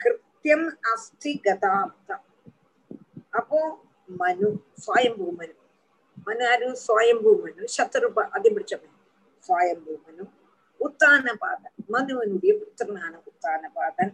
कृत्यम् 0.00 0.68
अस्ति 0.92 1.34
गताब्दम् 1.46 2.24
அப்போ 3.32 3.58
மனு 4.08 4.48
சுவயம்பூ 4.82 5.26
மனு 5.38 5.54
மனு 6.26 6.42
யாரு 6.44 6.68
சுவயம்பூ 6.84 7.30
மனு 7.40 7.66
சத்ருப 7.74 8.22
அதிபிடிச்சவன் 8.36 8.94
சுவயம்பூ 9.44 9.94
மனு 10.04 10.24
உத்தானபாதன் 10.80 11.74
மனுவனுடைய 11.94 12.52
புத்திரனான 12.60 13.12
உத்தானபாதன் 13.30 14.12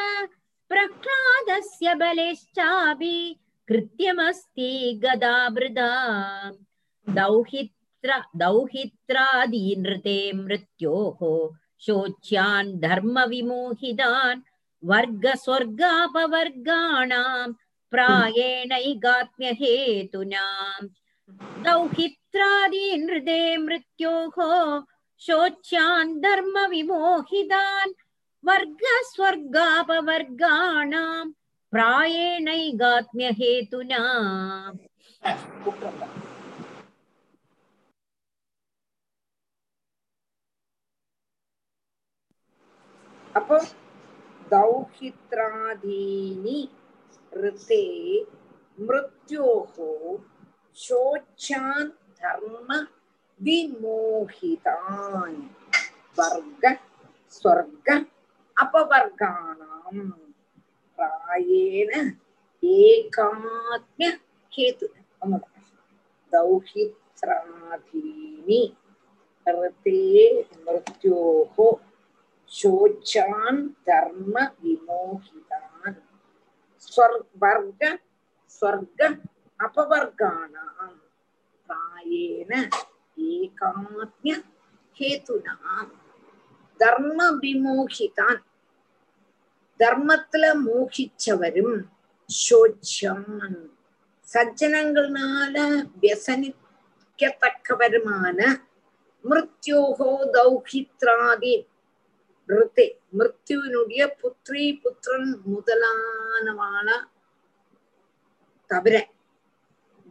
प्रह्लादस्य 0.70 1.86
बलेश्चापि 2.02 3.16
कृत्यमस्ति 3.68 4.70
गदाभृदा 5.04 5.90
दौहित्र 7.18 8.10
दौहित्रादीनृते 8.42 10.18
मृत्योः 10.44 11.20
शोच्यान् 11.86 12.70
धर्मविमोहितान् 12.80 14.42
वर्गस्वर्गापवर्गाणाम् 14.90 17.54
प्रायेणैगात्म्यहेतुनाम् 17.92 20.88
दौहित्रादीनृते 21.66 23.40
मृत्योः 23.66 24.36
शोच्यान् 25.26 26.18
धर्मविमोहितान् 26.24 27.94
वर्गस्वर्गापवर्गाणाम् 28.48 31.32
प्रायेणैगात्म्यहेतुना 31.72 34.02
அப்போ 43.38 43.56
दौहित्रादीनि 44.52 46.58
ऋते 47.44 47.82
मृत्योः 48.88 49.74
शोच्यान् 50.84 51.88
धर्म 52.22 52.68
विमोहितान् 53.40 55.36
वर्ग 56.18 56.64
स्वर्ग 57.36 57.88
अपवर्गाणां 58.56 60.08
प्रायेण 60.96 61.90
एकात्म्य 62.62 64.08
हेतु 64.56 64.86
दौहित्रादीनि 66.32 67.32
ऋते 69.46 70.00
मृत्योः 70.66 71.56
शोचान् 72.58 73.60
धर्म 73.88 74.34
विमोहितान् 74.62 75.96
स्वर्ग 76.88 77.82
स्वर्ग 78.58 79.00
अपवर्गाणां 79.60 80.88
प्रायेण 81.68 82.52
एकात्म्य 83.32 84.32
हेतुना 84.96 85.54
தர்ம 86.80 87.18
விமோகிதான் 87.42 88.40
தர்மத்துல 89.80 90.44
மோகிச்சவரும் 90.64 91.76
சோச்சான் 92.30 93.54
சஜ்ஜனங்கள்னால 94.28 95.54
வியசனிக்கத்தக்கவருமான 96.02 98.38
மிருத்யோகோ 99.24 100.10
தௌஹித்ராதி 100.36 101.54
ரித்தே 102.48 102.86
மிருத்யுவினுடைய 103.16 104.02
புத்ரி 104.20 104.64
புத்திரன் 104.82 105.32
முதலானவான 105.46 106.88
தவிர 108.70 108.94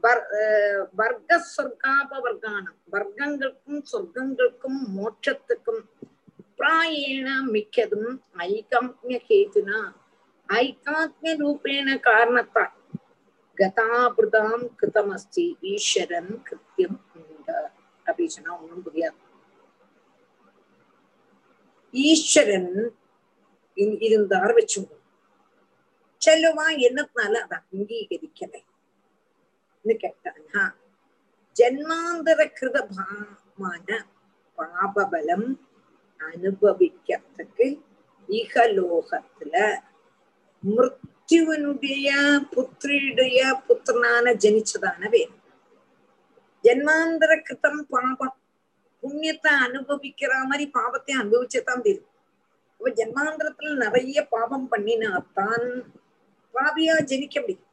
வர்க்க 0.05 1.39
சொர்க்காப 1.55 2.11
வர்க்கானம் 2.27 2.79
வர்க்கங்களுக்கும் 2.95 3.81
சொர்க்கங்களுக்கும் 3.93 4.81
மோட்சத்துக்கும் 4.97 5.83
பிராயேண 6.59 7.29
மிக்கதும் 7.55 8.11
ஐகாத்மிய 8.49 9.19
கேதுனா 9.31 9.81
ஐகாத்மிய 10.49 11.33
ரூபேண 11.43 11.97
காரணத்தால் 12.09 12.75
கதாபிருதாம் 13.59 14.65
கிருதமஸ்தி 14.81 15.47
ஈஸ்வரன் 15.73 16.33
கிருத்தியம் 16.49 16.99
அப்படின்னு 18.07 18.35
சொன்னா 18.37 18.53
ஒண்ணும் 18.61 18.85
புரியாது. 18.87 19.19
ஈஸ்வரன் 21.95 22.73
இருந்தார் 24.07 24.55
வச்சுங்க 24.59 24.95
செல்லுமா 26.23 26.67
என்னத்தினால 26.87 27.35
அதை 27.45 27.59
அங்கீகரிக்கலை. 27.75 28.61
கேட்டானா 29.85 30.62
ஜன்மாந்தர 31.57 32.41
கிருதமான 32.51 33.87
பாபபலம் 34.59 35.49
அனுபவிக்கிறதுக்கு 36.20 37.66
இகலோகத்துல 38.29 39.55
மிருத்யுவனுடைய 40.62 42.09
புத்திரியுடைய 42.53 43.41
புத்திரனான 43.68 44.33
ஜனிச்சதான 44.45 45.03
வேணும் 45.09 45.45
ஜன்மாந்தர 46.64 47.33
கிருத்தம் 47.41 47.83
பாபம் 47.91 48.37
புண்ணியத்தை 49.03 49.51
அனுபவிக்கிற 49.66 50.33
மாதிரி 50.45 50.64
பாவத்தை 50.70 51.14
அனுபவிச்சதான் 51.14 51.85
தெரியும் 51.85 52.14
அப்ப 52.81 52.91
ஜென்மாந்திரத்துல 52.91 53.70
நிறைய 53.76 54.18
பாவம் 54.33 54.66
பண்ணினாத்தான் 54.68 55.66
பாபியா 56.55 56.95
ஜனிக்க 57.05 57.37
முடியும் 57.41 57.64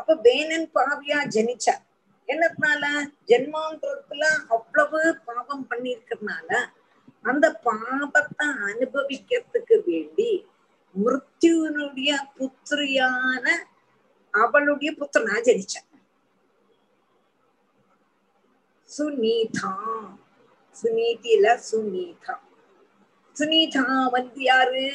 அப்ப 0.00 0.14
வேணன் 0.26 0.68
பாவியா 0.76 1.18
ஜனிச்சார் 1.34 1.84
என்னதுனால? 2.28 2.84
ஜென்மாந்திரத்துல 3.28 4.22
அவ்வளவு 4.48 5.00
பாவம் 5.26 5.66
பண்ணிருக்கிறதுனால 5.70 6.50
அந்த 7.24 7.46
பாபத்தை 7.66 8.46
அனுபவிக்கிறதுக்கு 8.70 9.76
வேண்டி 9.88 10.30
மிருத்யுனுடைய 10.94 12.10
புத்திரியான 12.38 13.46
அவளுடைய 14.34 14.90
புத்திரனா 15.00 15.36
ஜனிச்சா 15.48 15.80
சுனீதா 18.90 19.72
சுனீதியில 20.76 21.46
சுனீதா 21.68 22.34
சுனீதா 23.36 23.84
வந்து 24.14 24.40
யாரு? 24.42 24.86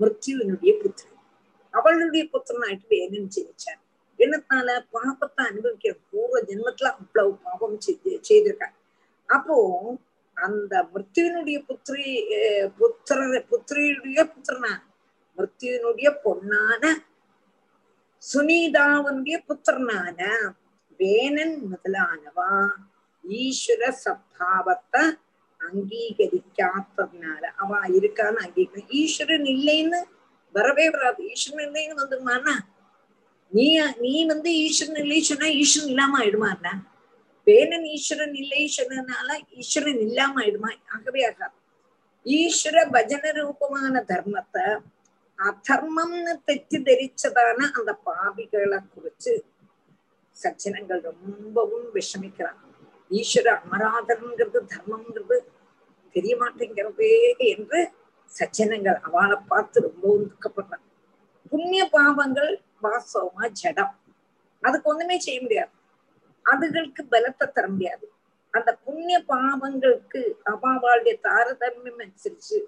மிருத்யுனுடைய 0.00 0.72
புத்திரி. 0.82 1.14
அவளுடைய 1.74 2.22
புத்திரனாயிட்டு 2.32 2.86
வேணும் 2.92 3.28
ஜெனிச்சான். 3.34 3.80
என்னத்தால 4.20 4.68
பாபத்தை 4.94 5.42
அனுபவிக்கிற 5.50 5.92
பூர்வ 6.10 6.40
ஜென்மத்துல 6.48 6.90
அவ்வளவு 6.94 7.32
பாவம் 7.44 7.80
செய்து 7.80 8.10
செய்திருக்காங்க. 8.28 8.76
அப்போ 9.28 9.56
அந்த 10.36 10.74
மிருத்யுனுடைய 10.92 11.58
புத்திரி 11.68 12.04
அஹ் 12.38 12.68
புத்திர 12.78 13.18
புத்திரியுடைய 13.50 14.20
புத்திரனா? 14.32 14.72
மிருத்யுனுடைய 15.38 16.08
பொண்ணான 16.24 16.82
சுனீதாவுடைய 18.22 19.36
புத்திரனான 19.48 20.20
வேணன் 21.00 21.56
முதலானவா? 21.70 22.50
ஈஸ்வர 23.24 23.82
சபாவத்தை 24.04 25.02
அங்கீகரிக்காததுனால 25.60 27.42
அவ 27.62 27.70
இருக்கான்னு 27.98 28.44
அங்கீகரி 28.46 28.82
ஈஸ்வரன் 29.00 29.48
இல்லைன்னு 29.54 30.00
வரவே 30.54 30.86
வராது. 30.94 31.20
ஈஸ்வரன் 31.32 31.66
இல்லைன்னு 31.68 32.00
வந்துருமாண்ணா 32.02 32.54
நீ 33.52 33.66
நீ 34.02 34.12
வந்து 34.24 34.50
ஈஸ்வரன் 34.64 35.00
இல்லை 35.04 35.18
சொன்னா 35.22 35.48
ஈஸ்வரன் 35.60 35.90
இல்லாம 35.92 36.18
ஆயிடுமா 36.20 36.48
என்ன? 36.56 36.70
வேணன் 37.46 37.86
ஈஸ்வரன் 37.96 38.36
இல்லை 38.42 38.62
சொன்னதுனால 38.76 39.28
ஈஸ்வரன் 39.60 40.00
இல்லாம 40.06 40.34
ஆயிடுமா? 40.42 40.70
ஆகவே 40.94 41.22
ஆகாது. 41.28 41.56
ஈஸ்வர 42.26 42.78
பஜன 42.94 43.32
ரூபமான 43.38 44.02
தர்மத்தை 44.10 44.64
அதர்மம்னு 45.38 46.32
தெச்சிதரிச்சதான 46.48 47.58
அந்த 47.78 47.92
பாவிகளை 48.06 48.78
குறிச்சு 48.94 49.32
சச்சினங்கள் 50.36 51.00
ரொம்பவும் 51.10 51.88
விஷமிக்கிறான் 51.96 52.58
ஈஸ்வர 53.10 53.48
அமராதரங்கிறது 53.60 54.60
தர்மம்ங்கிறது 54.72 55.38
தெரிய 56.14 56.34
மாட்டேங்கிறதே 56.42 57.14
என்று 57.52 57.80
சச்சனங்கள் 58.30 58.98
அவளை 59.08 59.38
பார்த்து 59.50 59.86
ரொம்பவும் 59.86 60.28
துக்கப்படுறான் 60.32 60.84
புண்ணிய 61.52 61.84
பாவங்கள் 61.96 62.52
வாஸ்தவமா 62.84 63.44
ஜடம். 63.60 63.94
அதுக்கு 64.62 64.90
ஒண்ணுமே 64.92 65.16
செய்ய 65.26 65.40
முடியாது. 65.44 65.72
அதுகளுக்கு 66.44 67.02
பலத்தை 67.12 67.46
தர 67.56 67.66
முடியாது. 67.74 68.06
அந்த 68.54 68.70
புண்ணிய 68.84 69.16
பாவங்களுக்கு 69.32 70.20
அபாவாளுடைய 70.52 71.14
தாரதமியம் 71.26 72.00
அனுசரிச்சு 72.04 72.58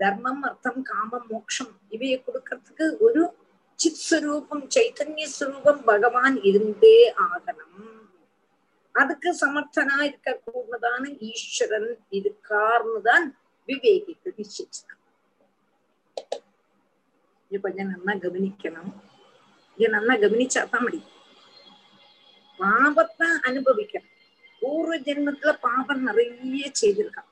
தர்மம் 0.00 0.42
அர்த்தம் 0.48 0.80
காமம் 0.90 1.26
மோட்சம் 1.30 1.72
இவையை 1.94 2.18
கொடுக்கறதுக்கு 2.26 2.86
ஒரு 3.06 3.22
சித் 3.78 4.02
சுரூபம் 4.08 4.64
சைத்தன்ய 4.74 5.26
சுரூபம் 5.38 5.82
பகவான் 5.90 6.36
இருந்தே 6.50 6.98
ஆகணும். 7.26 7.88
அதுக்கு 8.94 9.30
சமர்த்தனா 9.42 9.96
இருக்க 10.08 10.30
கூடதான 10.46 11.04
ஈஸ்வரன் 11.30 11.90
இருக்கார்னு 12.18 13.00
தான் 13.08 13.26
விவேகிகள் 13.68 14.36
நிச்சயிச்சாங்க 14.40 15.00
கொஞ்சம் 17.64 17.90
நல்லா 17.92 18.12
கவனிக்கணும். 18.24 18.92
இது 19.76 19.88
நல்லா 19.96 20.14
கவனிச்சாதான் 20.22 20.84
முடியும். 20.86 21.10
பாவத்தை 22.60 23.28
அனுபவிக்கணும். 23.48 24.10
பூர்வ 24.62 24.96
ஜென்மத்துல 25.06 25.52
பாவம் 25.66 26.02
நிறைய 26.08 26.66
செய்திருக்கான். 26.80 27.30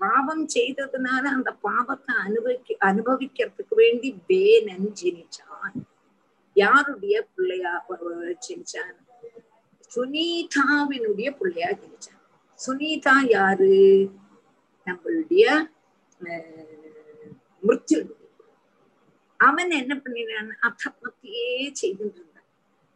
பாவம் 0.00 0.44
செய்ததுனால 0.54 1.22
அந்த 1.36 1.50
பாவத்தை 1.66 2.14
அனுபவிக்க 2.24 2.76
அனுபவிக்கிறதுக்கு 2.90 3.74
வேண்டி 3.82 4.08
வேணன் 4.28 4.88
ஜெனிச்சான். 5.00 5.78
யாருடைய 6.56 7.16
பிள்ளையா 7.34 7.72
ஜெனிச்சான்? 8.46 8.96
சுனீதாவினுடைய 9.94 11.28
பிள்ளையா 11.40 11.70
ஜெனிச்சான். 11.80 12.22
சுனீதா 12.60 13.16
யாரு? 13.36 13.74
நம்மளுடைய 14.86 15.44
மிருத்யு 17.66 17.98
அவன் 19.40 19.70
என்ன 19.70 19.94
பண்ணினான் 19.96 20.50
அதர்மத்தையே 20.68 21.48
செய்துட்டு 21.80 22.18
இருந்தான் 22.20 22.46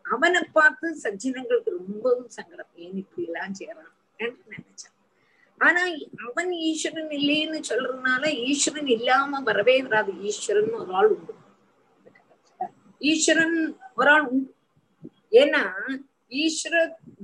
அவனை 0.04 0.40
பார்த்து 0.52 0.86
சஜ்ஜனங்களுக்கு 1.02 1.70
ரொம்பவும் 1.80 2.28
சங்கடம். 2.28 2.72
ஏன் 2.74 2.96
இப்படி 2.96 3.26
எல்லாம் 3.26 3.54
செய்யறான் 3.58 3.92
என்று 4.16 4.42
நினைச்சான். 4.54 4.96
ஆனா 5.60 5.82
அவன் 6.28 6.50
ஈஸ்வரன் 6.68 7.12
இல்லைன்னு 7.18 7.60
சொல்றதுனால 7.70 8.24
ஈஸ்வரன் 8.50 8.86
இல்லாம 8.86 9.40
வரவே 9.40 9.82
வராது. 9.82 10.12
ஈஸ்வரன் 10.20 10.72
ஒரு 10.72 10.92
ஆள் 10.92 11.10
உண்டு. 11.16 11.34
ஈஸ்வரன் 13.00 13.58
ஒரு 13.94 14.10
ஆள் 14.10 14.26
உண்டு. 14.26 14.50
ஏன்னா 15.32 15.62
ஈஸ்வர 16.42 16.76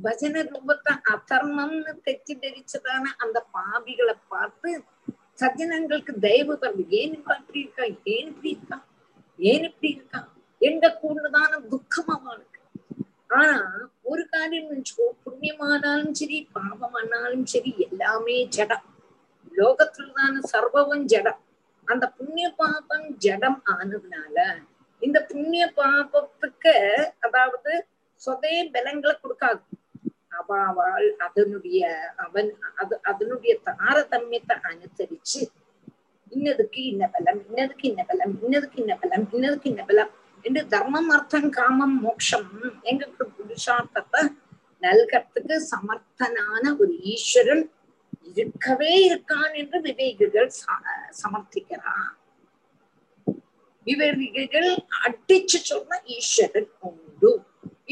பஜன 0.05 0.43
ரூபத்தை 0.53 0.93
அதர்மம்னு 1.15 1.93
தெச்சு 2.07 2.35
தரிச்சதான 2.43 3.05
அந்த 3.17 3.39
பாவிகளை 3.55 4.15
பார்த்து 4.29 4.71
சஜ்ஜனங்களுக்கு 5.41 6.13
தயவு 6.27 6.55
தருது 6.63 6.85
ஏன் 7.01 7.15
இப்படி 7.19 7.59
இருக்கா? 7.61 7.85
ஏன் 8.15 8.29
இப்படி 8.33 8.49
இருக்கா? 8.49 8.79
ஏன் 9.39 9.65
இப்படி 9.65 9.89
இருக்கா? 9.89 10.21
எங்க 10.61 10.99
கூடதான 11.03 11.61
துக்கம் 11.69 12.09
அவனுக்கு 12.09 12.57
ஆனா 13.29 13.57
ஒரு 14.03 14.29
காரியம் 14.29 14.71
நினைச்சுக்கோ. 14.71 15.07
புண்ணியமானாலும் 15.25 16.13
சரி 16.13 16.49
பாவமானாலும் 16.55 17.45
சரி 17.45 17.73
எல்லாமே 17.79 18.45
ஜடம். 18.47 18.87
லோகத்துலதான 19.57 20.35
சர்வமும் 20.53 21.05
ஜடம். 21.05 21.41
அந்த 21.89 22.05
புண்ணிய 22.09 22.51
பாபம் 22.57 23.17
ஜடம் 23.17 23.63
ஆனதுனால 23.73 24.37
இந்த 25.03 25.19
புண்ணிய 25.23 25.73
பாபத்துக்கு 25.77 26.75
அதாவது 27.19 27.73
சொதே 28.23 28.55
பலங்களை 28.75 29.15
கொடுக்காது. 29.15 29.61
அவாவால் 30.39 31.09
அதனுடைய 31.19 31.83
அவன் 32.17 32.51
அது 32.75 33.01
அதனுடைய 33.03 33.61
தாரதமியத்தை 33.67 34.57
அனுசரிச்சு 34.71 35.41
இன்னதுக்கு 36.33 36.81
இன்ன 36.93 37.05
பலம் 37.15 37.41
இன்னதுக்கு 37.49 37.87
இன்ன 37.91 38.03
பலம் 38.09 38.35
இன்னதுக்கு 38.45 38.79
இன்ன 38.83 38.95
பலம் 39.03 39.27
இன்னதுக்கு 39.37 39.69
இன்ன 39.73 39.83
பலம் 39.91 40.13
என்று 40.45 40.63
தர்மம் 40.75 41.11
அர்த்தம் 41.15 41.51
காமம் 41.51 41.97
மோட்சம் 42.03 42.49
எங்களுக்கு 42.91 43.25
புருஷார்த்தத்தை 43.39 44.23
நல்கத்துக்கு 44.83 45.57
சமர்த்தனான 45.73 46.65
ஒரு 46.81 46.93
ஈஸ்வரன் 47.13 47.65
இருக்கவே 48.31 48.93
இருக்கான் 49.09 49.53
என்று 49.61 49.79
விவேகிகள் 49.87 50.51
சமர்த்திக்கிறான். 51.23 52.09
விவேகிகள் 53.87 54.71
அடிச்சு 55.05 55.59
சொன்ன 55.71 56.01
ஈஸ்வரன் 56.17 56.71
உண்டு. 56.89 57.31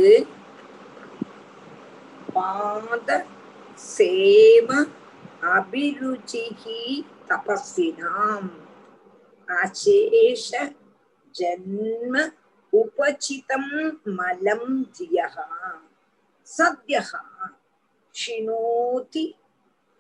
पादसेव 2.36 3.48
अभिरुचिः 5.54 6.62
तपस्विनाम् 7.30 8.50
अशेष 9.48 10.48
जन्म 11.34 12.14
उपचितं 12.72 13.64
मलं 14.16 14.62
धियः 14.98 15.36
सद्यः 16.46 17.10
शिणोति 18.14 19.24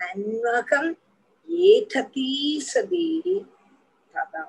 நன்மகம் 0.00 0.08
அன்வகம் 0.08 0.98
ஏததி 1.46 2.60
சதி 2.60 3.46
ததா 4.14 4.44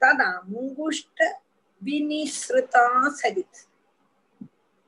ததங்குஷ்ட 0.00 1.18
வினிஸ்ருதா 1.84 3.06
சரித் 3.22 3.60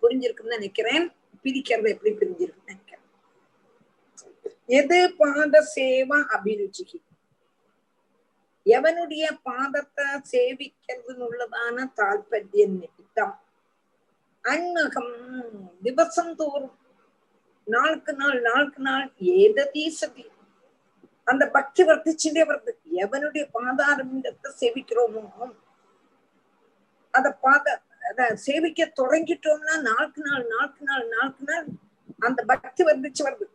புரிஞ்சிருக்குன்னு 0.03 0.47
நினைக்கிறேன். 0.47 1.12
பிரிக்கிறது 1.45 1.89
எப்படி 1.89 2.11
பிரிஞ்சிருக்குன்னு 2.11 2.66
நினைக்கிறேன். 2.66 3.05
எது 4.66 5.14
பாத 5.16 5.64
சேவா 5.74 6.18
அபிருச்சிகி? 6.35 7.03
எவனுடைய 8.66 9.30
பாதத்தை 9.43 10.05
சேவிக்கிறதுன்னுள்ளதான 10.32 11.87
தாற்பயம் 11.97 12.78
நிமித்தம். 12.78 13.41
அன்மகம் 14.45 15.14
திவசம் 15.82 16.35
தோறும் 16.35 16.78
நாளுக்கு 17.64 18.12
நாள் 18.12 18.40
நாளுக்கு 18.40 18.82
நாள் 18.82 19.12
ஏததீ 19.20 19.88
சதி 19.88 20.32
அந்த 21.24 21.48
பக்தி 21.48 21.84
வர்த்திச்சுட்டே 21.84 22.42
வருது. 22.48 22.72
எவனுடைய 22.92 23.48
பாதாரத்தை 23.52 24.32
சேவிக்கிறோமோ? 24.60 25.52
அத 27.10 27.32
பாத 27.32 27.82
அத 28.10 28.36
சேவிக்க 28.36 28.92
தொடங்கிட்டோம்னா 28.96 29.80
நாளுக்கு 29.80 30.22
நாள் 30.22 30.46
நாளுக்கு 30.46 30.84
நாள் 30.84 31.08
நாளுக்கு 31.08 31.44
நாள் 31.44 31.66
அந்த 32.18 32.42
பக்தி 32.44 32.84
வர்த்திச்சு 32.84 33.22
வருது. 33.22 33.46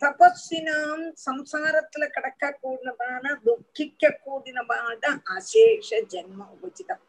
தபஸ்வினாம் 0.00 1.12
சம்சாரத்துல 1.26 2.06
கிடக்க 2.06 2.58
கூடினதான 2.62 3.34
துக்கிக்க 3.44 4.18
கூடினதான 4.26 5.20
அசேஷ 5.24 5.90
ஜென்ம 5.90 6.46
உபஜிதம். 6.54 7.02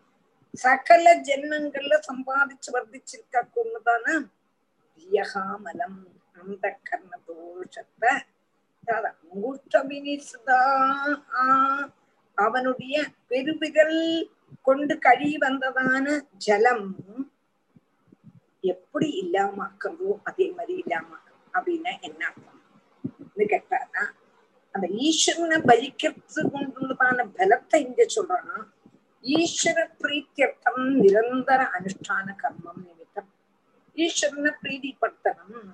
சகல 0.53 1.21
ஜென்மங்கள்ல 1.21 1.99
சம்பாதிச்சு 2.09 2.69
வர்த்திச்சிருக்க 2.73 3.41
கூடினதான? 3.55 4.29
வியகாமலம். 4.95 6.14
அந்த 6.41 6.65
கர்ண 6.88 7.11
தோஷத்தை 7.27 8.13
அங்குஷ்டமினிசுதா 8.88 10.61
அவனுடைய 12.38 12.95
பெருவிரல் 13.29 13.99
கொண்டு 14.67 14.93
கழுவி 15.05 15.38
வந்ததான 15.45 16.05
ஜலம் 16.45 16.88
எப்படி 18.73 19.07
இல்லாமாக்குறதோ 19.23 20.11
அதே 20.29 20.45
மாதிரி 20.57 20.75
இல்லாம 20.83 21.09
அப்படின்னா 21.53 21.91
என்ன 22.07 22.21
அர்த்தம்? 22.29 22.61
கேட்டானா 23.53 24.03
அந்த 24.75 24.86
ஈஸ்வரனை 25.07 25.57
பலிக்கிறது 25.69 26.41
கொண்டுள்ளதான 26.53 27.25
பலத்தை 27.38 27.79
இங்க 27.88 28.01
சொல்றான் 28.15 28.65
ஈஸ்வர 29.23 29.77
பிரீத்தியர்த்தம் 30.01 30.81
நிரந்தர 31.03 31.61
அனுஷ்டான 31.77 32.27
கர்மம் 32.41 32.81
நிமித்தம். 32.88 33.29
ஈஸ்வரனை 33.95 34.51
பிரீதிப்படுத்தணும். 34.63 35.69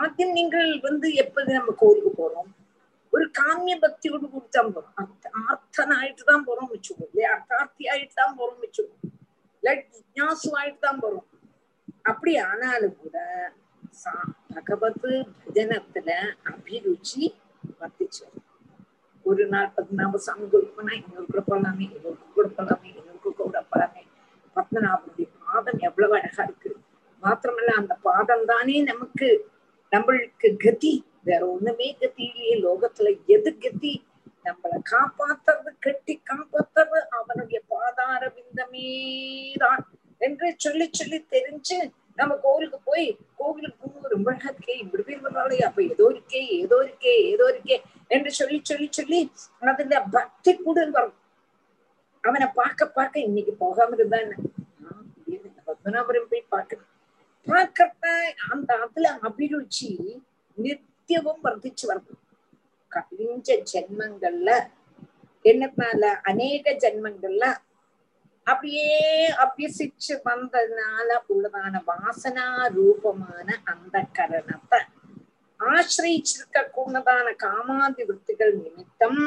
ஆத்தியம் 0.00 0.34
நீங்கள் 0.34 0.70
வந்து 0.80 1.08
எப்போது 1.22 1.50
நம்ம 1.52 1.72
கோயிலுக்கு 1.78 2.12
போறோம் 2.14 2.50
ஒரு 3.12 3.24
காமிய 3.38 3.74
பக்தியோடு 3.78 4.26
கொடுத்தான் 4.28 4.72
போறோம் 4.74 5.08
ஆர்த்தனாயிட்டு 5.44 6.24
தான் 6.24 6.44
போறோம் 6.48 6.70
வச்சுக்கோ 6.72 7.06
இல்லையா 7.08 7.30
அர்த்தார்த்தி 7.34 7.84
ஆயிட்டு 7.92 8.14
தான் 8.14 8.36
போறோம் 8.38 8.60
வச்சுக்கோ 8.60 8.94
இல்ல 9.62 9.72
ஜிஜாசு 9.88 10.50
ஆயிட்டு 10.58 10.80
தான் 10.86 11.00
போறோம் 11.02 11.26
அப்படி 12.04 12.32
ஆனாலும் 12.44 12.96
கூட 12.96 13.16
பகவத் 14.50 15.04
பஜனத்துல 15.40 16.10
அபிருச்சி 16.50 17.22
வர்த்திச்சு 17.80 18.24
ஒரு 19.24 19.44
நாள் 19.46 19.72
பத்மநாப 19.74 20.20
சாமி 20.24 20.46
கொடுப்பனா 20.46 20.92
இன்னொரு 20.98 21.26
கூட 21.26 21.42
போலாமே 21.48 21.84
இன்னொருக்கு 21.88 22.28
கூட 22.36 22.48
போலாமே 22.56 22.88
இன்னொருக்கு 22.92 23.30
கூட 23.40 23.60
போலாமே 23.70 24.02
பத்மநாபனுடைய 24.56 25.26
பாதம் 25.40 25.80
எவ்வளவு 25.88 26.14
அழகா 26.18 26.44
இருக்கு 26.44 26.70
மாத்திரமல்ல 27.22 27.72
அந்த 27.76 27.94
பாதம் 28.02 28.46
தானே 28.46 28.76
நமக்கு 28.84 29.28
நம்மளுக்கு 29.92 30.48
கதி. 30.56 30.92
வேற 31.22 31.42
ஒண்ணுமே 31.46 31.88
கதி 32.00 32.24
இல்லையே. 32.28 32.54
லோகத்துல 32.64 33.08
எது 33.26 33.50
கதி? 33.58 33.94
நம்மளை 34.44 34.78
காப்பாத்துறது 34.90 35.70
கட்டி 35.78 36.14
காப்பாத்துறது 36.30 37.00
அவனுடைய 37.10 37.58
பாதார 37.68 38.22
விந்தமேதான் 38.36 39.82
என்று 40.20 40.46
சொல்லி 40.56 40.86
சொல்லி 40.92 41.18
தெரிஞ்சு 41.30 41.78
நம்ம 42.16 42.32
கோவிலுக்கு 42.36 42.78
போய் 42.84 43.06
கோவிலுக்கு 43.36 43.78
போகும்போது 43.80 44.14
ரொம்ப 44.14 44.30
அழகா 44.30 44.48
இருக்கே 44.50 44.74
இப்படி 44.80 45.02
பேர் 45.02 45.66
அப்ப 45.68 45.82
ஏதோ 45.84 46.06
இருக்கே 46.10 46.42
ஏதோ 46.58 46.76
இருக்கே 46.84 47.14
ஏதோ 47.32 47.44
இருக்கே 47.52 47.76
என்று 48.08 48.30
சொல்லி 48.32 48.58
சொல்லி 48.62 48.88
சொல்லி 48.90 49.20
அதுல 49.62 50.00
பக்தி 50.10 50.52
கூட 50.58 50.78
வரும். 50.90 51.16
அவனை 52.24 52.46
பார்க்க 52.54 52.88
பார்க்க 52.90 53.20
இன்னைக்கு 53.20 53.52
போகாம 53.54 53.94
இருந்தா 53.94 54.18
பத்மநாபுரம் 55.68 56.30
போய் 56.30 56.44
பார்க்கணும்? 56.48 56.89
பார்க்கறத 57.50 58.06
அந்த 58.48 58.70
அதுல 58.78 59.08
அபிருச்சி 59.22 59.90
நித்தியவும் 60.58 61.42
வர்த்திச்சு 61.44 61.84
வருது 61.90 62.14
கழிஞ்ச 62.92 63.48
ஜென்மங்கள்ல 63.70 64.50
என்னத்தினால 65.44 66.06
அநேக 66.24 66.72
ஜென்மங்கள்ல 66.82 67.44
அப்படியே 68.46 68.96
அபியசிச்சு 69.44 70.14
வந்ததுனால 70.24 71.08
உள்ளதான 71.32 71.82
வாசனா 71.86 72.46
ரூபமான 72.74 73.46
அந்த 73.72 73.96
கரணத்தை 74.12 74.80
ஆசிரிச்சிருக்க 75.60 76.58
கூடதான 76.76 77.26
காமாதி 77.42 78.04
விற்த்திகள் 78.04 78.54
நிமித்தம் 78.56 79.22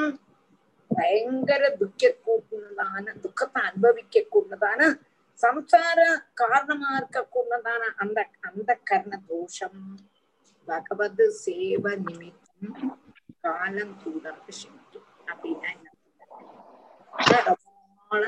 பயங்கர 0.92 1.64
துக்க 1.76 2.12
கூடதான 2.22 3.06
துக்கத்தை 3.24 3.62
அனுபவிக்க 3.64 4.26
கூடதான 4.28 4.80
சம்சார 5.44 6.24
காரணமா 6.34 7.00
இருக்கக்கூடதான 7.00 7.94
அந்த 7.98 8.30
அந்த 8.42 8.80
கர்ண 8.84 9.22
தோஷம். 9.28 9.98
பகவத் 10.68 11.30
சேவ 11.30 11.96
நிமித்தம் 11.96 13.02
காலம் 13.42 13.98
தூரம் 14.04 14.38
அப்படின்னா 15.34 15.74
என்ன? 15.74 15.92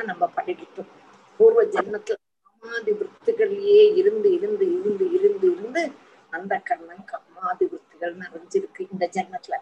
நம்ம 0.03 0.32
படிக்கிட்டோம். 0.36 0.88
பூர்வ 1.38 1.63
ஜென்மத்துல 1.63 2.16
காமாதி 2.43 2.99
விற்த்துகள்லயே 2.99 3.95
இருந்து 3.95 4.34
இருந்து 4.34 4.80
இருந்து 4.80 5.11
இருந்து 5.11 5.51
இருந்து 5.51 5.93
அந்த 6.30 6.57
கர்ணம் 6.57 7.05
காமாதி 7.11 7.59
விற்த்துகள் 7.59 8.18
நிறைஞ்சிருக்கு 8.18 8.91
இந்த 8.91 9.09
ஜென்மத்துல. 9.11 9.53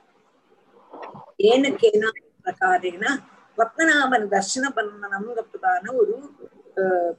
ஏனுக்கு 1.43 1.91
என்ன 1.91 2.11
பிரகாரேனா 2.43 3.17
பத்மநாபன் 3.57 4.33
தர்ஷன 4.33 4.65
பண்ணணுங்கிறதுக்கான 4.75 5.95
ஒரு 5.95 6.33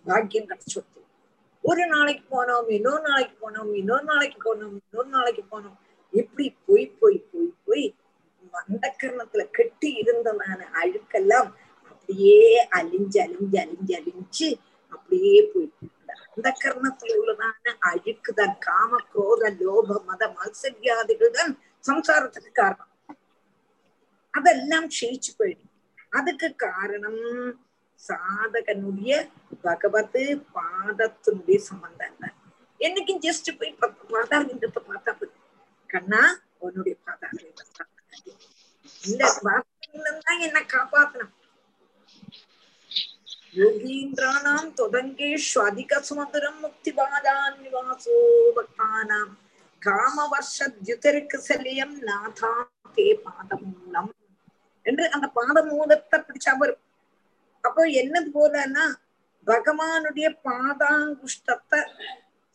பாக்கியம் 0.04 0.48
கிடைச்சிருக்கு 0.50 1.00
ஒரு 1.64 1.86
நாளைக்கு 1.86 2.24
போனோம் 2.30 2.68
இன்னொரு 2.68 3.02
நாளைக்கு 3.02 3.36
போனோம் 3.44 3.70
இன்னொரு 3.74 4.04
நாளைக்கு 4.04 4.38
போனோம் 4.46 4.74
இன்னொரு 4.80 5.08
நாளைக்கு 5.08 5.44
போனோம். 5.52 5.76
இப்படி 6.12 6.46
போய் 6.66 6.86
போய் 7.00 7.18
போய் 7.30 7.48
போய் 7.66 7.86
அந்த 8.60 8.86
கெட்டி 9.58 9.88
இருந்ததான 10.02 10.66
அழுக்கெல்லாம் 10.80 11.48
அப்படியே 11.90 12.40
அழிஞ்சு 12.78 13.18
அழிஞ்சு 13.26 13.56
அழிஞ்சு 13.64 13.94
அழிஞ்சு 14.00 14.48
அப்படியே 14.92 15.40
போய். 15.52 15.70
அந்த 16.36 16.48
கர்ணத்துல 16.64 17.18
உள்ளதான 17.20 17.74
அழுக்குதான் 17.90 18.54
காம 18.58 19.00
குரோத 19.12 19.50
லோப 19.60 19.98
மத 20.04 20.22
மத்சரியாதிகள் 20.38 21.36
தான் 21.38 21.52
சம்சாரத்துக்கு 21.84 22.52
காரணம். 22.52 22.90
அதெல்லாம் 24.34 24.88
க்ஷயிச்சு 24.90 25.32
போயிடும் 25.38 25.70
அதுக்கு 26.12 26.48
காரணம் 26.66 27.20
சாதகனுடைய 28.08 29.12
பகவத் 29.62 30.18
பாதத்தினுடைய 30.56 31.58
சம்பந்தம் 31.70 32.18
தான் 32.22 32.36
என்னைக்கும் 32.80 33.22
ஜஸ்ட் 33.26 33.50
போய் 33.58 33.78
பாதாரவிந்தத்தை 34.12 34.80
பார்த்தா 34.88 35.12
போதும். 35.12 35.40
கண்ணா 35.90 36.22
உன்னுடைய 36.58 36.94
பாதாரவிந்தம் 37.06 37.70
இந்த 39.04 39.24
பாதாரவிந்தம் 39.44 40.44
என்ன 40.48 40.60
காப்பாத்தணும். 40.74 41.32
யோகீந்திராணாம் 43.58 44.70
தொடங்கேஷு 44.80 45.58
அதிக 45.68 46.00
சுமதுரம் 46.08 46.60
முக்திபாதான் 46.64 47.54
நிவாசோ 47.62 48.16
பக்தானாம். 48.56 49.32
காமவர்ஷத்யுதருக்கு 49.82 51.38
செல்லியம் 51.48 51.96
நாதா 52.08 52.52
தே 52.96 53.06
பாதமூலம். 53.24 54.10
என்று 54.86 55.04
அந்த 55.10 55.26
பாதமூலத்தை 55.38 56.18
பிடிச்சா 56.26 56.52
வரும் 56.58 56.82
அப்போ 57.64 57.82
என்னது 58.00 58.28
போலன்னா 58.36 58.84
பகவானுடைய 59.46 60.28
பாதாங்குஷ்டத்தை 60.46 61.80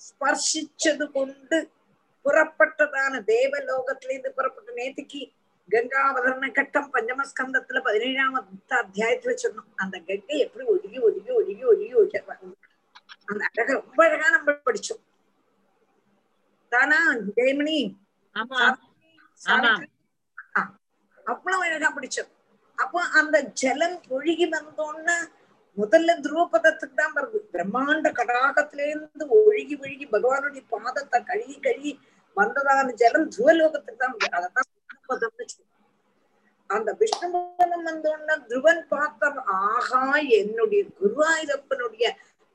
ஸ்பர்சிச்சது 0.01 1.05
கொண்டு 1.11 1.57
புறப்பட்டதான 2.25 3.21
தேவலோகத்திலிருந்து 3.33 4.31
புறப்பட்ட 4.37 4.69
நேத்திக்கு 4.79 5.21
கங்காவதரண 5.69 6.45
கட்டம் 6.51 6.89
பஞ்சமஸ்கந்தத்துல 6.93 7.79
பதினேழாமத்த 7.87 8.71
அத்தியாயத்துல 8.83 9.33
சொன்னோம். 9.43 9.69
அந்த 9.75 9.95
கங்கை 10.07 10.37
எப்படி 10.45 10.63
ஒழுகி 10.73 10.97
ஒழுகி 11.07 11.29
ஒழுகி 11.37 11.63
ஒழுகி 11.71 11.93
ஒழுகி 11.99 12.17
அந்த 13.29 13.41
அழக 13.49 13.69
ரொம்ப 13.79 13.99
அழகா 14.07 14.27
நம்ம 14.35 14.55
படிச்சோம். 14.67 15.01
தானா 16.71 16.99
ஜெயமணி? 17.37 17.77
அவ்வளவு 21.25 21.63
அழகா 21.67 21.89
பிடிச்சோம். 21.97 22.31
அப்போ 22.79 22.99
அந்த 23.19 23.37
ஜலம் 23.61 23.97
ஒழுகி 24.11 24.47
வந்தோன்னா 24.53 25.17
முதல்ல 25.77 26.13
துருவபதத்துக்கு 26.23 26.95
தான் 26.95 27.13
வருது. 27.17 27.39
பிரம்மாண்ட 27.53 28.07
கடாகத்திலேருந்து 28.17 29.25
ஒழுகி 29.37 29.75
ஒழுகி 29.81 30.05
பகவானுடைய 30.13 30.63
பாதத்தை 30.73 31.19
கழுகி 31.29 31.57
கழுகி 31.59 31.91
வந்ததான 32.37 32.87
ஜலம் 33.01 33.27
துருவலோகத்துக்கு 33.35 34.01
தான் 34.03 34.15
வருது. 34.15 34.31
அதான் 34.39 34.69
பதம்னு 35.11 35.45
அந்த 36.69 36.89
விஷ்ணுபதம் 36.99 37.85
வந்தோன்னா 37.87 38.33
துருவன் 38.49 38.83
பார்த்த 38.91 39.29
ஆகா 39.67 40.01
என்னுடைய 40.39 40.81
குருவாயூரப்பனுடைய 40.99 42.07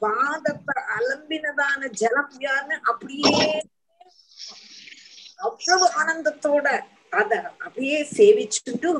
பாதத்தை 0.02 0.76
அலம்பினதான 0.96 1.88
ஜலம் 2.00 2.34
யாருன்னு 2.44 2.76
அப்படியே 2.90 3.32
அவ்வளவு 5.40 5.86
ஆனந்தத்தோட 6.00 6.66
அத 7.12 7.32
அப்படியே 7.64 7.98
சேவிச்சுட்டு 8.14 8.92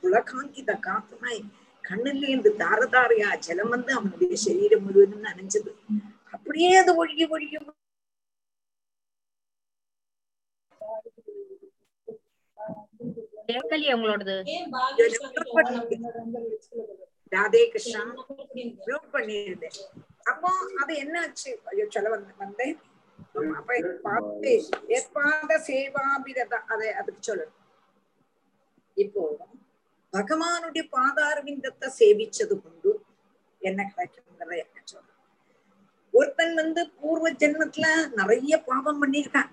புலகாங்கித 0.00 0.70
காத்துனாய் 0.86 1.42
கண்ணுல 1.84 2.24
இருந்து 2.32 2.50
தாரதாரையா 2.62 3.30
ஜலம் 3.46 3.72
வந்து 3.74 3.92
அவனுடைய 3.98 4.34
சரீரம் 4.46 4.84
முழுவதும் 4.86 5.26
நனைஞ்சது. 5.28 5.70
அப்படியே 6.34 6.70
அது 6.82 6.92
ஒழுகி 7.02 7.26
ஒழுகி 7.34 7.58
கேட்கலையே 13.50 13.94
உங்களோடது? 13.96 14.34
ராதே 17.32 17.62
கிருஷ்ணா 17.72 18.02
ப்ரூவ் 18.84 19.06
பண்ணியிருந்தேன். 19.14 19.76
அப்போ 20.30 20.50
அது 20.82 20.92
என்ன 21.04 21.16
ஆச்சு 21.26 21.50
ஐயோ 21.70 21.86
சொல்ல 21.94 22.08
வந்த 22.14 22.32
வந்தேன். 22.44 22.76
அப்ப 23.58 23.78
பார்த்து 24.06 24.52
ஏற்பாத 24.96 25.58
சேவாபிரதா 25.68 26.58
அதை 26.74 26.88
அதுக்கு 27.00 27.22
சொல்லணும். 27.28 27.58
இப்போ 28.96 29.22
பகவானுடைய 30.12 30.84
பாதாரவிந்தத்தை 30.96 31.88
சேவிச்சது 31.98 32.60
கொண்டு 32.60 32.90
என்ன 33.58 33.92
கிடைக்குங்கிறத 33.96 34.52
என்ன 34.56 35.10
ஒருத்தன் 36.14 36.54
வந்து 36.54 36.90
பூர்வ 37.00 37.30
ஜென்மத்துல 37.30 37.86
நிறைய 38.14 38.62
பாவம் 38.62 39.02
பண்ணியிருக்கான். 39.02 39.50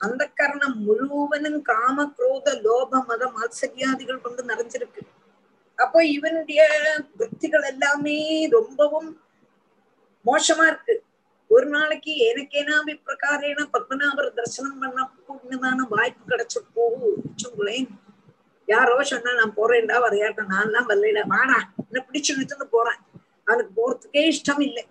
அந்த 0.00 0.22
கரணம் 0.34 0.76
முழுவதும் 0.82 1.62
காம 1.62 2.04
குரோத 2.16 2.48
லோப 2.66 3.04
மத 3.06 3.22
மாத்சரியாதிகள் 3.26 4.20
கொண்டு 4.20 4.42
நிறைஞ்சிருக்கு. 4.42 5.02
அப்போ 5.78 6.04
இவனுடைய 6.04 6.60
விற்த்திகள் 7.16 7.62
எல்லாமே 7.62 8.48
ரொம்பவும் 8.48 9.08
மோசமா 10.26 10.66
இருக்கு. 10.66 10.94
ஒரு 11.50 11.66
நாளைக்கு 11.66 12.12
எனக்கேனா 12.30 12.76
விப்பிரகாரேன 12.88 13.66
பத்மநாபர் 13.74 14.34
தரிசனம் 14.34 14.78
பண்ண 14.78 15.08
கூடதான 15.26 15.86
வாய்ப்பு 15.88 16.22
கிடைச்சு 16.28 16.60
போச்சுங்களேன் 16.76 17.88
யாரோ 18.68 18.94
சொன்னா 19.12 19.30
நான் 19.40 19.56
போறேன்டா 19.56 19.96
வரையாட்டம் 20.04 20.50
நான் 20.52 20.66
எல்லாம் 20.66 20.88
வரல 20.90 21.22
வாடா 21.32 21.58
என்ன 21.86 22.02
பிடிச்சு 22.08 22.30
இழுத்துன்னு 22.34 22.66
போறேன். 22.76 23.00
அவனுக்கு 23.46 23.72
போறதுக்கே 23.78 24.22
இஷ்டம் 24.32 24.62
இல்லை. 24.68 24.84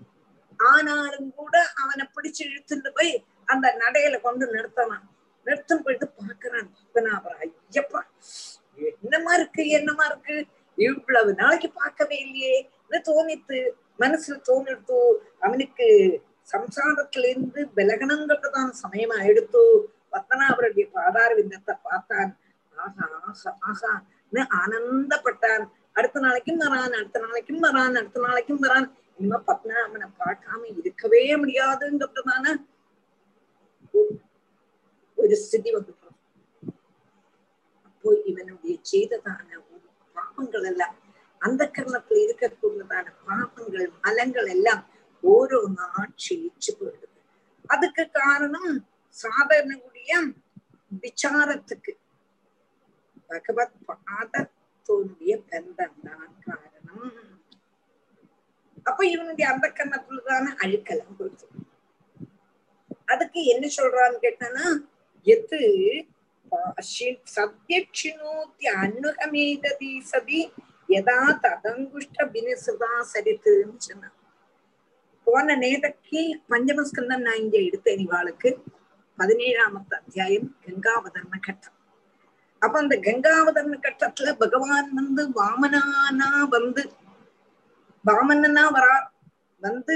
ஆனாலும் 0.59 1.29
கூட 1.39 1.55
அவனை 1.81 2.05
பிடிச்சு 2.15 2.41
இழுத்துட்டு 2.49 2.89
போய் 2.97 3.13
அந்த 3.45 3.65
நடையில 3.83 4.17
கொண்டு 4.21 4.45
நிறுத்தலாம். 4.55 5.05
நிறுத்தம் 5.45 5.83
போயிட்டு 5.85 6.05
பாக்குறான் 6.19 6.67
பத்மநாபர் 6.75 7.39
ஐயப்பா 7.45 8.01
என்னமா 9.03 9.33
இருக்கு 9.39 9.63
என்னமா 9.77 10.05
இருக்கு? 10.05 10.35
இவ்வளவு 10.77 11.31
நாளைக்கு 11.41 11.69
பார்க்கவே 11.71 12.17
இல்லையே. 12.25 12.55
தோணித்து 13.07 13.57
மனசுல 14.01 14.35
தோணிட்டு 14.49 14.99
அவனுக்கு 15.45 15.87
சம்சாரத்துல 16.53 17.27
இருந்து 17.33 17.61
விலகணங்கிறதான 17.77 18.69
சமயமா 18.83 19.17
எடுத்து 19.29 19.61
பத்மநாபருடைய 20.13 20.85
பாதார 20.95 21.29
விந்தத்தை 21.39 21.75
பார்த்தான். 21.87 22.31
ஆஹா 22.83 23.05
ஆஹா 23.29 23.51
ஆஹான்னு 23.69 24.41
ஆனந்தப்பட்டான். 24.59 25.65
அடுத்த 25.97 26.17
நாளைக்கும் 26.25 26.61
வரான் 26.63 26.95
அடுத்த 26.99 27.17
நாளைக்கும் 27.25 27.63
வரான் 27.65 27.97
அடுத்த 28.01 28.19
நாளைக்கும் 28.27 28.61
வரான். 28.65 28.87
இனிமே 29.19 29.39
பத்மநாபனை 29.49 30.07
பார்க்காம 30.21 30.61
இருக்கவே 30.79 31.23
முடியாதுங்கிறதான 31.41 32.45
ஒரு 35.17 35.35
ஸ்திதி 35.43 35.71
வந்துடும் 35.75 36.17
அப்போ 37.87 38.09
இவனுடைய 38.31 38.75
செய்ததான 38.91 39.59
பாவங்கள் 40.15 40.65
எல்லாம் 40.71 40.95
அந்த 41.41 41.63
கர்ணத்துல 41.75 42.23
இருக்கக்கூடியதான 42.25 43.13
பாவங்கள் 43.27 43.87
மலங்கள் 44.05 44.49
எல்லாம் 44.55 44.83
ஓரோ 45.23 45.59
நாள் 45.77 46.11
க்ஷயிச்சு 46.21 46.71
போயிடுது. 46.79 47.07
அதுக்கு 47.69 48.03
காரணம் 48.19 48.73
சாதனையுடைய 49.17 50.11
விசாரத்துக்கு. 51.03 51.91
பகவத் 53.29 53.77
பாதத்தோடைய 53.89 55.33
பந்தம் 55.49 55.99
தான் 56.07 56.33
காரணம். 56.45 57.11
அப்ப 58.85 58.99
இவனுடைய 59.05 59.45
அந்த 59.51 59.67
கண்ணத்துலதான 59.77 60.45
அழுக்கெல்லாம் 60.63 61.17
போயிடுச்சு. 61.19 61.47
அதுக்கு 63.13 63.39
என்ன 63.53 63.65
சொல்றான்னு 63.77 64.19
கேட்டானா 64.25 64.65
எது? 65.25 65.61
சத்யக்ஷினோத்தி 67.35 68.65
அன்னுகமேததி 68.81 69.91
சதி 70.11 70.41
எதா 70.89 71.19
ததங்குஷ்ட 71.43 72.25
பினிசுதா 72.33 72.91
சரித்துன்னு 73.13 73.77
சொன்னான் 73.79 74.17
போன 75.27 75.55
நேதக்கு 75.55 76.21
பஞ்சமஸ்கந்தம் 76.51 77.25
நான் 77.27 77.41
இங்க 77.43 77.57
எடுத்தேன் 77.67 78.03
இவாளுக்கு. 78.05 78.49
பதினேழாமத்து 79.17 79.95
அத்தியாயம் 80.01 80.49
கங்காவதர்ண 80.65 81.35
கட்டம் 81.39 81.77
அப்ப 82.63 82.75
அந்த 82.79 82.95
கங்காவதர்ண 82.97 83.75
கட்டத்துல 83.79 84.29
பகவான் 84.33 84.89
வந்து 84.93 85.23
வாமனானா 85.39 86.29
வந்து 86.49 86.83
வாமனனா 88.05 88.63
வரா 88.75 88.95
வந்து 89.63 89.95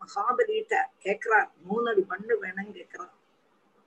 மகாபலிட்ட 0.00 0.74
கேக்குறார். 1.04 1.48
மூணு 1.64 1.90
அடி 1.90 2.02
மண்ணு 2.08 2.34
வேணும்னு 2.42 2.72
கேக்குறார். 2.78 3.12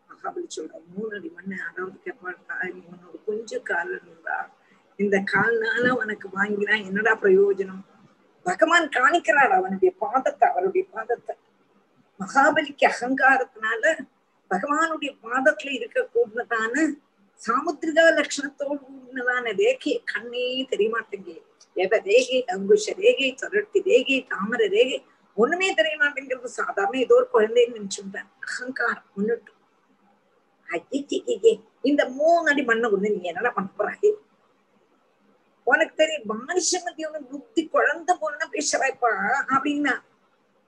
மகாபலி 0.10 0.48
சொல்ற 0.50 0.82
மூணு 0.94 1.12
அடி 1.16 1.30
மண்ணு 1.30 1.56
அதாவது 1.68 1.98
கேட்பாட்டா 2.06 2.56
உன்னோட 2.82 3.16
கொஞ்சம் 3.26 3.64
கால் 3.64 3.92
இருந்தா 3.98 4.38
இந்த 5.00 5.18
கால்னால 5.34 5.86
உனக்கு 6.02 6.28
வாங்கினா 6.30 6.76
என்னடா 6.88 7.14
பிரயோஜனம்? 7.22 7.84
பகவான் 8.46 8.88
காணிக்கிறார் 8.98 9.54
அவனுடைய 9.58 9.92
பாதத்தை 10.04 10.46
அவருடைய 10.50 10.84
பாதத்தை. 10.94 11.34
மகாபலிக்கு 12.20 12.86
அகங்காரத்தினால 12.86 13.84
பகவானுடைய 14.52 15.12
பாதத்துல 15.24 15.70
இருக்க 15.70 16.00
கூடதான 17.42 17.44
சாமுத்திரிகா 17.44 18.04
லட்சணத்தோடு 18.18 18.76
கூடினதான 18.84 19.54
ரேகை 19.62 19.94
கண்ணே 20.12 20.46
தெரிய 20.72 20.90
எவ 21.78 21.98
ரேகை 22.10 22.40
அங்குஷ 22.54 22.94
ரேகை 23.04 23.30
தொடர்த்தி 23.42 23.80
ரேகை 23.90 24.18
தாமர 24.32 24.62
ரேகை 24.76 24.98
ஒண்ணுமே 25.38 25.70
தெரிய 25.80 25.96
மாட்டேங்கிறது 26.04 26.50
சாதாரண 26.60 26.98
ஏதோ 27.06 27.16
ஒரு 27.20 27.28
குழந்தைன்னு 27.34 27.76
நினைச்சுட்டேன் 27.78 28.30
அகங்காரம் 28.46 29.10
ஒண்ணுட்டு 29.18 29.52
ஐயே 30.70 31.52
இந்த 31.90 32.02
மூணு 32.20 32.46
அடி 32.52 32.64
மண்ணை 32.70 32.88
கொண்டு 32.90 33.12
நீ 33.16 33.30
என்னடா 33.32 33.52
பண்ண 33.58 33.70
போறாய் 33.80 34.12
உனக்கு 35.68 35.94
தெரியும் 36.00 36.42
மனுஷமதி 36.48 37.02
உனக்கு 37.10 37.28
புத்தி 37.36 37.62
குழந்தை 37.76 38.14
போன 38.24 38.48
பேசுறாய்ப்பா 38.56 39.12
அப்படின்னா. 39.54 39.94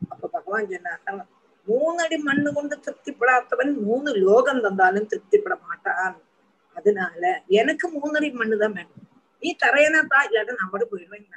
அப்ப 0.01 0.23
பகவான் 0.35 0.71
சொன்னார் 0.71 1.25
மூணு 1.67 1.97
அடி 2.03 2.17
மண்ணு 2.27 2.49
கொண்டு 2.53 2.75
திருப்திப்படாதவன் 2.85 3.73
மூணு 3.87 4.09
லோகம் 4.25 4.63
தந்தாலும் 4.65 5.09
திருப்திப்பட 5.11 5.55
மாட்டான். 5.67 6.15
அதனால 6.77 7.21
எனக்கு 7.59 7.87
மூணரை 7.97 8.29
மண்ணு 8.39 8.55
தான் 8.63 8.75
வேணும். 8.77 9.03
நீ 9.41 9.49
தரையனா 9.63 9.99
தா 10.13 10.19
இல்லாட்டா 10.27 10.53
நான் 10.59 10.73
கூட 10.75 10.85
போயிடுவேன் 10.91 11.27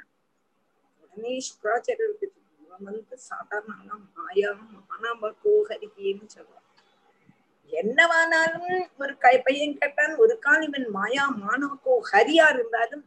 உடனே 1.03 1.33
சுக்கராச்சாரியருக்கு 1.47 2.27
இவன் 2.63 2.85
வந்து 2.89 3.17
சாதாரண 3.29 3.71
மாயா 4.17 4.51
மானாம 4.89 5.31
கோஹரிக்கின்னு 5.43 6.27
சொல்றான். 6.35 6.57
என்னவானாலும் 7.71 8.71
ஒரு 9.01 9.13
கை 9.25 9.35
பையன் 9.45 9.77
கேட்டான் 9.81 10.13
ஒரு 10.23 10.33
கால் 10.45 10.65
இவன் 10.67 10.87
மாயா 10.97 11.25
மானவக்கோ 11.43 11.93
ஹரியா 12.11 12.47
இருந்தாலும் 12.55 13.03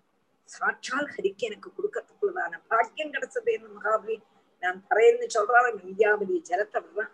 சாட்சால் 0.49 1.11
ஹரிக்கு 1.15 1.49
எனக்கு 1.49 1.69
கொடுக்கறதுக்குள்ளதான 1.77 2.61
பாக்கியம் 2.73 3.13
கிடைச்சது 3.15 3.51
என்ன 3.57 3.69
மகாபலி 3.77 4.17
நான் 4.63 4.79
தரேன்னு 4.91 5.27
சொல்றான் 5.37 5.69
இந்தியாவதி 5.87 6.37
ஜலத்தை 6.51 6.81
விடுறான். 6.85 7.13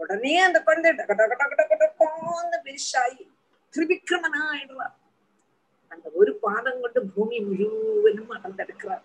உடனே 0.00 0.34
அந்த 0.46 0.58
குழந்தை 0.66 0.90
டக 1.00 1.12
டக 1.20 1.34
டக 1.42 1.52
டக 1.60 1.74
டகான்னு 1.82 2.58
பெருசாயி 2.66 3.22
திரிவிக்ரமனா 3.74 4.40
ஆயிடுறான் 4.50 4.94
அந்த 5.92 6.06
ஒரு 6.14 6.32
பாதம் 6.40 6.80
கொண்டு 6.80 7.00
பூமி 7.14 7.38
முழுவதும் 7.40 8.32
அடர்ந்தெடுக்கிறார் 8.36 9.04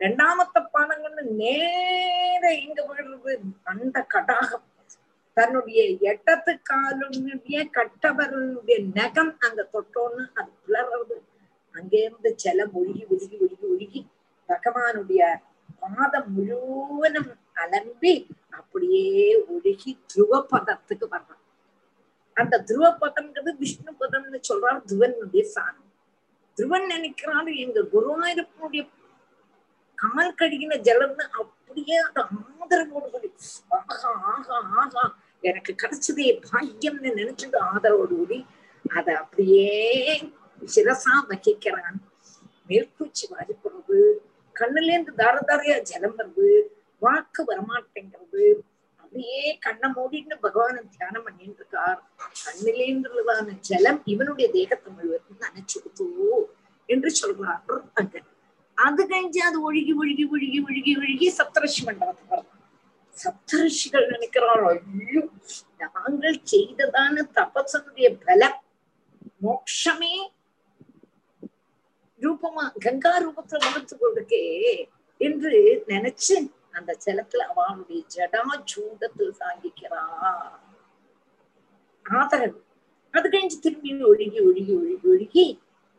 ரெண்டாமத்த 0.00 0.58
பாதம் 0.70 1.02
கொண்டு 1.02 1.22
நேர 1.40 2.42
எங்க 2.64 2.80
விழுறது 2.88 3.32
அந்த 3.62 3.96
கடாகம். 4.14 4.66
தன்னுடைய 5.36 5.80
எட்டத்து 6.10 6.52
காலுடைய 6.70 7.58
கட்டவர்களுடைய 7.76 8.78
நகம் 8.94 9.34
அங்க 9.38 9.60
தொட்டோன்னு 9.74 10.24
அது 10.34 10.50
பிளறது 10.64 11.16
அங்கேருந்து 11.74 12.30
ஜலம் 12.34 12.72
ஒழுகி 12.74 13.04
ஒழுகி 13.10 13.36
ஒழுகி 13.40 13.66
ஒழுகி 13.66 14.00
பகவானுடைய 14.48 15.22
பாதம் 15.80 16.30
முழுவதும் 16.36 17.30
அலம்பி 17.54 18.14
அப்படியே 18.50 19.06
ஒழுகி 19.52 19.92
துருவ 20.06 20.40
பதத்துக்கு 20.52 21.06
வர்றான். 21.06 21.39
அந்த 22.40 22.56
துருவ 22.68 22.88
பதம்ங்கிறது 23.02 23.52
விஷ்ணு 23.58 23.92
பதம்னு 24.00 24.38
சொல்றார் 24.48 24.80
துவனுடைய 24.90 25.44
சாணம். 25.54 25.86
துருவன் 26.58 26.86
நினைக்கிறாரு 26.92 27.50
எங்க 27.64 27.78
குருவாயூரப்பனுடைய 27.92 28.82
கால் 29.98 30.36
கழுகின 30.38 30.76
ஜலம்னு 30.86 31.24
அப்படியே 31.40 31.96
அந்த 32.04 32.20
ஆதரவோடு 32.54 33.08
கூடி 33.10 33.28
ஆஹா 33.76 34.12
ஆஹா 34.32 34.56
ஆஹா 34.76 35.04
எனக்கு 35.42 35.72
கிடைச்சதே 35.82 36.26
பாக்கியம்னு 36.44 37.10
நினைச்சது 37.20 37.58
ஆதரவோடு 37.68 38.16
கூடி 38.16 38.38
அதை 38.84 39.12
அப்படியே 39.14 39.66
சிரசா 40.68 41.14
வகிக்கிறான். 41.28 41.98
மேற்கூச்சி 42.68 43.24
வாரிப்படுறது 43.30 43.98
கண்ணுல 44.56 44.92
இருந்து 44.92 45.12
தார 45.20 45.36
தாரையா 45.42 45.76
ஜலம் 45.90 46.16
வருது 46.18 46.48
வாக்கு 47.02 47.42
வரமாட்டேங்கிறது 47.48 48.42
அப்படியே 49.12 49.44
கண்ணை 49.62 49.88
மூடிட்டு 49.94 50.34
பகவானை 50.44 50.80
தியானம் 50.88 51.24
பண்ணிட்டு 51.24 51.60
இருக்கார். 51.60 51.96
கண்ணிலேன்றதான 52.42 53.54
ஜலம் 53.68 53.98
இவனுடைய 54.04 54.46
தேகத்தை 54.52 54.90
முழுவதும் 54.92 55.40
நினைச்சு 55.44 55.76
கொடுத்தோ 55.76 56.06
என்று 56.88 57.10
சொல்றார் 57.20 57.64
அங்க 58.00 58.14
அது 58.78 59.02
கழிஞ்சு 59.10 59.40
அது 59.48 59.58
ஒழுகி 59.68 59.94
ஒழுகி 60.00 60.24
ஒழுகி 60.32 60.60
ஒழுகி 60.66 60.92
ஒழுகி 61.00 61.26
சப்தரிஷி 61.38 61.82
மண்டபத்துக்கு 61.88 62.34
வரும் 62.34 62.54
சப்தரிஷிகள் 63.16 64.06
நினைக்கிறார் 64.12 64.64
ஐயோ 64.68 65.22
நாங்கள் 65.82 66.38
செய்ததான 66.52 67.26
தபசனுடைய 67.36 68.10
பலம் 68.24 68.58
மோட்சமே. 69.44 70.14
ரூபமா 72.20 72.64
கங்கா 72.86 73.14
ரூபத்துல 73.24 73.60
வளர்த்து 73.66 73.94
கொண்டிருக்கே 73.96 74.42
என்று 75.20 75.52
நினைச்சு 75.92 76.36
அந்த 76.74 76.90
ஜலத்துல 77.04 77.44
அவனுடைய 77.52 78.00
ஜடா 78.14 78.42
சூடத்தில் 78.72 79.38
சாங்கிக்கிறா 79.40 80.02
ஆதரவு. 82.06 82.58
அது 83.14 83.28
கழிஞ்சு 83.28 83.58
திரும்பி 83.60 83.90
ஒழுகி 84.10 84.40
ஒழுகி 84.48 84.72
ஒழுகி 84.78 85.06
ஒழுகி 85.12 85.46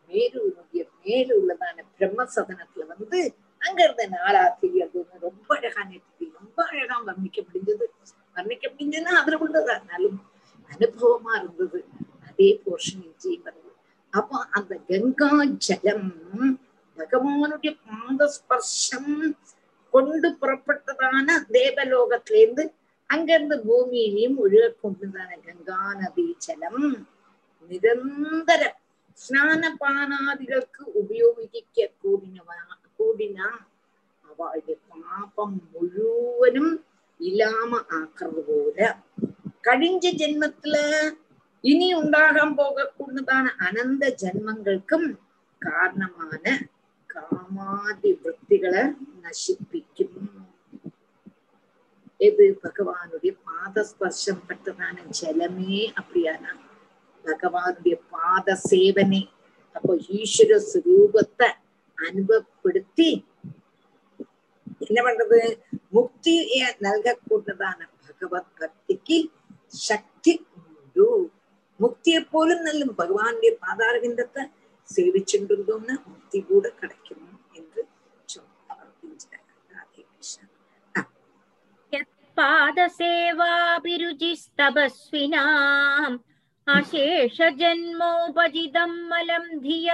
மேலூருடைய 0.10 0.82
மேல 1.04 1.28
உள்ளதான 1.40 1.84
பிரம்ம 1.98 2.26
சதனத்துல 2.36 2.86
வந்து 2.92 3.20
அங்க 3.62 3.80
இருந்த 3.84 4.06
நாளா 4.16 4.44
தெரியாது 4.62 5.00
ரொம்ப 5.22 5.50
அழகா 5.56 5.82
நேற்று 5.84 6.26
ரொம்ப 6.40 6.58
அழகா 6.72 6.96
வர்ணிக்க 7.10 7.40
முடிஞ்சது. 7.48 7.86
வர்ணிக்க 8.36 8.66
முடிஞ்சதுன்னா 8.72 9.14
அதுல 9.22 9.38
உள்ளதானாலும் 9.46 10.20
அனுபவமா 10.72 11.34
இருந்தது. 11.40 11.80
அதே 12.28 12.50
போர்ஷன் 12.64 13.04
இஞ்சியும் 13.08 13.46
வருது 13.46 13.70
அப்போ 14.14 14.38
அந்த 14.50 14.74
கங்கா 14.90 15.32
ஜலம் 15.66 16.10
பகவானுடைய 16.98 17.72
பாத 17.86 18.28
ஸ்பர்ஷம் 18.36 19.12
கொண்டு 19.94 20.30
புறப்பட்டதான 20.42 21.28
தேவலோகத்திலேருந்து 21.52 22.64
அங்கிருந்து 23.10 23.56
பூமியிலையும் 23.68 24.38
ஒழுக 24.44 24.66
கொண்டுதான 24.82 25.30
கங்கா 25.46 25.80
நதி 25.94 26.36
ஜலம். 26.38 26.84
நிரந்தர 27.72 28.62
ஸ்நான 29.18 29.64
பானாதிகளுக்கு 29.80 30.84
உபயோகிக்க 31.02 31.88
கூடினவா 32.04 32.58
கூடினா 33.00 33.50
அவளுடைய 34.26 34.78
பாபம் 34.90 35.58
முழுவதும் 35.74 36.74
இல்லாம 37.20 37.80
ஆக்குறது 37.98 38.44
போல. 38.48 38.78
கழிஞ்ச 39.64 40.06
ஜென்மத்துல 40.22 40.76
இனி 41.64 41.88
உண்டாகாம 41.96 42.56
போகக்கூடதான 42.56 43.46
அனந்த 43.58 44.04
ஜென்மங்களுக்கும் 44.22 45.08
காரணமான 45.62 46.46
காமாதி 47.12 48.12
விற்த்திகளை 48.22 48.84
நசிப்பிக்கும் 49.22 50.28
எது 52.20 52.46
பகவானுடைய 52.64 53.34
பாத 53.46 53.84
ஸ்பர்ஷம் 53.84 54.42
பட்டதான 54.48 54.96
ஜலமே 55.18 55.80
அப்படியானா 56.00 56.52
பகவானுடைய 57.26 57.96
பாத 58.12 58.56
சேவனை 58.66 59.24
அப்போ 59.76 59.94
ஈஸ்வர 60.14 60.60
சுரூபத்தை 60.70 61.50
அனுபவப்படுத்தி 61.98 63.10
என்ன 64.84 65.00
பண்றது 65.04 65.42
முக்திய 65.94 66.62
நல்கக்கூடதான 66.86 67.80
பகவத் 68.02 68.54
பக்திக்கு 68.60 69.18
சக்தி 69.82 70.34
உண்டு 70.70 71.08
முக்தியை 71.80 72.22
போலும் 72.32 72.66
நல்ல 72.66 72.82
பகவானுடைய 72.94 73.52
பாதாரவிந்தத்தை 73.62 74.44
സേവിച്ചിട്ടുണ്ടോന്ന് 74.92 75.96
മുക്തി 76.06 76.42
കൂടെ 76.42 76.72
കിടക്കുന്നു 76.72 77.32
എന്ന് 77.56 77.84
ചോദിച്ചിട്ടുണ്ടാകും 78.28 79.16
അശേഷ 86.68 87.38
ജന്മോപജിതം 87.60 88.92
മലം 89.10 89.46
ധിയ 89.62 89.88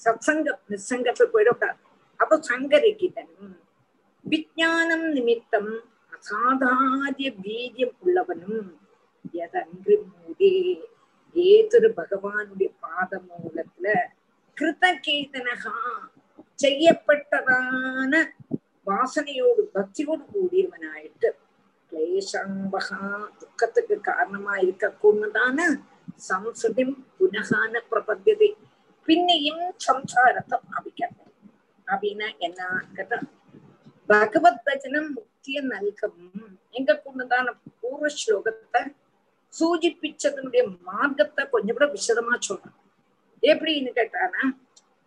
சத் 0.01 0.25
சங்கம் 0.25 0.61
நிசங்கத்துல 0.71 1.29
போயிடக்கூடாது 1.35 1.79
அப்போ 2.21 2.37
சங்கரகிதனும் 2.49 3.55
விஜானம் 4.25 5.07
நிமித்தம் 5.15 5.73
அசாதாரிய 6.13 7.29
வீரியம் 7.45 7.95
உள்ளவனும் 8.03 8.71
எதன்று 9.39 9.95
மூடே 10.07 10.55
ஏதொரு 11.37 11.89
பகவானுடைய 11.99 12.71
பாத 12.81 13.21
மூலத்துல 13.29 13.87
கிருதகேதனகா 14.57 15.77
செய்யப்பட்டதான 16.59 18.15
வாசனையோடு 18.87 19.63
பக்தியோடு 19.75 20.25
கூடியவனாயிட்டு 20.33 21.29
ஏஷாம்பகா 21.93 22.99
துக்கத்துக்கு 23.41 23.97
காரணமா 24.03 24.55
இருக்கக்கூடதான 24.59 25.59
സംസൃതി 26.21 26.85
പുനഃന 27.17 27.81
പ്രപദ്ധ്യത 27.91 28.43
പിന്നെയും 29.09 29.61
സംസാരത്തെ 29.87 30.57
പ്രാപിക്കണം 30.65 31.29
அப்படின்னா 31.89 32.27
என்ன 32.41 32.61
கேட்டா 32.97 33.19
பகவத் 34.09 34.65
வச்சனம் 34.67 35.09
முக்தியை 35.17 35.61
நல்கவும் 35.65 36.45
எங்க 36.75 36.93
கொண்டுதான 36.99 37.55
பூர்வ 37.77 38.09
ஸ்லோகத்தை 38.17 38.83
சூச்சிப்பிச்சதனுடைய 39.53 40.63
மார்க்கத்தை 40.83 41.45
கொஞ்சம் 41.47 41.77
கூட 41.79 41.87
விசதமா 41.93 42.35
சொல்றேன் 42.41 42.77
எப்படின்னு 43.43 43.91
கேட்டானா 43.97 44.43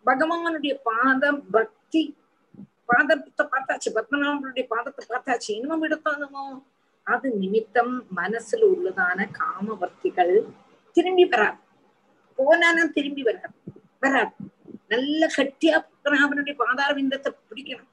பகவானுடைய 0.06 0.74
பாதம் 0.86 1.40
பக்தி 1.50 2.02
பாதத்தை 2.88 3.44
பார்த்தாச்சு 3.46 3.90
பத்மநாபனுடைய 3.90 4.64
பாதத்தை 4.72 5.04
பார்த்தாச்சு 5.06 5.50
இன்னமும் 5.52 5.86
எடுத்தானுமோ 5.88 6.44
அது 7.06 7.28
நிமித்தம் 7.38 7.94
மனசுல 8.16 8.68
உள்ளதான 8.68 9.26
காமவர்த்திகள் 9.32 10.34
திரும்பி 10.96 11.24
வராது 11.24 11.58
போனாலும் 12.38 12.92
திரும்பி 12.92 13.22
வராது 13.22 13.54
வராது 14.02 14.32
நல்ல 14.88 15.26
கட்டியா 15.36 15.76
அவனுடைய 16.24 16.54
பாதார 16.56 16.90
விந்தத்தை 16.92 17.30
பிடிக்கணும். 17.50 17.90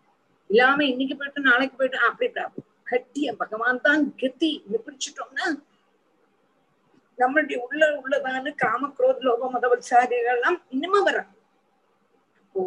இல்லாம 0.49 0.84
இன்னைக்கு 0.84 1.15
போயிட்டு 1.15 1.41
நாளைக்கு 1.41 1.76
போயிட்டு 1.76 1.99
அப்படி 2.07 2.30
கட்டிய 2.91 3.34
பகவான் 3.34 3.84
தான் 3.86 4.02
கத்தி 4.22 4.49
பிடிச்சிட்டோம்னா 4.86 5.45
நம்மளுடைய 7.19 7.57
உள்ள 7.65 7.82
உள்ளதான 7.95 8.53
காம 8.56 8.90
குரோத 8.98 9.19
லோக 9.19 9.49
மதவல்சாரிகள் 9.53 10.36
எல்லாம் 10.36 10.57
இன்னுமா 10.69 10.99
வராது 10.99 11.34
அப்போ 12.41 12.64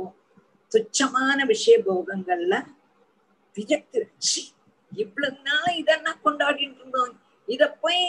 துச்சமான 0.72 1.38
விஷய 1.44 1.76
போகங்கள்ல 1.86 2.54
விஜக்தி 3.56 4.00
இவ்வளவு 4.92 5.36
நாள் 5.42 5.78
இதெல்லாம் 5.80 6.20
கொண்டாடிட்டு 6.24 6.78
இருந்தோம். 6.80 7.14
இத 7.48 7.62
போய் 7.82 8.02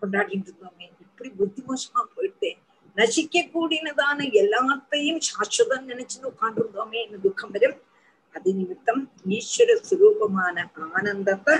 கொண்டாடிட்டு 0.00 0.50
இருந்தோமே 0.50 0.86
இப்படி 1.04 1.30
புத்தி 1.40 1.62
மோசமா 1.68 2.02
போயிட்டேன் 2.16 2.58
நசிக்க 2.96 3.42
கூடினதான 3.54 4.24
எல்லாத்தையும் 4.42 5.20
சாஸ்வதம் 5.28 5.88
நினைச்சுன்னு 5.90 6.30
உட்கார்ந்து 6.30 6.60
இருந்தோமே 6.62 7.02
துக்கம் 7.26 7.52
வரும். 7.54 7.78
அது 8.34 8.50
நிமித்தம் 8.58 9.02
ஈஸ்வர 9.36 9.70
சுரூபமான 9.88 10.66
ஆனந்தத்தை 10.88 11.54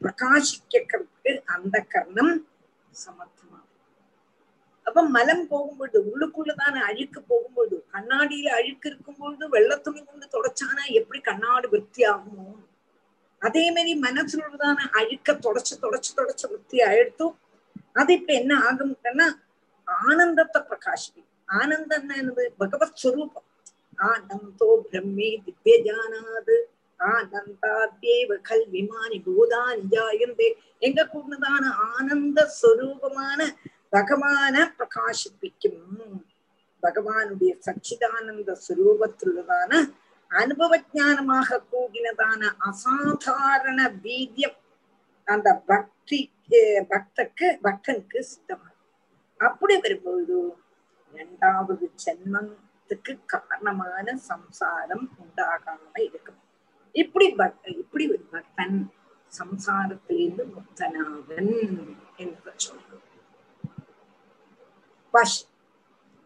பிரகாசிக்கிறதுக்கு 0.00 1.32
அந்த 1.54 1.76
கர்ணம் 1.94 2.32
சமர்த்தமாகும். 2.94 3.68
அப்ப 4.86 5.04
மலம் 5.16 5.44
போகும்பொழுது 5.52 5.98
உள்ளுக்குள்ளதான 6.10 6.76
அழுக்கு 6.88 7.20
போகும்பொழுது 7.30 7.76
கண்ணாடியில 7.94 8.48
அழுக்கு 8.58 8.86
இருக்கும்பொழுது 8.90 9.46
வெள்ளத்துணி 9.54 10.00
கொண்டு 10.02 10.26
தொடச்சானா 10.34 10.84
எப்படி 11.00 11.20
கண்ணாடு 11.30 11.66
விருத்தி 11.72 12.04
ஆகுமோ 12.12 12.48
அதே 13.42 13.64
மாதிரி 13.74 13.92
மனசுல 14.06 14.44
உள்ளதான 14.48 14.88
அழுக்க 15.00 15.32
தொடச்சு 15.46 15.74
தொடச்சு 15.84 16.10
தொடச்சு 16.18 16.44
விருத்தி 16.50 16.80
அழுத்தும் 16.90 17.34
அது 17.92 18.12
இப்ப 18.12 18.32
என்ன 18.32 18.52
ஆகும்னா 18.68 19.26
ஆனந்தத்தை 20.06 20.60
பிரகாசிக்கும் 20.70 21.28
ஆனந்தம் 21.48 22.10
என்னது? 22.20 22.44
பகவத் 22.58 22.98
ஸ்வரூபம் 23.02 23.48
ஆனந்தோ 23.98 24.68
பிரம்மே 24.90 25.30
திவ்ய 25.44 25.74
ஜானாது. 25.86 26.56
ஆனந்தாத்யேவ 27.00 28.30
கல்விமானி 28.48 29.18
பூதானி 29.26 29.82
ஜாயந்தே. 29.94 30.48
எங்க 30.78 31.00
கூடதான 31.12 31.64
ஆனந்த 31.90 32.38
ஸ்வரூபமான 32.58 33.40
பகவான 33.92 34.56
பிரகாசிப்பிக்கும் 34.78 35.82
பகவானுடைய 36.82 37.52
சச்சிதானந்த 37.66 38.50
ஸ்வரூபத்துள்ளதான 38.64 39.72
அனுபவ 40.30 40.72
ஜானமாக 40.94 41.60
கூடினதான 41.72 42.40
அசாதாரண 42.68 43.80
வீரியம் 44.04 44.56
அந்த 45.34 45.48
பக்தி 45.70 46.20
பக்தக்கு 46.92 47.46
பக்தனுக்கு 47.64 48.18
சித்தமாகும். 48.30 48.78
அப்படி 49.40 49.74
வரும்பொழுது 49.80 50.38
இரண்டாவது 51.14 51.84
ஜென்மத்துக்கு 52.04 53.12
காரணமான 53.32 54.06
சம்சாரம் 54.30 55.04
உண்டாகாம 55.22 55.92
இருக்கும். 56.08 56.40
இப்படி 56.94 57.26
இப்படி 57.82 58.04
ஒரு 58.12 58.24
பக்தன் 58.34 58.78
சம்சாரத்திலிருந்து 59.32 60.44
முக்தனாகன் 60.56 61.54
என்று 62.16 62.52
சொல்றோம். 62.64 63.06